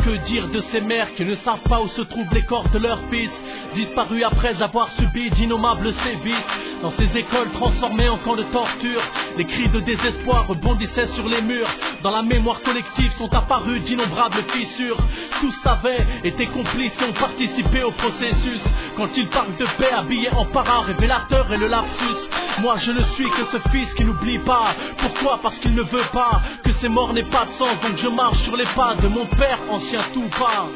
[0.04, 2.78] Que dire de ces mères qui ne savent pas où se trouvent les corps de
[2.78, 3.30] leurs fils,
[3.74, 6.46] disparus après avoir subi d'innommables sévices
[6.82, 9.02] Dans ces écoles transformées en camps de torture,
[9.38, 11.68] les cris de désespoir rebondissaient sur les murs.
[12.02, 14.96] Dans la mémoire collective sont apparues d'innombrables fissures.
[15.40, 18.60] Tous savaient, étaient complices ont participé au processus.
[18.96, 22.28] Quand ils parlent de paix habillés en parrain révélateur et le lapsus,
[22.60, 24.74] moi je ne suis que ce fils qui n'oublie pas.
[24.98, 25.38] Pourquoi?
[25.40, 27.80] Parce qu'il ne veut pas que ces morts n'aient pas de sens.
[27.80, 30.66] Donc je marche sur les pas de mon père ancien tout pas.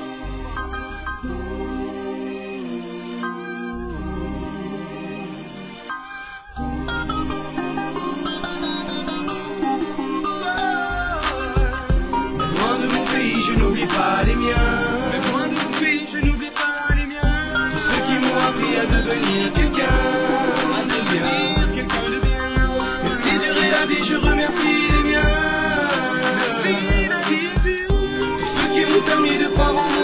[13.97, 14.73] Pas les miens.
[15.10, 17.35] Mais loin de mon pays, je n'oublie pas les miens.
[17.73, 19.98] Tous ceux qui m'ont appris à devenir quelqu'un.
[20.78, 22.44] À devenir quelqu'un de bien.
[23.05, 25.32] Merci de rire la vie, je remercie les miens.
[26.40, 26.74] Merci
[27.12, 27.48] la vie.
[28.39, 29.95] Tous ceux qui m'ont permis de croire en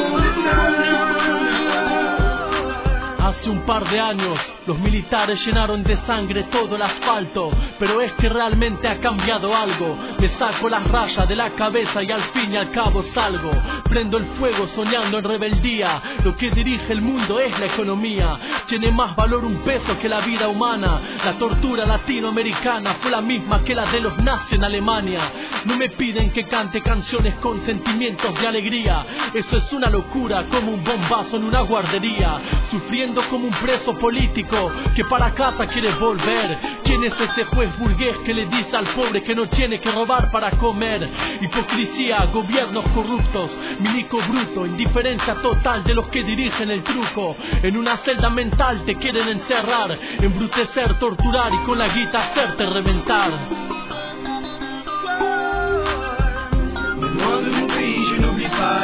[3.43, 7.51] hace un par de años los militares llenaron de sangre todo el asfalto,
[7.81, 9.98] pero es que realmente ha cambiado algo.
[10.20, 13.51] Me saco las rayas de la cabeza y al fin y al cabo salgo.
[13.89, 16.01] Prendo el fuego soñando en rebeldía.
[16.23, 18.39] Lo que dirige el mundo es la economía.
[18.66, 21.01] Tiene más valor un peso que la vida humana.
[21.24, 25.20] La tortura latinoamericana fue la misma que la de los nazis en Alemania.
[25.64, 29.05] No me piden que cante canciones con sentimientos de alegría.
[29.35, 32.40] Eso es una locura como un bombazo en una guardería.
[32.70, 36.59] Sufriendo como un preso político que para casa quiere volver.
[36.85, 40.31] ¿Quién es ese juez burgués que le dice al pobre que no tiene que robar
[40.31, 41.09] para comer?
[41.41, 47.35] Hipocresía, gobiernos corruptos, milico bruto, indiferencia total de los que dirigen el truco.
[47.63, 53.31] En una celda mental te quieren encerrar, embrutecer, torturar y con la guita hacerte reventar.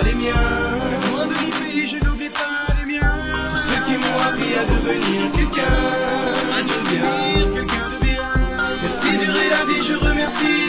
[0.04, 0.34] Les miens.
[0.34, 2.67] De mon pays, je n'oublie pas
[4.38, 5.62] appris à devenir quelqu'un.
[6.56, 8.32] À devenir quelqu'un de bien.
[8.82, 10.67] Merci de la vie, je remercie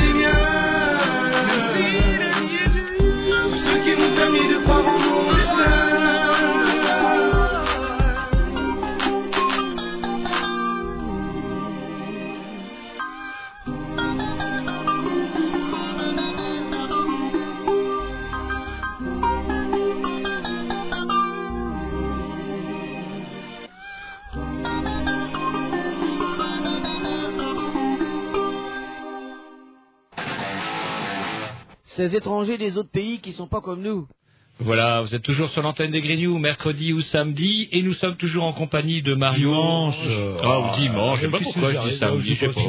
[32.00, 34.08] Ces étrangers des autres pays qui sont pas comme nous.
[34.62, 38.46] Voilà, vous êtes toujours sur l'antenne des Grignoux, mercredi ou samedi, et nous sommes toujours
[38.46, 39.50] en compagnie de Mario.
[39.50, 39.96] Dimanche.
[40.42, 42.62] Ah, ou dimanche, je sais pas pourquoi je dis arrive samedi, je sais pas.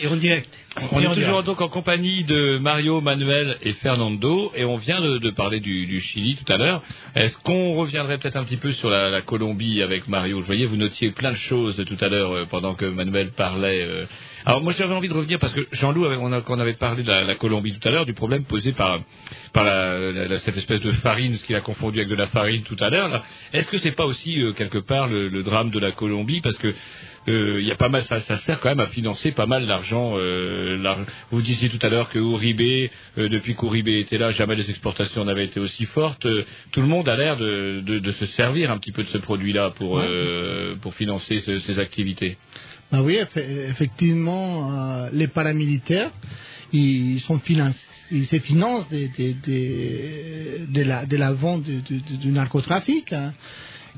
[0.00, 0.50] Et en direct.
[0.90, 5.18] On est toujours donc en compagnie de Mario, Manuel et Fernando, et on vient de,
[5.18, 6.82] de parler du, du Chili tout à l'heure.
[7.14, 10.40] Est-ce qu'on reviendrait peut-être un petit peu sur la, la Colombie avec Mario?
[10.40, 13.82] Je voyais, vous notiez plein de choses tout à l'heure euh, pendant que Manuel parlait.
[13.84, 14.06] euh.
[14.48, 17.10] Alors moi j'avais envie de revenir parce que Jean-Loup, on, a- on avait parlé de
[17.10, 19.00] la, la Colombie tout à l'heure, du problème posé par,
[19.52, 22.28] par la- la- la- cette espèce de farine, ce qu'il a confondu avec de la
[22.28, 23.24] farine tout à l'heure.
[23.52, 26.40] Est-ce que c'est pas aussi euh, quelque part le, le drame de la Colombie?
[26.42, 26.68] Parce que
[27.28, 29.66] euh, il y a pas mal, ça, ça sert quand même à financer pas mal
[29.66, 30.12] l'argent.
[30.14, 30.78] euh,
[31.32, 35.46] vous disiez tout à l'heure que Uribe, depuis qu'Uribe était là, jamais les exportations n'avaient
[35.46, 36.24] été aussi fortes.
[36.70, 39.18] Tout le monde a l'air de, de, de se servir un petit peu de ce
[39.18, 40.76] produit-là pour, Ouais.
[40.82, 42.36] pour financer ce- ces activités.
[42.92, 43.36] Bah oui, eff-
[43.70, 46.12] effectivement, euh, les paramilitaires,
[46.72, 47.78] ils sont financés,
[48.12, 53.12] ils se financent de, de, de, de la, de la vente du, narcotrafic.
[53.12, 53.34] hein.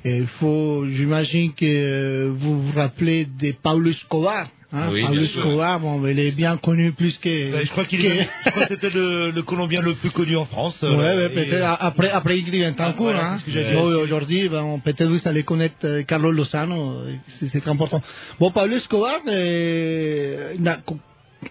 [0.05, 4.49] Il faut, j'imagine que vous vous rappelez de Paulo Escobar.
[4.71, 5.47] Hein, Oui, Paulo bien sûr.
[5.47, 7.53] Escobar, bon, il est bien connu plus que.
[7.53, 8.29] Ben, je crois qu'il que- est-
[8.69, 10.83] c'était le, le Colombien le plus connu en France.
[10.83, 13.77] Ouais, euh, ouais, peut-être et- après, après Ingrid Betancourt, voilà, hein.
[14.03, 17.15] aujourd'hui, ben, peut-être vous allez connaître euh, Carlos Lozano, euh,
[17.51, 18.03] c'est très important.
[18.39, 20.99] Bon, Pablo Escobar, euh, narco-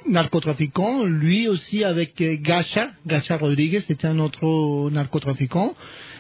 [0.08, 5.74] narcotrafiquant, lui aussi avec euh, Gacha, Gacha Rodriguez, c'était un autre narcotrafiquant.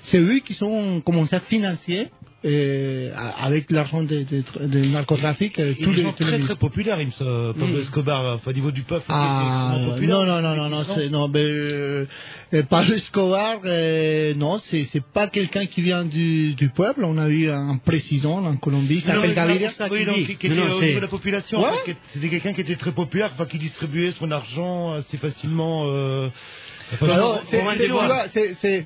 [0.03, 2.07] C'est eux qui sont commencé à financer
[2.45, 3.11] euh,
[3.41, 7.07] avec l'argent des de, de narcotrafic euh, Il tous les les très très populaire, il
[7.07, 7.81] me semble, Pablo Mm.
[7.81, 9.05] Escobar, enfin, au niveau du peuple.
[9.09, 12.05] Ah, non, non, non, non, non, c'est, non, mais, euh,
[12.53, 17.03] euh, Pablo Escobar, euh, non, c'est, c'est pas quelqu'un qui vient du, du peuple.
[17.05, 19.71] On a eu un président en Colombie, il Non, s'appelle Gaviria.
[19.89, 21.59] oui, donc, qui, qui était au niveau de la population.
[21.59, 21.65] Ouais.
[21.69, 25.17] en fait, qui- C'était quelqu'un qui était très populaire, enfin, qui distribuait son argent assez
[25.17, 25.85] facilement.
[25.87, 26.29] Euh,
[27.01, 28.85] Alors, c'est,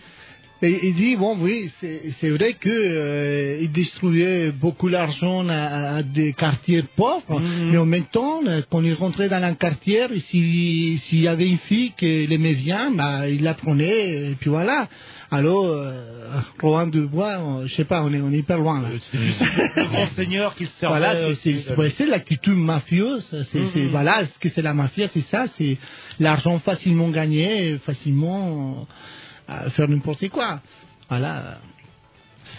[0.64, 5.96] et il dit bon oui c'est, c'est vrai que euh, il distribuait beaucoup d'argent à,
[5.98, 7.72] à des quartiers pauvres Mhm.
[7.72, 11.28] mais en même temps euh, quand il rentrait dans un quartier et si- s'il y
[11.28, 14.88] avait une fille qui l'aimait bien bah, il la prenait et puis voilà
[15.32, 18.90] alors euh, Rohan Dubois euh, je sais pas on est, on est hyper loin là
[19.76, 20.98] le grand seigneur qui se servait.
[21.00, 23.28] voilà, euh, c'est, c'est, ouais, c'est l'attitude mafieuse.
[23.52, 23.92] C'est, c'est- Mhm.
[23.92, 25.78] voilà, ce que c'est la mafia, c'est ça, c'est
[26.20, 28.84] l'argent facilement gagné, facilement euh,
[29.72, 30.62] faire n'importe quoi.
[31.10, 31.60] Voilà.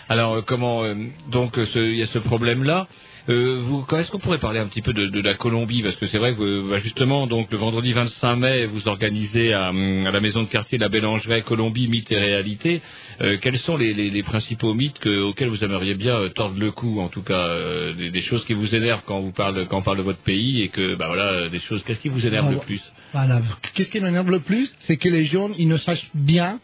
[0.08, 0.94] Alors euh, comment euh,
[1.30, 2.86] donc euh, il y a ce problème-là.
[3.28, 5.82] Euh, vous, est-ce qu'on pourrait parler un petit peu de, de la Colombie?
[5.82, 9.68] Parce que c'est vrai que bah, justement, donc le vendredi 25 mai, vous organisez à,
[9.68, 9.72] à
[10.10, 12.82] la maison de quartier de la Bélangeraie Colombie mythe et réalité.
[13.20, 16.58] Euh, quels sont les, les- les principaux mythes que- auxquels vous aimeriez bien euh, tordre
[16.58, 19.66] le cou, en tout cas, euh, des, des choses qui vous énervent quand vous parle
[19.68, 21.82] quand on parle de votre pays et que bah voilà des choses.
[21.84, 22.82] Qu'est-ce qui vous énerve le plus?
[23.12, 23.40] Voilà.
[23.74, 26.58] Qu'est-ce qui m'énerve le plus, c'est que les jeunes, ils ne sachent bien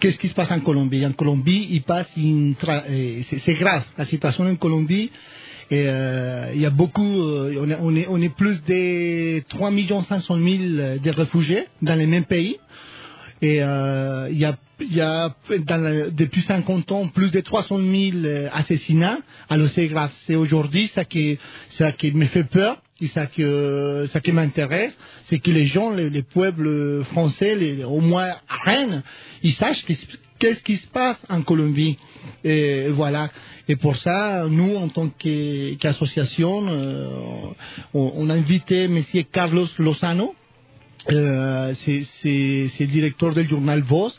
[0.00, 1.06] qu'est-ce qui se passe en Colombie.
[1.06, 2.82] En Colombie, il passe une tra-
[3.30, 3.84] c'est, c'est grave.
[3.96, 5.10] La situation en Colombie,
[5.70, 9.40] et, euh, il y a beaucoup, euh, on, est, on, est, on est plus de
[9.48, 9.70] 3
[10.04, 10.46] 500 000
[11.02, 12.58] de réfugiés dans les mêmes pays.
[13.42, 15.34] Et euh, il y a, y a
[15.66, 19.18] dans le- depuis 50 ans plus de 300 000 euh, assassinats.
[19.50, 19.90] Alors c'est.
[20.26, 21.38] C'est aujourd'hui ça qui,
[21.70, 22.80] ça qui me fait peur.
[23.00, 27.82] Et ça que, ça qui m'intéresse, c'est que les gens, les, les peuples français, les,
[27.84, 29.02] au moins à Rennes,
[29.42, 29.84] ils sachent
[30.38, 31.96] qu'est-ce qui se passe en Colombie.
[32.44, 33.30] Et voilà.
[33.68, 37.08] Et pour ça, nous, en tant qu'association, euh,
[37.94, 40.34] on, a invité Monsieur Carlos Lozano,
[41.10, 44.18] euh, c'est- directeur du journal Voz.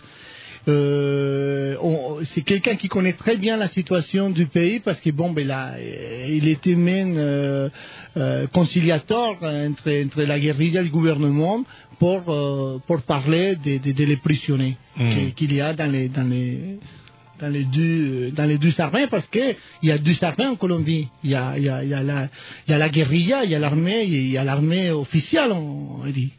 [0.68, 1.76] Euh,
[2.24, 5.74] c'est quelqu'un qui connaît très bien la situation du pays parce que bon, ben là,
[5.78, 7.70] euh, il était même euh,
[8.18, 11.64] euh, conciliateur entre, entre la guérilla et le gouvernement
[12.00, 12.24] pour
[12.88, 15.10] pour parler des de, de les prisonniers Mm.
[15.10, 16.80] qui- qu'il y a dans les dans les
[17.42, 19.46] dans les deux dans les deux armées parce que
[19.84, 21.10] il y a deux armées en Colombie.
[21.24, 22.30] Il y a il y a, il y a la
[22.68, 26.06] il y a la guérilla il y a l'armée il y a l'armée officielle on,
[26.20, 26.32] dit.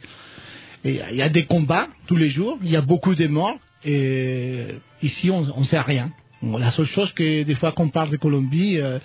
[0.84, 2.58] Et il y a des combats tous les jours.
[2.62, 4.66] Il y a beaucoup de morts et
[5.02, 6.10] ici on on sait rien
[6.42, 8.98] la seule chose que des fois qu'on parle de Colombie euh,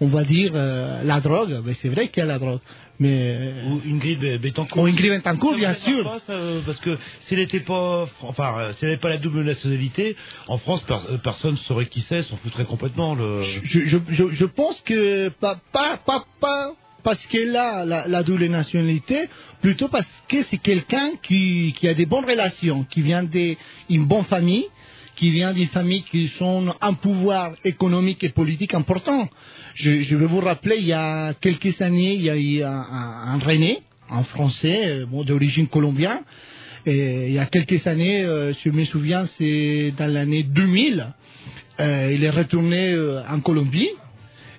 [0.00, 2.60] on va dire euh, la drogue ben, c'est vrai qu'il y a la drogue
[2.98, 4.82] mais Ou Ingrid Betancourt.
[4.82, 6.02] Ou Ingrid Betancourt, bien sûr.
[6.02, 6.96] pas, ça, euh, parce que
[7.26, 10.16] s'il n'était pas, enfin, euh, s'il n'avait pas la double nationalité,
[10.48, 13.14] en France, per- euh, personne ne saurait qui c'est, s'en foutrait complètement.
[13.14, 13.42] Le...
[13.42, 16.72] je, je, je, je pense que pas, pas, pas, pas
[17.06, 19.28] parce qu'elle a la, double nationalité,
[19.60, 24.64] plutôt parce que c'est quelqu'un qui, a des bonnes relations, qui vient d'une bonne famille,
[25.14, 29.28] qui vient d'une famille qui sont un pouvoir économique et politique important.
[29.74, 33.34] Je, vais vous rappeler, il y a quelques années, il y a eu un, un,
[33.34, 36.22] un René, un Français, euh, bon, d'origine colombienne,
[36.86, 41.06] et il y a quelques années, euh, je me souviens, c'est dans l'année 2000,
[41.78, 43.90] euh, il est retourné en Colombie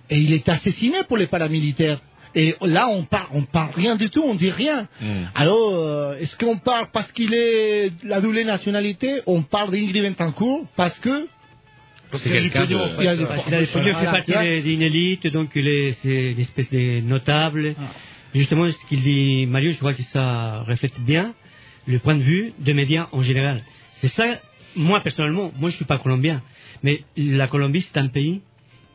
[0.10, 2.00] et il est assassiné pour les paramilitaires.
[2.36, 4.88] Et là, on parle, on parle rien du tout, on dit rien.
[5.36, 10.66] Alors, euh, est-ce qu'on parle parce qu'il est la double nationalité On parle d'Ingrid Betancourt
[10.76, 11.28] parce que
[12.14, 12.78] C'est quelqu'un de...
[13.00, 15.92] Il y a des- Parce qu'il a- il fait partie d'une élite, donc il est,
[16.02, 17.76] c'est une espèce de notable.
[17.80, 17.84] Ah.
[18.36, 21.34] Justement, ce qu'il dit Mario, je crois que ça reflète bien
[21.88, 23.64] le point de vue des médias en général.
[23.96, 24.26] C'est ça,
[24.76, 26.42] moi personnellement, moi je suis pas colombien,
[26.84, 28.42] mais la Colombie c'est un pays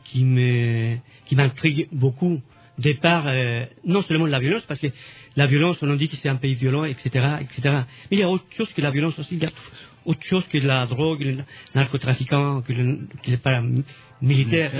[0.04, 0.96] qui me,
[1.26, 2.40] qui m'intrigue beaucoup.
[2.82, 4.88] De par, euh, non seulement la violence, parce que
[5.36, 7.04] la violence, on en dit que c'est un pays violent, etc.,
[7.44, 7.60] etc.
[8.10, 9.34] Mais il y a autre chose que la violence aussi.
[9.36, 9.50] Il y a
[10.04, 11.36] autre chose que la drogue, le
[11.74, 13.30] narcotrafiquant, que le, que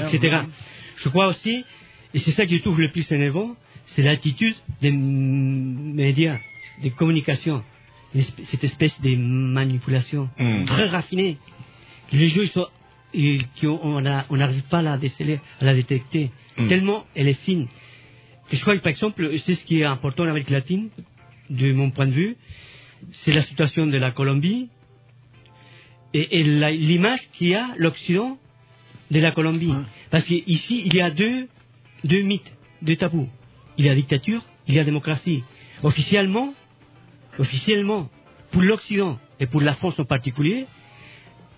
[0.07, 0.39] etc.
[0.97, 1.65] Je crois aussi,
[2.15, 3.55] et c'est ça qui trouve le plus énervant,
[3.87, 6.39] c'est l'attitude des médias,
[6.83, 7.63] des communications,
[8.51, 10.65] cette espèce de manipulation Mm.
[10.65, 11.37] très raffinée.
[12.13, 12.67] Les jeux, ils sont,
[13.15, 14.01] et on
[14.37, 16.69] n'arrive pas à la déceler, à la détecter, Mm.
[16.69, 17.67] tellement elle est fine.
[18.53, 20.89] Je crois que, par exemple, c'est ce qui est important en Amérique latine,
[21.51, 22.37] de mon point de vue,
[23.11, 24.69] c'est la situation de la Colombie
[26.15, 28.39] et, l'image qu'il y a l'Occident
[29.11, 29.73] de la Colombie.
[30.11, 31.49] Parce qu'ici, il y a deux,
[32.05, 32.53] deux mythes,
[32.83, 33.29] deux tabous.
[33.79, 35.43] Il y a dictature, il y a démocratie.
[35.83, 36.53] Officiellement,
[37.39, 38.11] officiellement,
[38.51, 40.67] pour l'Occident et pour la France en particulier,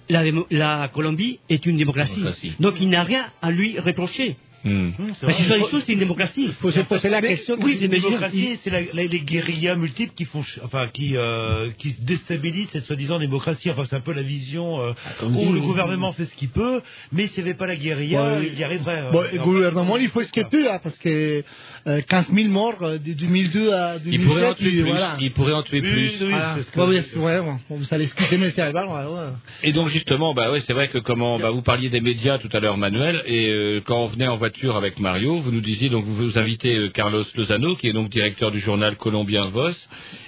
[0.09, 2.15] la, démo- la Colombie est une démocratie.
[2.17, 2.53] Démocratie.
[2.61, 4.37] Donc il n'a rien à lui reprocher.
[4.65, 6.51] Parce que sur c'est une démocratie.
[6.61, 7.57] faut se poser la question.
[7.61, 12.69] Oui, c'est une démocratie, c'est les guérillas multiples qui font, enfin, qui, euh, qui déstabilisent
[12.73, 13.71] cette soi-disant démocratie.
[13.71, 16.49] Enfin, c'est un peu la vision euh, comme où dit- le gouvernement fait ce qu'il
[16.49, 16.81] peut,
[17.13, 18.51] mais s'il n'y avait pas la guérilla, Ouais.
[18.53, 19.03] il y arriverait.
[19.05, 21.43] euh, Bon, et le en gouvernement, il faut ce qu'il peut, hein, parce que
[21.87, 24.13] euh, 15 000 morts euh, de 2002 à 2007.
[24.21, 24.83] Il pourrait en tuer plus.
[24.83, 25.17] voilà.
[25.21, 26.11] Il pourrait en tuer Oui, plus.
[26.23, 26.55] oui, Voilà.
[26.57, 28.73] c'est ce que- Bon, oui, c'est- ouais, bon, bon, vous allez excuser, mais c'est ouais,
[28.73, 29.29] ouais.
[29.63, 32.49] Et donc justement, bah ouais, c'est vrai que comment, bah vous parliez des médias tout
[32.53, 35.89] à l'heure, Manuel, et euh, quand on venait en voiture avec Mario, vous nous disiez
[35.91, 39.77] donc vous invitez euh, Carlos Lozano, qui est donc directeur du journal colombien Voz,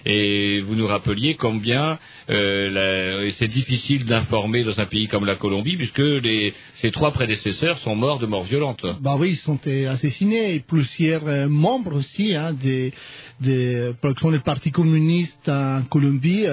[0.05, 1.99] et vous nous rappeliez combien
[2.29, 7.79] euh, c'est difficile d'informer dans un pays comme la Colombie, puisque les, ses trois prédécesseurs
[7.79, 8.85] sont morts de mort violente.
[9.01, 12.93] Bah oui, ils sont euh, assassinés et plusieurs membres aussi hein, des,
[13.41, 16.47] des, par exemple, le Parti communiste en Colombie.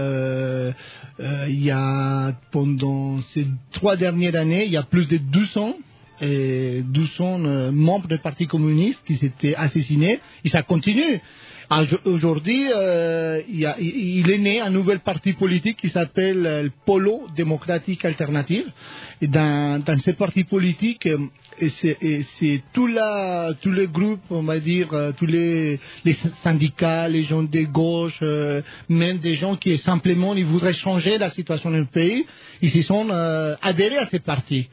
[1.19, 5.75] il y a pendant ces trois dernières années, il y a plus de 200
[6.23, 11.21] et 200 euh, membres du Parti communiste qui s'étaient assassinés et ça continue.
[11.69, 17.27] Alors, Aujourd'hui, euh, il, est né un nouvel parti politique qui s'appelle euh, le Polo
[17.35, 18.65] démocratique alternatif.
[19.21, 21.17] Et dans, dans ce parti politique, euh,
[21.69, 26.13] c'est tous les groupes, on va dire, tous les, les
[26.43, 28.21] syndicats, les gens de gauche,
[28.89, 32.25] même des gens qui simplement ils voudraient changer la situation du pays,
[32.63, 34.69] ils se sont euh, adhérés à ce parti.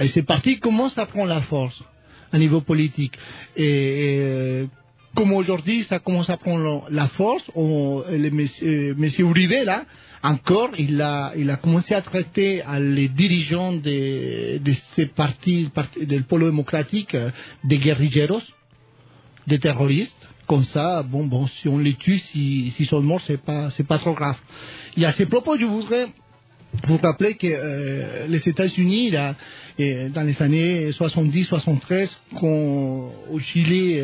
[0.00, 1.82] Et ce parti commence à prendre la force
[2.32, 3.14] à niveau politique.
[3.56, 4.66] Et, et, euh,
[5.14, 9.84] comme aujourd'hui, ça commence à prendre la force, on, le monsieur, Uribe, là,
[10.22, 14.60] encore, il a, commencé à traiter les dirigeants de,
[14.94, 17.30] ces partis, parti, del polo démocratique euh,
[17.64, 18.42] des guerrilleros,
[19.46, 20.28] des terroristes.
[20.46, 23.86] Comme ça, bon, bon, si on les tue, s'ils si, sont morts, c'est pas, c'est
[23.86, 24.36] pas trop grave.
[24.96, 26.08] Et à ces propos, je voudrais
[26.86, 29.34] vous rappeler que euh, les États-Unis, dans
[29.78, 34.00] les années 70-73, au Chili,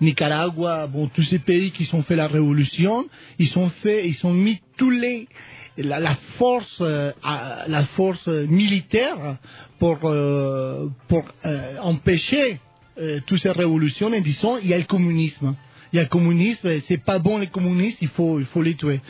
[0.00, 3.06] Nicaragua, bon, tous ces pays qui ont fait la révolution,
[3.38, 5.28] ils ont fait, ils ont mis tous les
[5.78, 9.36] la, la force, euh, la force militaire
[9.78, 11.24] pour euh, pour
[11.82, 12.60] empêcher
[13.26, 14.08] toutes ces révolutions.
[14.08, 15.54] En disant il y a le communisme,
[15.92, 18.74] il y a le communisme, c'est pas bon les communistes, il faut il faut les
[18.74, 19.00] tuer.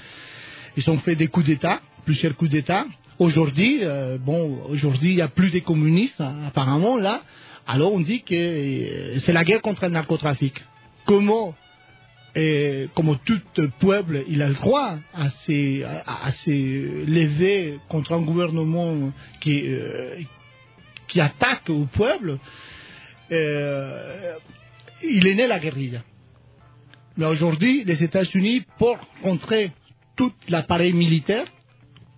[0.77, 2.87] Ils ont fait des coups d'État plusieurs coups d'État.
[3.19, 7.21] Aujourd'hui, euh, bon, aujourd'hui, il n'y a plus de communistes, apparemment, là.
[7.67, 10.55] Alors, on dit que euh, c'est la guerre contre le narcotrafic.
[11.05, 11.55] Comment,
[12.39, 13.43] euh, comme tout
[13.79, 19.13] peuple, il a le droit à se, à, à se lever contre un gouvernement
[19.43, 19.69] qui,
[21.21, 22.39] attaque au peuple,
[23.31, 26.01] il est né la guérilla.
[27.19, 29.73] Mais aujourd'hui, les États-Unis, pour contrer
[30.17, 31.45] tout l'appareil militaire,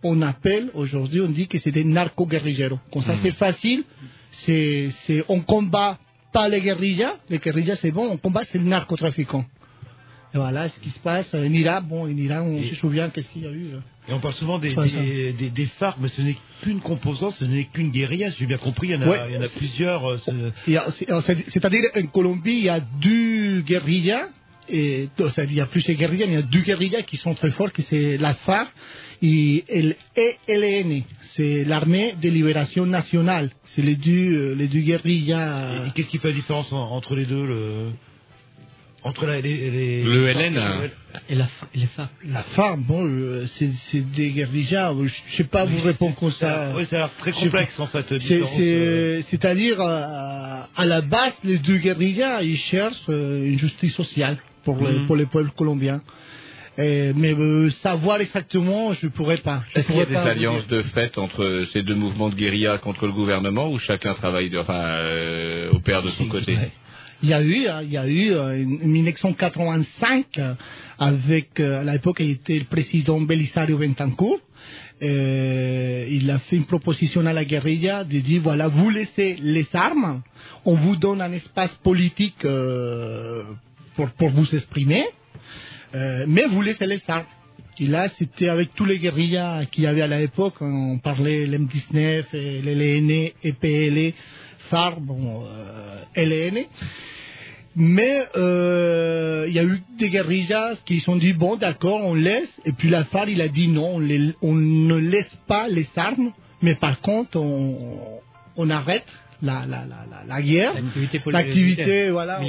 [0.02, 2.78] on appelle aujourd'hui, on dit que c'est des narco-guerrilleros.
[2.92, 3.14] Comme ça.
[3.14, 3.18] Mm.
[3.22, 3.84] c'est facile.
[4.30, 5.98] C'est, c'est, on combat
[6.32, 7.14] pas les guérillas.
[7.28, 8.08] Les guérillas, c'est bon.
[8.10, 9.44] On combat, c'est le narcotrafiquant.
[10.32, 11.84] Et voilà ce qui se passe en Irak.
[11.86, 13.70] Bon, en Irak, on se souvient qu'est-ce qu'il y a eu.
[14.08, 17.44] Et on parle souvent des, des, des, des FARC, mais ce n'est qu'une composante, ce
[17.44, 18.88] n'est qu'une guérilla, si j'ai bien compris.
[18.88, 19.18] Il y en a, Ouais.
[19.30, 20.08] il y en a plusieurs.
[20.08, 20.30] euh, ce-
[20.68, 24.28] Il y a- c'est- c'est- C'est-à-dire, en Colombie, il y a deux guérillas.
[24.68, 27.50] Et, il y a plusieurs guérillas, mais il y a deux guérillas qui sont très
[27.50, 28.68] fortes, que c'est la FARC
[29.22, 29.96] et el
[30.48, 31.02] ELN.
[31.20, 33.50] C'est l'armée de libération nationale.
[33.64, 35.86] C'est les deux, euh, les deux guérillas.
[35.86, 37.90] Et qu'est-ce qui fait la différence en- entre les deux le...
[39.02, 40.80] Entre la, les, les- Le les LN, hein.
[41.30, 44.92] Et la, les FARC La FARC, bon, euh, c'est c'est des guérillas.
[44.92, 46.72] euh, Je sais pas vous répondre comme ça.
[46.76, 48.12] Oui, ça a l'air très complexe en fait.
[48.12, 54.36] Euh, C'est-à-dire, euh, à la base, les deux guérillas, ils cherchent euh, une justice sociale
[54.64, 54.98] pour, le, Mm-hmm.
[55.00, 55.06] Mhm.
[55.06, 56.02] pour les peuples colombiens.
[56.78, 59.64] Et- mais euh, savoir exactement, je ne pourrais pas.
[59.74, 63.06] Est-ce qu'il y a des alliances de fait entre ces deux mouvements de guérilla contre
[63.06, 66.56] le gouvernement ou chacun travaille, de, enfin, euh, opère de son côté
[67.22, 70.54] Il y a eu, hein, il y a eu euh, en 1985, euh,
[70.98, 74.38] avec, euh, à l'époque, il était le président Belisario Bentancur.
[75.02, 79.66] Euh, il a fait une proposition à la guérilla de dire voilà, vous laissez les
[79.72, 80.20] armes,
[80.66, 83.42] on vous donne un espace politique euh,
[83.96, 85.04] pour, pour vous exprimer,
[85.94, 87.24] euh, mais vous laissez les armes.
[87.78, 90.54] Et là, c'était avec tous les guérillas qu'il y avait à l'époque.
[90.60, 94.14] On parlait l'M19, et l'LN, EPL,
[94.68, 96.64] FARC, bon, euh, LN.
[97.76, 102.14] Mais euh, il y a eu des guérillas qui se sont dit bon d'accord on
[102.14, 104.00] laisse et puis la FARC il a dit non
[104.42, 108.20] on ne laisse pas les armes mais par contre on,
[108.56, 109.06] on arrête
[109.42, 110.74] la, la, la, la, la guerre
[111.26, 112.40] L'activité voilà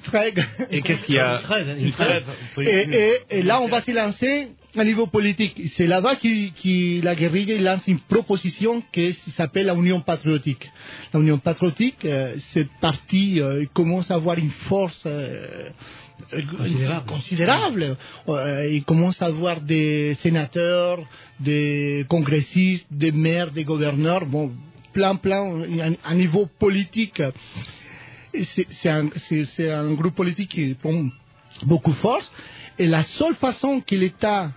[0.00, 0.38] trêve
[0.70, 2.24] Et qu'est-ce qu'il y a Une trêve, une Une trêve.
[2.54, 2.68] trêve.
[2.68, 5.60] et, et, et là, on va se lancer à niveau politique.
[5.76, 10.70] C'est là-bas que qui, la guérilla lance une proposition qui s'appelle la Union patriotique.
[11.12, 15.70] La Union patriotique, euh, cette partie euh, commence à avoir une force euh,
[16.34, 17.06] euh, Considérable.
[17.06, 17.96] considérable.
[18.28, 20.98] Euh, il commence à avoir des sénateurs,
[21.40, 24.52] des congressistes, des maires, des gouverneurs, bon,
[25.16, 25.62] plein,
[26.04, 27.22] à, niveau politique.
[28.34, 31.08] C'est un, groupe politique qui prend
[31.64, 32.30] beaucoup de force.
[32.78, 34.52] Et la seule façon que l'État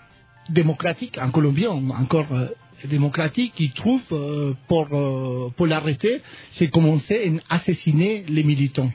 [0.49, 2.47] démocratique, en Colombie, en- encore euh,
[2.85, 8.91] démocratique, il trouve euh, pour, euh, pour l'arrêter, c'est commencer à assassiner les militants.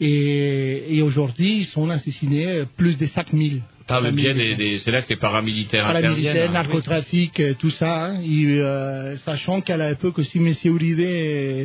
[0.00, 3.62] Et, et aujourd'hui, ils sont assassinés plus de 5000.
[3.88, 6.50] Par le biais des, c'est là que les paramilitaires Paramilitaires, interviennent.
[6.50, 6.52] hein.
[6.52, 8.20] narcotrafic, euh, tout ça, hein.
[8.22, 10.52] Et, euh, sachant qu'à l'époque aussi, M.
[10.64, 11.64] Uribe, euh,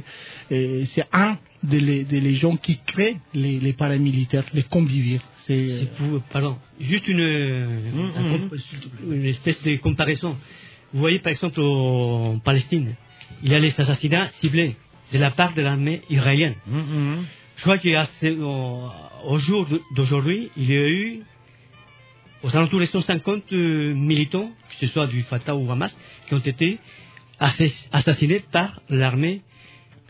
[0.52, 5.20] euh, c'est un des les, des les gens qui créent les, les paramilitaires, les conviviers.
[5.36, 10.38] C'est pour, pardon, juste une, un- une espèce de comparaison.
[10.94, 12.95] Vous voyez, par exemple, en Palestine,
[13.44, 14.76] il y a les assassinats ciblés
[15.12, 16.56] de la part de l'armée israélienne.
[17.58, 18.90] Je crois qu'au
[19.26, 21.20] au jour d'aujourd'hui, il y a eu
[22.44, 25.98] aux alentours de 150 euh, militants, que ce soit du Fatah ou Hamas,
[26.28, 26.80] qui ont été
[27.40, 29.41] assass- assassinés par l'armée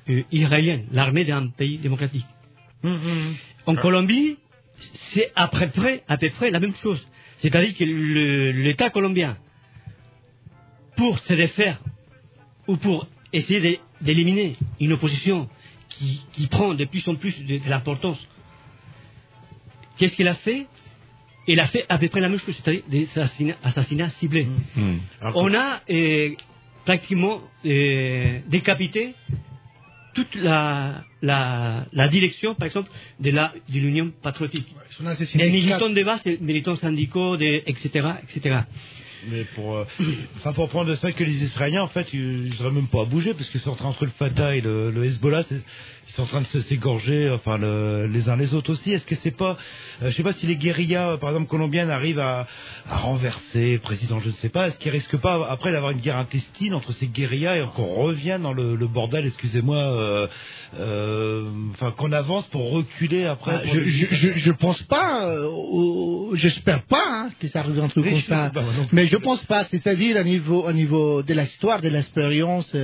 [0.09, 2.25] euh, israélienne, l'armée d'un pays démocratique.
[3.65, 4.37] En Colombie,
[5.13, 7.07] c'est à peu près, à peu près la même chose.
[7.37, 9.37] C'est-à-dire que l'État colombien,
[10.97, 11.79] pour se défaire
[12.67, 15.49] ou pour essayer d'éliminer une opposition
[15.89, 17.35] qui, qui prend de plus en plus
[17.67, 18.19] l'importance,
[19.97, 20.65] qu'est-ce qu'il a fait?
[21.47, 24.47] Il a fait à peu près la même chose, c'est-à-dire des assassinats, assassinats ciblés.
[24.75, 24.97] Hmm.
[25.35, 26.29] On a euh,
[26.85, 29.13] pratiquement euh, décapité
[30.13, 32.89] toute la, la, la direction, par exemple,
[33.19, 34.67] de la de l'Union patriotique.
[34.99, 38.59] Des est militants quatre- de base, des militants syndicaux, des, etc., etc.
[39.29, 39.85] Mais pour, euh,
[40.37, 43.01] enfin, pour prendre de ça que les Israéliens, en fait, ils ne seraient même pas
[43.01, 45.43] à bouger, parce qu'ils sont entre le Fatah et le, le Hezbollah,
[46.07, 48.91] ils sont en train de se- s'égorger, enfin, le- les uns les autres aussi.
[48.91, 49.57] Est-ce que c'est pas,
[50.01, 52.45] euh, je sais pas si les guérillas, euh, par exemple, colombiennes arrivent à,
[52.89, 55.99] à renverser le président, je ne sais pas, est-ce qu'ils risquent pas, après, d'avoir une
[56.01, 60.27] guerre intestine entre ces guérillas et qu'on revienne dans le, le bordel, excusez-moi, euh,
[60.79, 64.81] euh, enfin, qu'on avance pour reculer après Ah, pour je, des- je, je, je pense
[64.83, 68.51] pas, euh, j'espère pas hein, que ça arrive un truc comme ça.
[68.91, 72.75] Mais je pense pas, c'est-à-dire au niveau, au niveau de l'histoire, de l'expérience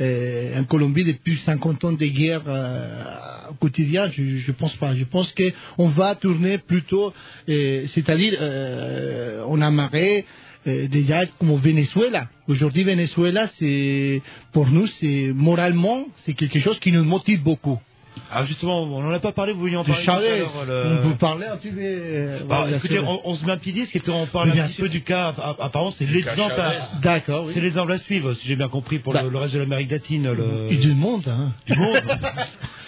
[0.00, 4.94] en Colombie depuis 50 ans de guerre euh, quotidien, je, je pense pas.
[4.94, 7.12] Je pense que on va tourner plutôt,
[7.48, 10.24] euh, c'est-à-dire euh, on a marré
[10.66, 12.28] euh, déjà comme Venezuela.
[12.48, 14.22] Aujourd'hui, Venezuela, c'est
[14.52, 17.78] pour nous, c'est moralement, c'est quelque chose qui nous motive beaucoup.
[18.34, 21.46] Ah, justement, on n'en a pas parlé, vous vouliez en parler le- on vous parlait
[21.46, 21.80] un petit peu.
[21.80, 24.52] euh, Bah, écoutez, on, on se met un petit disque et puis on parle un
[24.66, 24.84] petit sûr.
[24.84, 25.28] peu du cas.
[25.36, 26.54] app- Apparemment, c'est l'exemple.
[27.02, 27.52] D'accord, oui.
[27.54, 29.22] C'est l'exemple à suivre, si j'ai bien compris, pour Bah.
[29.22, 30.32] le, le reste de l'Amérique latine.
[30.32, 30.68] Le...
[30.70, 31.52] Et du monde, hein.
[31.66, 32.00] Du monde.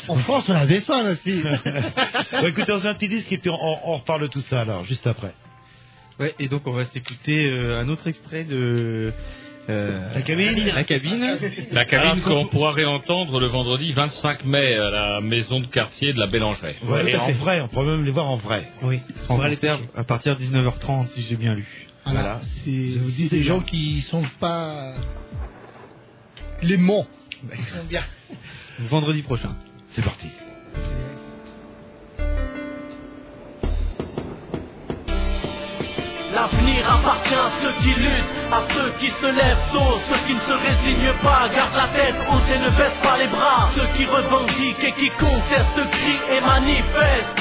[0.07, 1.41] En France, on avait ça aussi.
[1.43, 3.59] Bon, écoutez, on se met un petit disque et puis on,
[3.91, 5.33] on reparle de tout ça alors, juste après.
[6.21, 9.15] Ouais, et donc on va s'écouter euh, un autre extrait de
[9.69, 11.39] euh, La cabine La cabine.
[11.73, 16.19] La cabine qu'on pourra réentendre le vendredi 25 mai à la maison de quartier de
[16.19, 16.27] la.
[16.27, 18.69] Ouais, et en vrai, on pourrait même les voir en vrai.
[18.83, 19.01] Oui.
[19.29, 21.89] En concert à partir de 19h30 si j'ai bien lu.
[22.07, 24.95] Voilà, c'est c'est des gens qui sont pas
[26.63, 27.07] les mots.
[27.57, 28.03] Ils sont bien.
[28.79, 29.55] Vendredi prochain.
[29.91, 30.27] C'est parti.
[36.35, 40.41] L'avenir appartient à ceux qui luttent, à ceux qui se lèvent tôt, ceux qui ne
[40.41, 44.05] se résignent pas, gardent la tête haute et ne baissent pas les bras, ceux qui
[44.05, 47.39] revendiquent et qui contestent, crient et manifestent.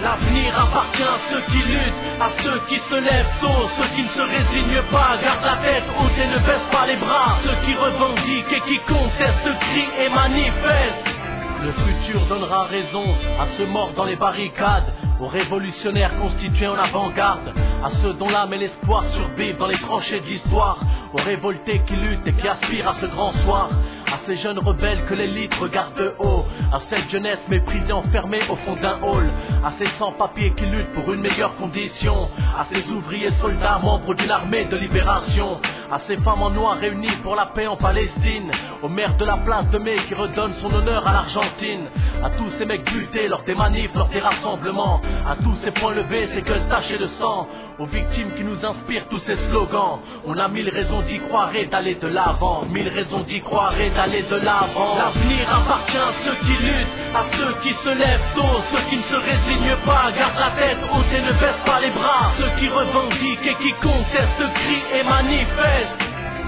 [0.00, 4.14] L'avenir appartient à ceux qui luttent, à ceux qui se lèvent tôt, ceux qui ne
[4.14, 7.74] se résignent pas, gardent la tête haute et ne baissent pas les bras, ceux qui
[7.74, 11.15] revendiquent et qui contestent, crient et manifestent.
[11.62, 13.04] Le futur donnera raison
[13.40, 17.52] à ceux morts dans les barricades, aux révolutionnaires constitués en avant-garde,
[17.82, 20.78] à ceux dont l'âme et l'espoir survivent dans les tranchées de l'histoire,
[21.12, 23.70] aux révoltés qui luttent et qui aspirent à ce grand soir,
[24.12, 28.56] à ces jeunes rebelles que l'élite regarde de haut, à cette jeunesse méprisée enfermée au
[28.56, 29.28] fond d'un hall,
[29.64, 34.30] à ces sans-papiers qui luttent pour une meilleure condition, à ces ouvriers soldats membres d'une
[34.30, 35.58] armée de libération,
[35.90, 38.50] à ces femmes en noir réunies pour la paix en Palestine,
[38.82, 41.86] au maire de la place de mai qui redonne son honneur à l'Argentine,
[42.22, 45.94] à tous ces mecs butés lors des manifs, lors des rassemblements, à tous ces points
[45.94, 47.46] levés, ces gueules tachées de sang,
[47.78, 50.00] aux victimes qui nous inspirent tous ces slogans.
[50.26, 53.90] On a mille raisons d'y croire et d'aller de l'avant, mille raisons d'y croire et
[53.90, 54.96] d'aller de l'avant.
[54.96, 59.02] L'avenir appartient à ceux qui luttent, à ceux qui se lèvent tôt, ceux qui ne
[59.02, 62.68] se résignent pas, gardent la tête haute et ne baissent pas les bras, ceux qui
[62.68, 65.75] revendiquent et qui contestent, crient et manifestent.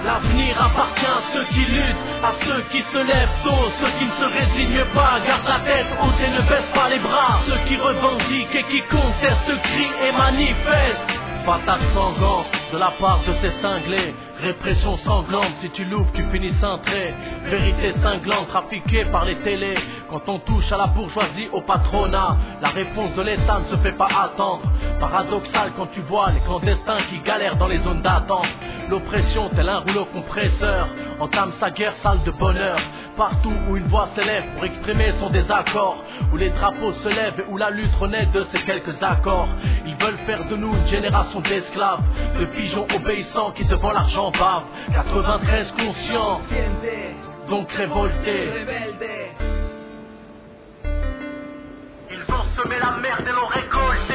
[0.04, 4.10] L'avenir appartient à ceux qui luttent, à ceux qui se lèvent tôt, ceux qui ne
[4.10, 7.76] se résignent pas, gardent la tête haute et ne baissent pas les bras, ceux qui
[7.76, 11.18] revendiquent et qui contestent, crient et manifestent.
[11.44, 16.52] Patate sanglante de la part de ces cinglés, répression sanglante, si tu l'ouvres tu finis
[16.52, 19.74] cintré, vérité cinglante trafiquée par les télés,
[20.08, 23.96] quand on touche à la bourgeoisie, au patronat, la réponse de l'État ne se fait
[23.96, 24.62] pas attendre,
[25.00, 28.48] paradoxal quand tu vois les clandestins qui galèrent dans les zones d'attente,
[28.88, 30.88] l'oppression tel un rouleau compresseur,
[31.20, 32.78] entame sa guerre sale de bonheur,
[33.18, 37.50] partout où une voix s'élève pour exprimer son désaccord, où les drapeaux se lèvent et
[37.50, 39.48] où la lutte renaît de ces quelques accords.
[39.84, 42.00] Ils veulent faire de nous une génération d'esclaves,
[42.38, 44.64] de pigeons obéissants qui devant l'argent bavent.
[44.94, 46.40] 93 conscients,
[47.50, 48.50] donc révoltés.
[52.58, 54.14] La merde et l'ont récolté.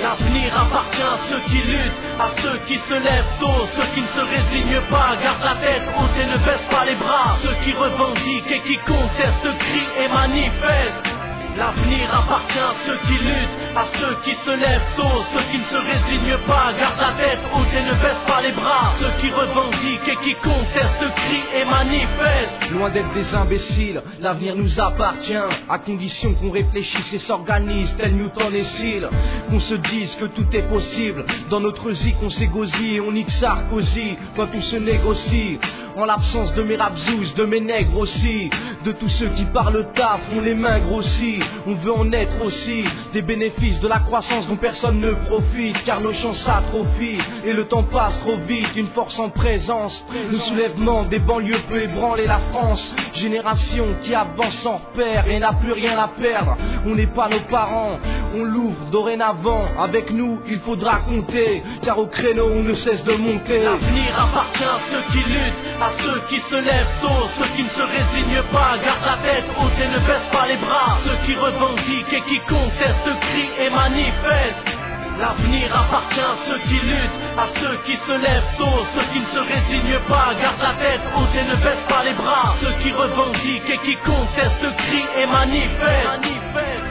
[0.00, 4.06] L'avenir appartient à ceux qui luttent, à ceux qui se lèvent tôt, ceux qui ne
[4.06, 7.74] se résignent pas, gardent la tête haute et ne baissent pas les bras, ceux qui
[7.74, 11.19] revendiquent et qui contestent, crient et manifestent.
[11.60, 15.64] L'avenir appartient à ceux qui luttent, à ceux qui se lèvent tôt, ceux qui ne
[15.64, 19.30] se résignent pas, gardent la tête haute et ne baissent pas les bras, ceux qui
[19.30, 22.70] revendiquent et qui contestent, crient et manifestent.
[22.70, 25.36] Loin d'être des imbéciles, l'avenir nous appartient,
[25.68, 29.10] à condition qu'on réfléchisse et s'organise, tel Newton et Seal.
[29.50, 34.16] Qu'on se dise que tout est possible, dans notre zik on s'égosille on nique Sarkozy,
[34.34, 35.58] quand tout se négocie.
[35.96, 38.48] En l'absence de mes rapzous, de mes nègres aussi,
[38.84, 41.40] de tous ceux qui parlent taf, ont les mains grossies.
[41.66, 46.00] On veut en être aussi des bénéfices de la croissance dont personne ne profite, car
[46.00, 48.70] nos chances s'atrophient et le temps passe trop vite.
[48.76, 52.94] Une force en présence, le soulèvement des banlieues peut ébranler la France.
[53.14, 56.56] Génération qui avance sans repère et n'a plus rien à perdre.
[56.86, 57.98] On n'est pas nos parents,
[58.34, 59.66] on l'ouvre dorénavant.
[59.78, 63.58] Avec nous, il faudra compter, car au créneau on ne cesse de monter.
[63.62, 67.68] L'avenir appartient à ceux qui luttent, à ceux qui se lèvent tôt, ceux qui ne
[67.70, 71.34] se résignent pas, gardent la tête haute et ne baissent pas les bras, ceux qui
[71.34, 74.76] revendiquent et qui contestent, crient et manifestent.
[75.18, 79.24] L'avenir appartient à ceux qui luttent, à ceux qui se lèvent tôt, ceux qui ne
[79.24, 82.92] se résignent pas, gardent la tête haute et ne baissent pas les bras, ceux qui
[82.92, 86.89] revendiquent et qui contestent, crient et manifestent.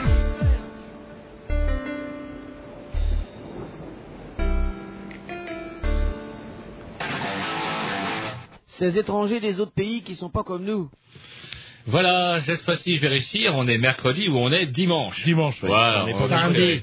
[8.80, 10.88] Ces étrangers des autres pays qui sont pas comme nous.
[11.86, 13.54] Voilà, cette fois-ci, je vais réussir.
[13.54, 15.22] On est mercredi ou on est dimanche.
[15.22, 15.68] Dimanche, oui.
[15.68, 16.06] Voilà.
[16.06, 16.82] On est pas samedi.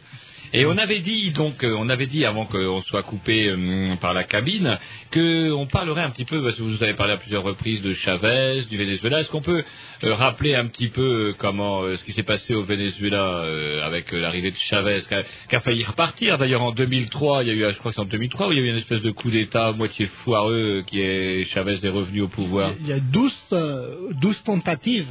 [0.54, 4.14] Et on avait dit donc, euh, on avait dit avant qu'on soit coupé euh, par
[4.14, 4.78] la cabine,
[5.12, 7.94] que on parlerait un petit peu, parce que vous avez parlé à plusieurs reprises de
[7.94, 9.20] Chavez, du Venezuela.
[9.20, 9.64] Est-ce qu'on peut
[10.04, 13.44] euh, rappeler un petit peu comment ce qui s'est passé au Venezuela
[13.84, 17.44] avec l'arrivée de Chavez, qui a, a failli repartir d'ailleurs en 2003.
[17.44, 18.70] Il y a eu, je crois que c'est en 2003 où il y a eu
[18.70, 22.72] une espèce de coup d'État moitié foireux, qui est Chavez est revenu au pouvoir.
[22.82, 25.08] Il y a 12, euh, 12 tentatives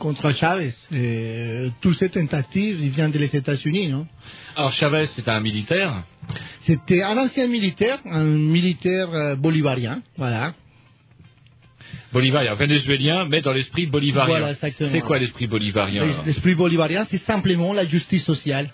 [0.00, 0.74] contre Chavez.
[0.90, 4.06] Et, euh, toutes ces tentatives, ils viennent des États-Unis, non?
[4.56, 5.92] Alors Chavez, c'était un militaire.
[6.62, 10.54] C'était un ancien militaire, un militaire euh, bolivarien, voilà.
[12.12, 14.38] Bolivarien, vénézuélien, mais dans l'esprit bolivarien.
[14.38, 14.90] Voilà, exactement.
[14.92, 18.68] c'est quoi l'esprit bolivarien L'esprit bolivarien, c'est simplement la justice sociale.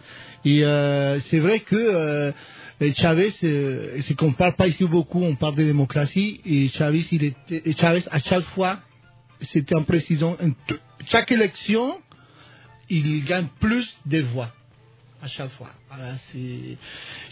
[0.44, 2.32] Et euh, c'est vrai que euh,
[2.94, 7.24] Chavez, euh, c'est qu'on parle pas ici beaucoup, on parle de démocratie, et Chavez, il
[7.24, 8.78] était, Chavez à chaque fois,
[9.40, 11.98] c'était un président, en t- chaque élection,
[12.90, 14.50] il gagne plus de voix.
[15.22, 15.70] À chaque fois.
[15.88, 16.76] Voilà, c'est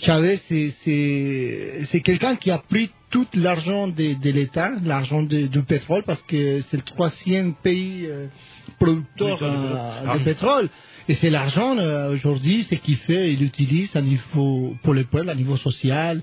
[0.00, 5.46] Chavez, c'est- c'est c'est quelqu'un qui a pris tout l'argent de, de l'État, l'argent de-
[5.46, 8.26] du pétrole, parce que c'est le troisième pays euh,
[8.80, 9.76] producteur euh,
[10.08, 10.68] Ah de pétrole.
[11.08, 15.28] Et c'est l'argent, euh, aujourd'hui, ce qu'il fait, il l'utilise à niveau, pour le peuple,
[15.28, 16.22] à niveau social,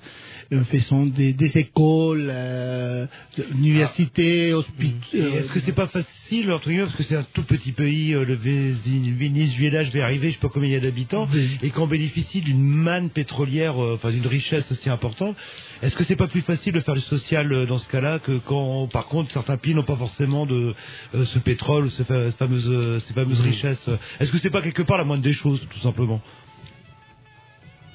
[0.66, 3.06] faisant des, des écoles, euh,
[3.54, 5.08] universités, hôpitaux.
[5.14, 8.14] Et Est-ce que c'est pas facile, entre guillemets, parce que c'est un tout petit pays,
[8.14, 11.28] euh, le Venezuela, je vais arriver, je sais pas combien il y a d'habitants,
[11.64, 15.36] et qu'on bénéficie d'une manne pétrolière, euh, enfin d'une richesse aussi importante.
[15.82, 18.38] Est-ce que c'est pas plus facile de faire du social euh, dans ce cas-là que
[18.40, 20.74] quand, par contre, certains pays n'ont pas forcément de
[21.16, 23.90] euh, ce pétrole ou ces, fa- fameuses, euh, ces fameuses richesses?
[24.20, 26.22] Est-ce que c'est pas quelque part la moindre des choses, tout simplement?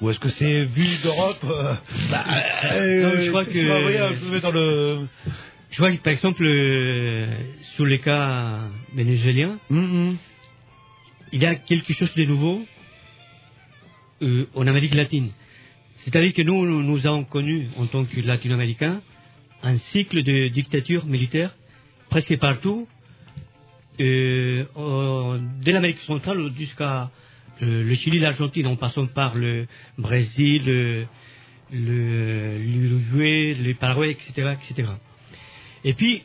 [0.01, 1.73] Ou est-ce que c'est vu d'Europe euh,
[2.11, 2.23] bah,
[2.73, 5.07] euh, Non, je crois que- dans le
[5.71, 7.27] Je vois que, par exemple, euh,
[7.75, 8.61] sur les cas
[8.93, 12.65] vénézuéliens, il y a quelque chose de nouveau
[14.21, 15.31] euh, en Amérique latine.
[15.97, 19.01] C'est-à-dire que nous, nous, avons connu, en tant que latino-américains,
[19.63, 21.53] un cycle de dictature militaire
[22.09, 22.87] presque partout,
[23.99, 24.63] euh,
[25.61, 27.09] dès l'Amérique centrale jusqu'à
[27.61, 29.67] euh, le Chili, l'Argentine, en passant par le
[29.97, 31.07] Brésil, le-
[32.57, 34.89] l'Uruguay, le Paraguay, etc., etc.
[35.83, 36.23] Et puis,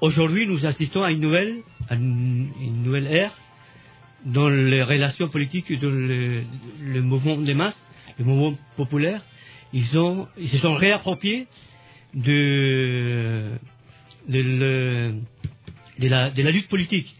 [0.00, 1.56] aujourd'hui, nous assistons à une nouvelle,
[1.88, 3.32] à nouvelle ère
[4.24, 6.42] dans les relations politiques, dans le,
[7.02, 7.80] mouvement des masses,
[8.18, 9.22] le mouvement populaire.
[9.72, 11.46] Ils, ont, ils se sont réappropriés
[12.14, 13.50] de
[14.28, 15.10] la
[16.50, 17.14] lutte politique.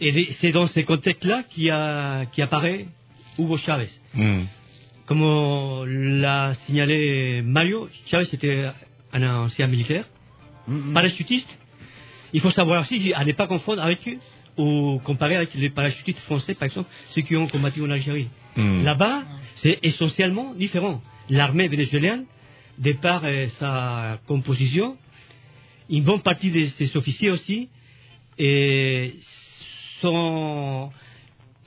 [0.00, 2.86] Et c'est dans ce contexte-là qui, a, qui apparaît
[3.38, 3.90] Hugo Chavez.
[4.14, 4.44] Hmm.
[5.04, 5.84] Comme
[6.20, 8.66] l'a signalé Mario, Chavez était
[9.12, 10.04] un ancien militaire,
[10.94, 11.58] parachutiste.
[12.32, 14.18] Il faut savoir aussi, à ne pas confondre avec eux,
[14.56, 18.28] ou comparer avec les parachutistes français, par exemple, ceux qui ont combattu en Algérie.
[18.56, 18.82] Hmm.
[18.84, 19.24] Là-bas,
[19.56, 21.02] c'est essentiellement différent.
[21.28, 22.24] L'armée vénézuélienne,
[22.78, 24.96] de par euh, sa composition,
[25.90, 27.68] une bonne partie de ses officiers aussi,
[28.38, 29.14] et
[30.00, 30.90] sont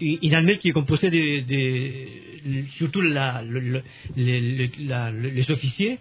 [0.02, 3.84] une armée qui est composée de, de- surtout la- le- le-
[4.18, 5.98] les, les- la- le- les officiers,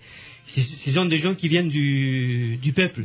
[0.46, 3.04] ce sont des gens qui viennent du, du peuple.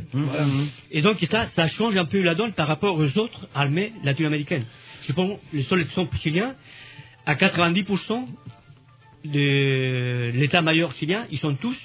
[0.90, 4.64] Et donc ça, ça change un peu la donne par rapport aux autres armées latino-américaines.
[5.06, 6.54] Je prends le seul exemple chilien,
[7.26, 8.26] à 90%
[9.24, 11.76] de l'état-major chilien, ils sont tous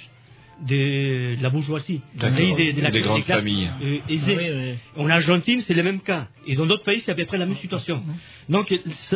[0.62, 3.70] de la bourgeoisie, des, de, la Des des grandes classes, familles.
[3.82, 4.36] euh, aisées.
[4.38, 6.28] Ah oui, En Argentine, c'est le même cas.
[6.46, 8.02] Et dans d'autres pays, c'est à peu près la même situation.
[8.48, 8.72] Donc,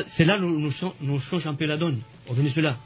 [0.06, 0.70] c'est là nous, nous,
[1.00, 2.78] nous change un peu la donne, au Venezuela.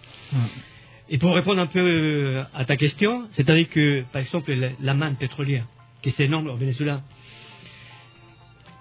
[1.09, 4.95] Et pour répondre un peu euh, à ta question, c'est-à-dire que, par exemple, la, la
[4.95, 5.65] manne pétrolière,
[6.03, 7.03] qui est énorme au Venezuela,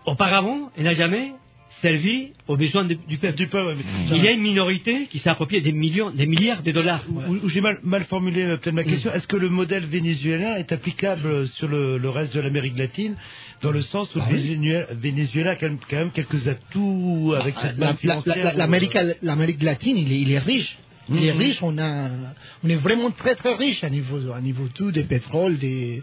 [0.06, 1.34] auparavant, elle n'a jamais
[1.82, 3.76] servi aux besoins de- du peuple.
[4.12, 7.04] Il y a une minorité qui s'est appropriée des millions, des milliards de dollars.
[7.10, 9.12] Ou, ou j'ai mal, mal formulé euh, peut-être ma question.
[9.14, 13.16] Est-ce que le modèle vénézuélien est applicable euh, sur le, le reste de l'Amérique latine,
[13.62, 17.56] dans le sens où Ah le Venezuela a quand même, quand même quelques atouts avec
[17.60, 18.18] cette La- la- la-
[18.54, 20.78] ou, L'Amérique euh, l'Amérique latine, il est, il est riche.
[21.10, 21.40] Il est Mhm.
[21.40, 22.10] riche, on, a,
[22.64, 26.02] on est vraiment très très riche à niveau, à niveau tout, des pétroles, des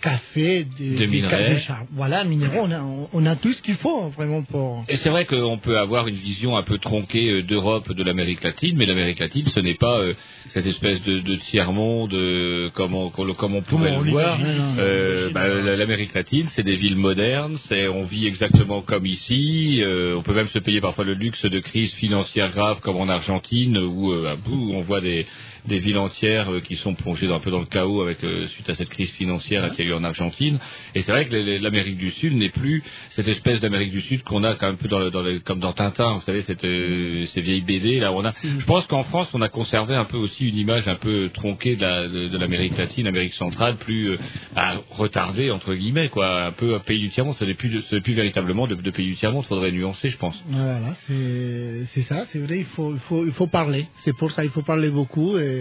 [0.00, 1.30] cafés, des, minerais.
[1.30, 4.42] ca- des char- Voilà, minéraux, on a, on, on a tout ce qu'il faut vraiment
[4.42, 4.84] pour.
[4.88, 8.42] Et c'est vrai qu'on peut avoir une vision un peu tronquée euh, d'Europe, de l'Amérique
[8.44, 10.14] latine, mais l'Amérique latine, ce n'est pas euh,
[10.48, 14.38] cette espèce de, de tiers-monde euh, comme, on, comme on pourrait on le voir.
[14.40, 14.76] hein.
[14.78, 19.82] Euh, bah, la- L'Amérique latine, c'est des villes modernes, c'est on vit exactement comme ici.
[20.16, 23.78] on peut même se payer parfois le luxe de crises financières graves comme en Argentine,
[23.78, 25.26] où, à bout, on voit des,
[25.66, 28.68] des villes entières euh, qui sont plongées un peu dans le chaos avec euh, suite
[28.70, 30.58] à cette crise financière qu'il y a eu en Argentine.
[30.94, 34.44] Et c'est vrai que l'Amérique du Sud n'est plus cette espèce d'Amérique du Sud qu'on
[34.44, 36.64] a quand même un peu dans le, dans le- comme dans Tintin, vous savez, cette,
[36.64, 38.12] euh, ces vieilles BD là.
[38.12, 40.96] On a, je pense qu'en France, on a conservé un peu aussi une image un
[40.96, 44.16] peu tronquée de la- de de l'Amérique latine, l'Amérique centrale, plus
[44.54, 47.36] bah, retardée entre guillemets, quoi, un peu un pays du tiers monde.
[47.38, 47.70] Ce n'est plus,
[48.02, 49.44] plus véritablement de, de pays du tiers monde.
[49.46, 50.36] Faudrait nuancer, je pense.
[50.48, 53.86] Voilà, c'est c'est ça, c'est vrai, il faut, il faut, il faut parler.
[54.04, 55.36] C'est pour ça qu'il faut parler beaucoup.
[55.38, 55.55] Et,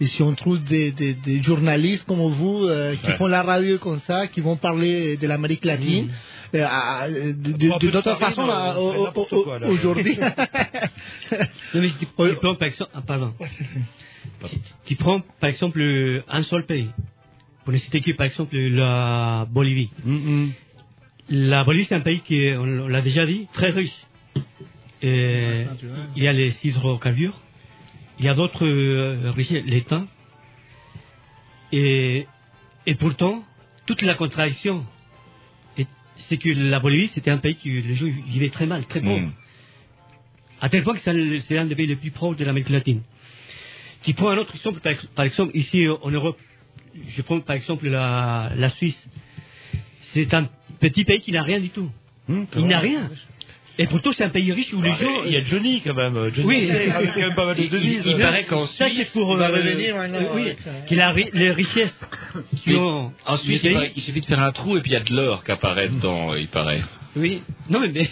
[0.00, 3.16] et si on trouve des, des, des journalistes comme vous euh, qui Ouais.
[3.16, 6.10] font la radio comme ça, qui vont parler de l'Amérique latine,
[6.54, 8.74] euh, de- de de de façons, euh,
[9.14, 9.66] au- quoi, là.
[9.68, 10.16] aujourd'hui.
[11.74, 12.06] Non, mais tu, tu
[12.36, 13.34] prends par exemple, ah, pardon.
[14.48, 14.56] Tu,
[14.86, 15.80] tu prends par exemple
[16.28, 16.88] un seul pays.
[17.64, 19.90] Pour ne citer que par exemple la Bolivie.
[21.28, 23.92] La Bolivie c'est un pays qui est, on on l'a déjà dit, très riche.
[25.02, 25.64] Et
[26.16, 27.38] il y a les hydrocarbures,
[28.18, 29.32] il y a d'autres euh,
[29.66, 30.04] l'État.
[31.72, 32.26] Et,
[32.86, 33.44] et pourtant,
[33.86, 34.84] toute la contradiction,
[35.76, 35.86] est-
[36.16, 39.20] c'est que la Bolivie c'était un pays que les gens vivaient très mal, très pauvre.
[39.26, 39.32] Mm.
[40.60, 43.02] À tel point que c'est c'est un des pays les plus proches de l'Amérique latine.
[44.02, 46.38] Tu prends un autre exemple, par, par exemple, ici euh, en Europe,
[47.06, 49.08] je prends par exemple la, la Suisse.
[50.12, 50.48] C'est un
[50.80, 51.90] petit pays qui n'a rien du tout.
[52.56, 53.10] Il n'a rien.
[53.80, 55.24] Et pourtant, c'est un pays riche où les Ah, gens.
[55.24, 56.14] il y a Johnny quand même.
[56.34, 58.02] Johnny Oui, avec quand même pas mal de devises.
[58.04, 59.94] il- il paraît qu'en Ça, Suisse, c'est pour, euh, revenir
[60.34, 60.52] oui,
[60.88, 62.00] qu'il a ri- les richesses
[62.56, 63.12] qui Mais ont.
[63.24, 65.00] en Suisse, il, paraît- il suffit de faire un trou et puis il y a
[65.00, 66.82] de l'or qui apparaît dedans, il paraît.
[67.14, 67.40] Oui.
[67.70, 68.08] Non, mais.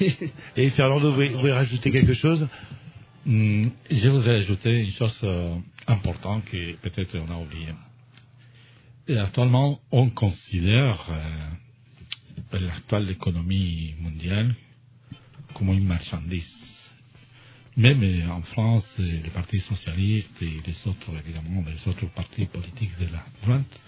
[0.57, 2.47] Et Fernando, vous voulez, rajouter quelque chose?
[3.25, 5.53] Hmm, Je voudrais ajouter une chose euh,
[5.89, 7.67] importante que peut-être on a oublié.
[9.09, 11.09] Et actuellement, on considère
[12.53, 14.55] euh, l'actuelle économie mondiale
[15.57, 16.53] comme une marchandise.
[17.77, 22.47] Même euh, en France, euh, les partis socialistes et les autres, évidemment, les autres partis
[22.47, 23.81] politiques de la droite,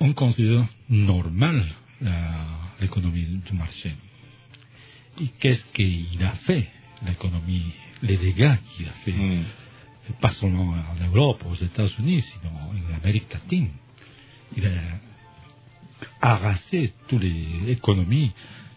[0.00, 1.64] on considère normal
[2.00, 2.46] la-
[2.80, 3.92] l'économie du marché.
[5.20, 6.68] Et qu'est-ce qu'il a fait,
[7.06, 7.72] l'économie,
[8.02, 9.14] les dégâts qu'il a fait,
[10.20, 13.70] pas seulement en Europe, aux États-Unis, sinon en Amérique latine.
[14.56, 14.70] Il a
[16.20, 18.32] arrasé toutes les économies,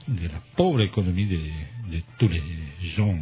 [0.07, 2.43] de la pauvre économie de, tous les
[2.81, 3.13] gens,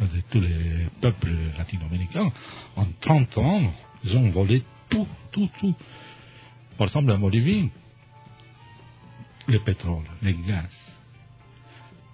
[0.00, 2.32] de tous les peuples latino-américains.
[2.76, 3.72] En 30 ans,
[4.04, 5.74] ils ont volé tout, tout, tout.
[6.76, 7.70] Par exemple, en Bolivie,
[9.46, 10.76] le pétrole, le gaz,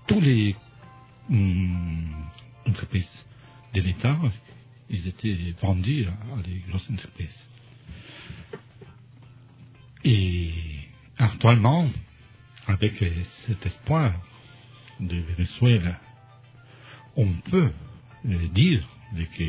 [0.07, 0.55] tous les
[1.31, 2.27] hum,
[2.67, 3.09] entreprises
[3.75, 4.19] de l'État,
[4.91, 7.49] ils étaient vendus à des grosses entreprises.
[10.05, 10.51] Et
[11.19, 11.89] actuellement,
[12.71, 13.03] avec
[13.47, 14.13] cet espoir
[15.01, 15.99] de Venezuela,
[17.17, 17.71] on peut
[18.27, 18.83] euh, dire
[19.37, 19.45] que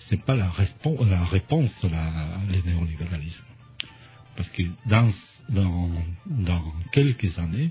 [0.00, 3.44] ce n'est pas la, réponse à la- le néolibéralisme.
[4.36, 5.10] Parce que dans,
[5.48, 5.90] dans,
[6.26, 7.70] dans quelques années,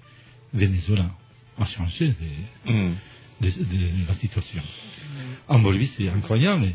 [0.53, 1.09] Venezuela
[1.57, 2.09] a changé
[2.67, 2.91] de,
[3.41, 4.61] de, de la situation.
[5.47, 6.71] En Bolivie, c'est incroyable.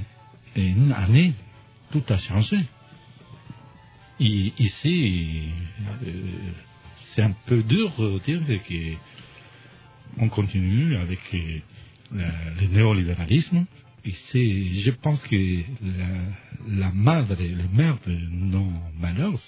[0.55, 1.35] Et une année,
[1.91, 2.59] tout a changé.
[4.19, 5.51] Et ici,
[6.05, 6.13] euh,
[7.17, 8.95] c'est un peu dur de dire que
[10.19, 11.61] on continue avec euh,
[12.61, 13.65] le néolibéralisme.
[14.05, 18.71] Et je pense que la, la le mère de nos
[19.01, 19.41] malheurs,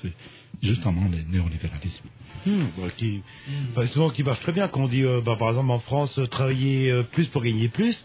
[0.62, 2.04] justement le néolibéralisme.
[2.46, 3.20] Hmm, bah, qui,
[3.74, 6.16] bah, souvent qui marche très bien quand on dit euh, bah, par exemple en France
[6.20, 8.02] euh, travailler euh, plus pour gagner plus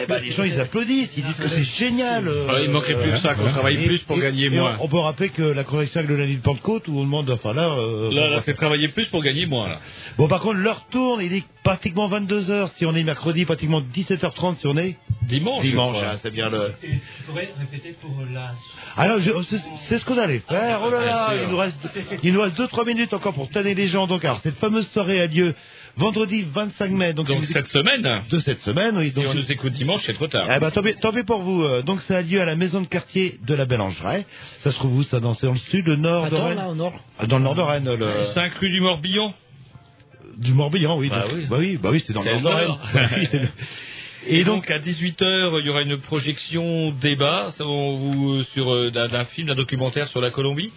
[0.00, 2.94] eh ben, les gens ils applaudissent ils disent que c'est génial euh, Ah, il manquerait
[3.02, 4.76] plus que ça, qu'on travaille et- plus pour et- gagner et moins.
[4.78, 7.28] on, on peut rappeler que la correction avec le lundi de Pentecôte où on demande
[7.30, 9.68] enfin là euh, Là, là, c'est travailler plus pour gagner moins.
[9.68, 9.80] Là.
[10.16, 14.58] bon par contre l'heure tourne il est pratiquement 22h si on est mercredi pratiquement 17h30
[14.60, 18.54] si on est dimanche dimanche hein, c'est bien le Tu pourrais répéter pour la.
[18.96, 19.30] alors, je-
[19.88, 20.80] c'est ce qu'on allait faire.
[20.84, 21.76] Oh là là, il nous reste,
[22.22, 24.06] il nous reste deux trois minutes encore pour tanner les gens.
[24.06, 25.54] Donc, alors, cette fameuse soirée a lieu
[25.96, 27.12] vendredi 25 mai.
[27.12, 29.08] Donc, Donc cette semaine, de cette semaine, oui.
[29.10, 30.48] si Donc, on nous écoute dimanche, c'est trop tard.
[30.54, 31.62] eh ben, tant, pis, tant pis pour vous.
[31.62, 34.26] euh, Donc ça a lieu à la maison de quartier de la Bélangeraie.
[34.60, 36.74] Ça se trouve où ça dans, le sud, le nord de Attends, Rennes là, au
[36.74, 36.94] nord.
[37.18, 37.94] Ah, Dans le nord de Rennes.
[37.94, 38.22] Le...
[38.22, 39.34] 5 rue du Morbihan.
[40.38, 41.10] Du Morbihan, oui.
[41.10, 41.46] Bah donc- oui.
[41.50, 42.68] bah oui, bah oui, c'est dans le nord de Rennes.
[42.68, 42.80] nord.
[42.94, 43.48] Bah oui, c'est le-
[44.28, 48.90] Et donc à 18h, il y aura une projection débat ça, on vous- sur euh,
[48.92, 50.70] d'un film, d'un documentaire sur la Colombie.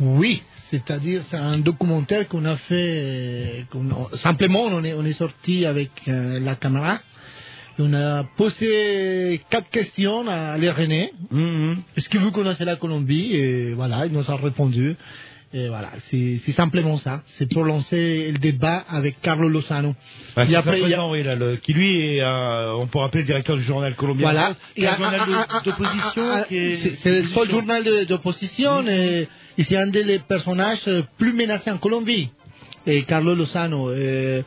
[0.00, 5.12] Oui, c'est-à-dire c'est un documentaire qu'on a fait, euh, qu'on- simplement on est, on est
[5.14, 6.98] sorti avec euh, la caméra,
[7.78, 11.12] on a posé quatre questions à les René.
[11.30, 11.76] Mhm.
[11.96, 13.34] Est-ce que vous connaissez la Colombie?
[13.34, 14.96] Et voilà, il nous a répondu.
[15.54, 17.22] Et voilà, c'est c'est simplement ça.
[17.26, 19.94] C'est pour lancer le débat avec Carlos Lozano.
[20.36, 22.98] Et qui après, il y a- oui, là, le- qui lui est, un- on peut
[22.98, 24.32] rappeler le directeur du journal colombien.
[24.32, 24.52] Voilà.
[24.74, 24.82] C'est
[27.22, 29.28] le seul journal d'opposition et
[29.64, 32.30] c'est un des personnages euh, plus menacés en Colombie.
[32.86, 34.42] Et Carlos Lozano, euh,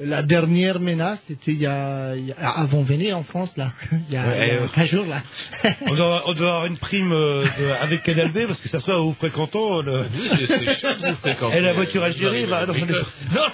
[0.00, 3.52] la dernière menace, c'était il y a, il y a- avant de venir en France,
[3.56, 3.70] là,
[4.08, 5.22] il y a, Ouais, il y a euh, 15 jours, là.
[5.86, 8.98] On doit, on doit avoir une prime euh, de- avec Canal-B parce que ça soit
[8.98, 10.00] vous fréquentons le...
[10.14, 11.58] Oui, c'est- chaud vous fréquenter.
[11.58, 12.74] Et la voiture Algérie, bah, non,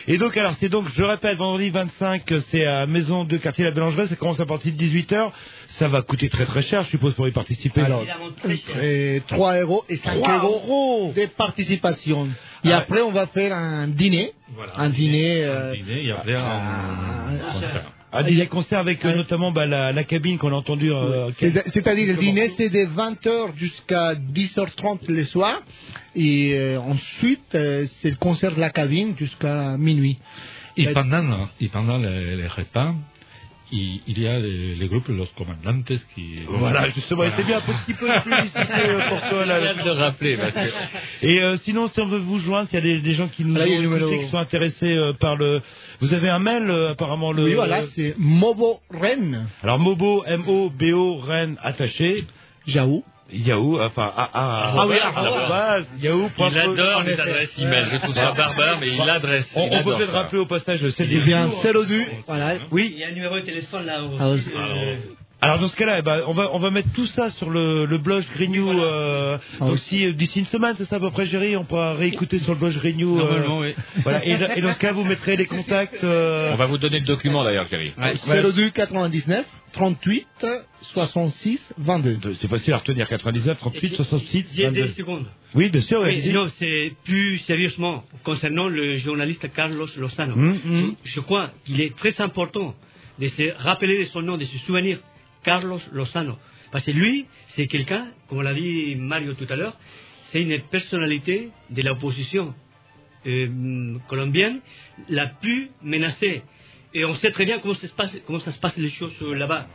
[0.08, 2.22] Et donc, alors, c'est donc, je répète, vendredi 25,
[2.52, 5.32] c'est à Maison de Quartier La Bélangerie, ça commence à partir de 18h.
[5.68, 7.82] Ça va coûter très très cher, je suppose, pour y participer.
[7.82, 8.06] Alors,
[8.78, 12.30] euh, 3 euros et 5 3 euros de participation.
[12.66, 14.32] Et Ah, après, on va faire un dîner.
[14.78, 15.44] un dîner.
[15.44, 17.92] euh, Dîner, et après, un concert.
[18.16, 20.92] Ah, des concerts avec euh, notamment bah, la, la cabine qu'on a entendue.
[20.94, 25.64] euh, C'est-à-dire le dîner, c'est de 20h jusqu'à 10h30 le soir.
[26.16, 30.20] Et euh, ensuite, euh, c'est le concert de la cabine jusqu'à minuit.
[30.78, 32.94] Et pendant, et pendant les, les repas,
[33.74, 36.40] il, il y a les, les groupes Los Comandantes qui...
[36.48, 38.60] Voilà, justement, et c'est bien un petit peu de publicité
[38.90, 39.60] euh, pour toi là.
[39.60, 40.72] Viens de le rappeler parce que
[41.26, 43.44] Et euh, sinon, si on veut vous joindre, s'il y a des, des gens qui
[43.44, 45.62] nous Là, il y a ont écouté, qui sont intéressés euh, par le...
[46.00, 47.44] Vous avez un mail, euh, apparemment, le...
[47.44, 49.48] Oui, voilà, c'est Mobo Rennes.
[49.64, 52.26] Alors, Mobo, M-O-B-O, Rennes, attaché.
[52.68, 53.04] Yahoo.
[53.34, 56.30] Yahoo, enfin, ah, ah, Ah oui, ah, ah, arrobase, Yahoo.
[56.38, 57.86] il adore les adresses email.
[57.92, 59.52] Je trouve ça barbare, mais il adresse.
[59.56, 62.04] On, il on peut peut-être rappeler au passage le Eh bien, 02.
[62.28, 62.56] Voilà.
[62.72, 62.92] Oui.
[62.94, 64.02] Il y a un numéro de téléphone là.
[65.44, 65.50] Aussi, oui.
[65.50, 67.86] Alors dans ce cas-là, eh ben, on va on va mettre tout ça sur le,
[67.86, 71.12] le blog Grignou euh, Ah, donc si, euh, d'ici une semaine, c'est ça à peu
[71.12, 73.20] près, Géry, on pourra réécouter sur le blog Grignou.
[73.20, 73.74] euh, oui.
[74.04, 74.26] Voilà.
[74.26, 76.04] Et, et dans ce cas, vous mettrez les contacts.
[76.04, 77.92] euh, On va vous donner le document d'ailleurs, Thierry.
[77.98, 78.14] Ouais.
[78.52, 80.28] 02 99 38
[80.82, 82.36] 66 22.
[82.36, 84.82] C'est facile à retenir, 99, 38, 66, J'ai 22.
[84.82, 85.26] deux secondes.
[85.56, 86.02] Oui, bien sûr.
[86.02, 90.34] Oui, non, c'est plus sérieusement concernant le journaliste Carlos Lozano.
[90.36, 90.96] Hum, hum.
[91.04, 92.76] Je, je crois qu'il est très important
[93.20, 94.98] de se rappeler de son nom, de se souvenir
[95.44, 96.38] Carlos Lozano.
[96.72, 99.78] Parce que lui, c'est quelqu'un, comme l'a dit Mario tout à l'heure,
[100.32, 102.54] c'est une personnalité de l'opposition
[103.28, 104.60] euh, colombienne
[105.10, 106.42] la plus menacée.
[106.94, 109.14] Et on sait très bien comment ça se passe, comment ça se passe les choses
[109.22, 109.68] là-bas.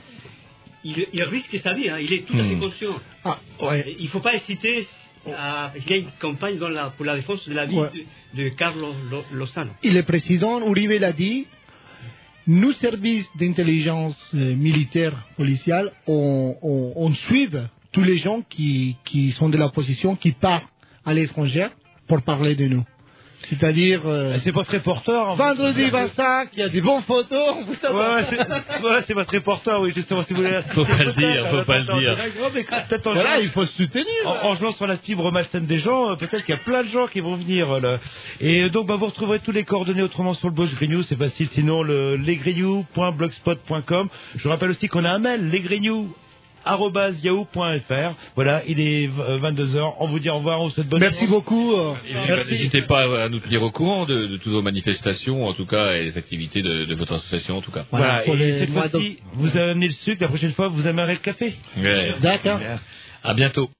[0.85, 2.61] Il, il risque sa vie, hein, il est tout à fait Hmm.
[2.61, 2.97] conscient.
[3.25, 3.97] Ah, ouais.
[3.99, 4.87] Il ne faut pas hésiter
[5.27, 5.73] à.
[5.77, 7.91] Il y a une campagne dans la- pour la défense de la vie Ouais.
[8.35, 9.73] de, de Carlos Lo- Lozano.
[9.83, 11.47] Et le président Uribe l'a dit,
[12.49, 17.51] nos services d'intelligence euh, militaire, policiale, on, suit
[17.93, 20.67] tous les gens qui, qui sont de l'opposition, qui partent
[21.05, 21.69] à l'étranger
[22.09, 22.85] pour parler de nous.
[23.43, 24.03] C'est-à-dire...
[24.07, 25.35] euh, C'est votre reporter.
[25.37, 28.39] vendredi 25, il y a des bonnes photos, on vous Ouais, ouais, c'est
[28.85, 30.61] ouais, c'est votre reporter, oui, justement, si vous voulez.
[30.75, 32.17] Faut pas le dire, faut pas le dire.
[33.05, 34.05] Voilà, il faut se soutenir.
[34.25, 36.83] En, en jouant sur la fibre malsaine des gens, euh, peut-être qu'il y a plein
[36.83, 37.71] de gens qui vont venir.
[37.71, 37.99] euh, là.
[38.41, 41.49] Et donc, bah, vous retrouverez tous les coordonnées autrement sur le blog Grignou, c'est facile.
[41.51, 44.09] Sinon, le lesgrignou.blogspot.com.
[44.37, 46.13] Je vous rappelle aussi qu'on a un mail, lesgrignou
[46.67, 48.15] yahoo.fr.
[48.35, 49.95] Voilà, il est 22h.
[50.01, 51.31] On vous dit au revoir, on vous souhaite bonne Merci chance.
[51.31, 51.73] beaucoup.
[51.75, 51.95] euh,
[52.29, 55.67] bah, N'hésitez pas à nous tenir au courant de, de toutes vos manifestations, en tout
[55.67, 57.85] cas, et les activités de, de votre association, en tout cas.
[57.91, 61.55] Voilà, et cette fois-ci, vous amenez le sucre, la prochaine fois, vous amènerez le café.
[61.79, 62.15] Ouais.
[62.21, 62.61] D'accord.
[63.25, 63.71] À bientôt.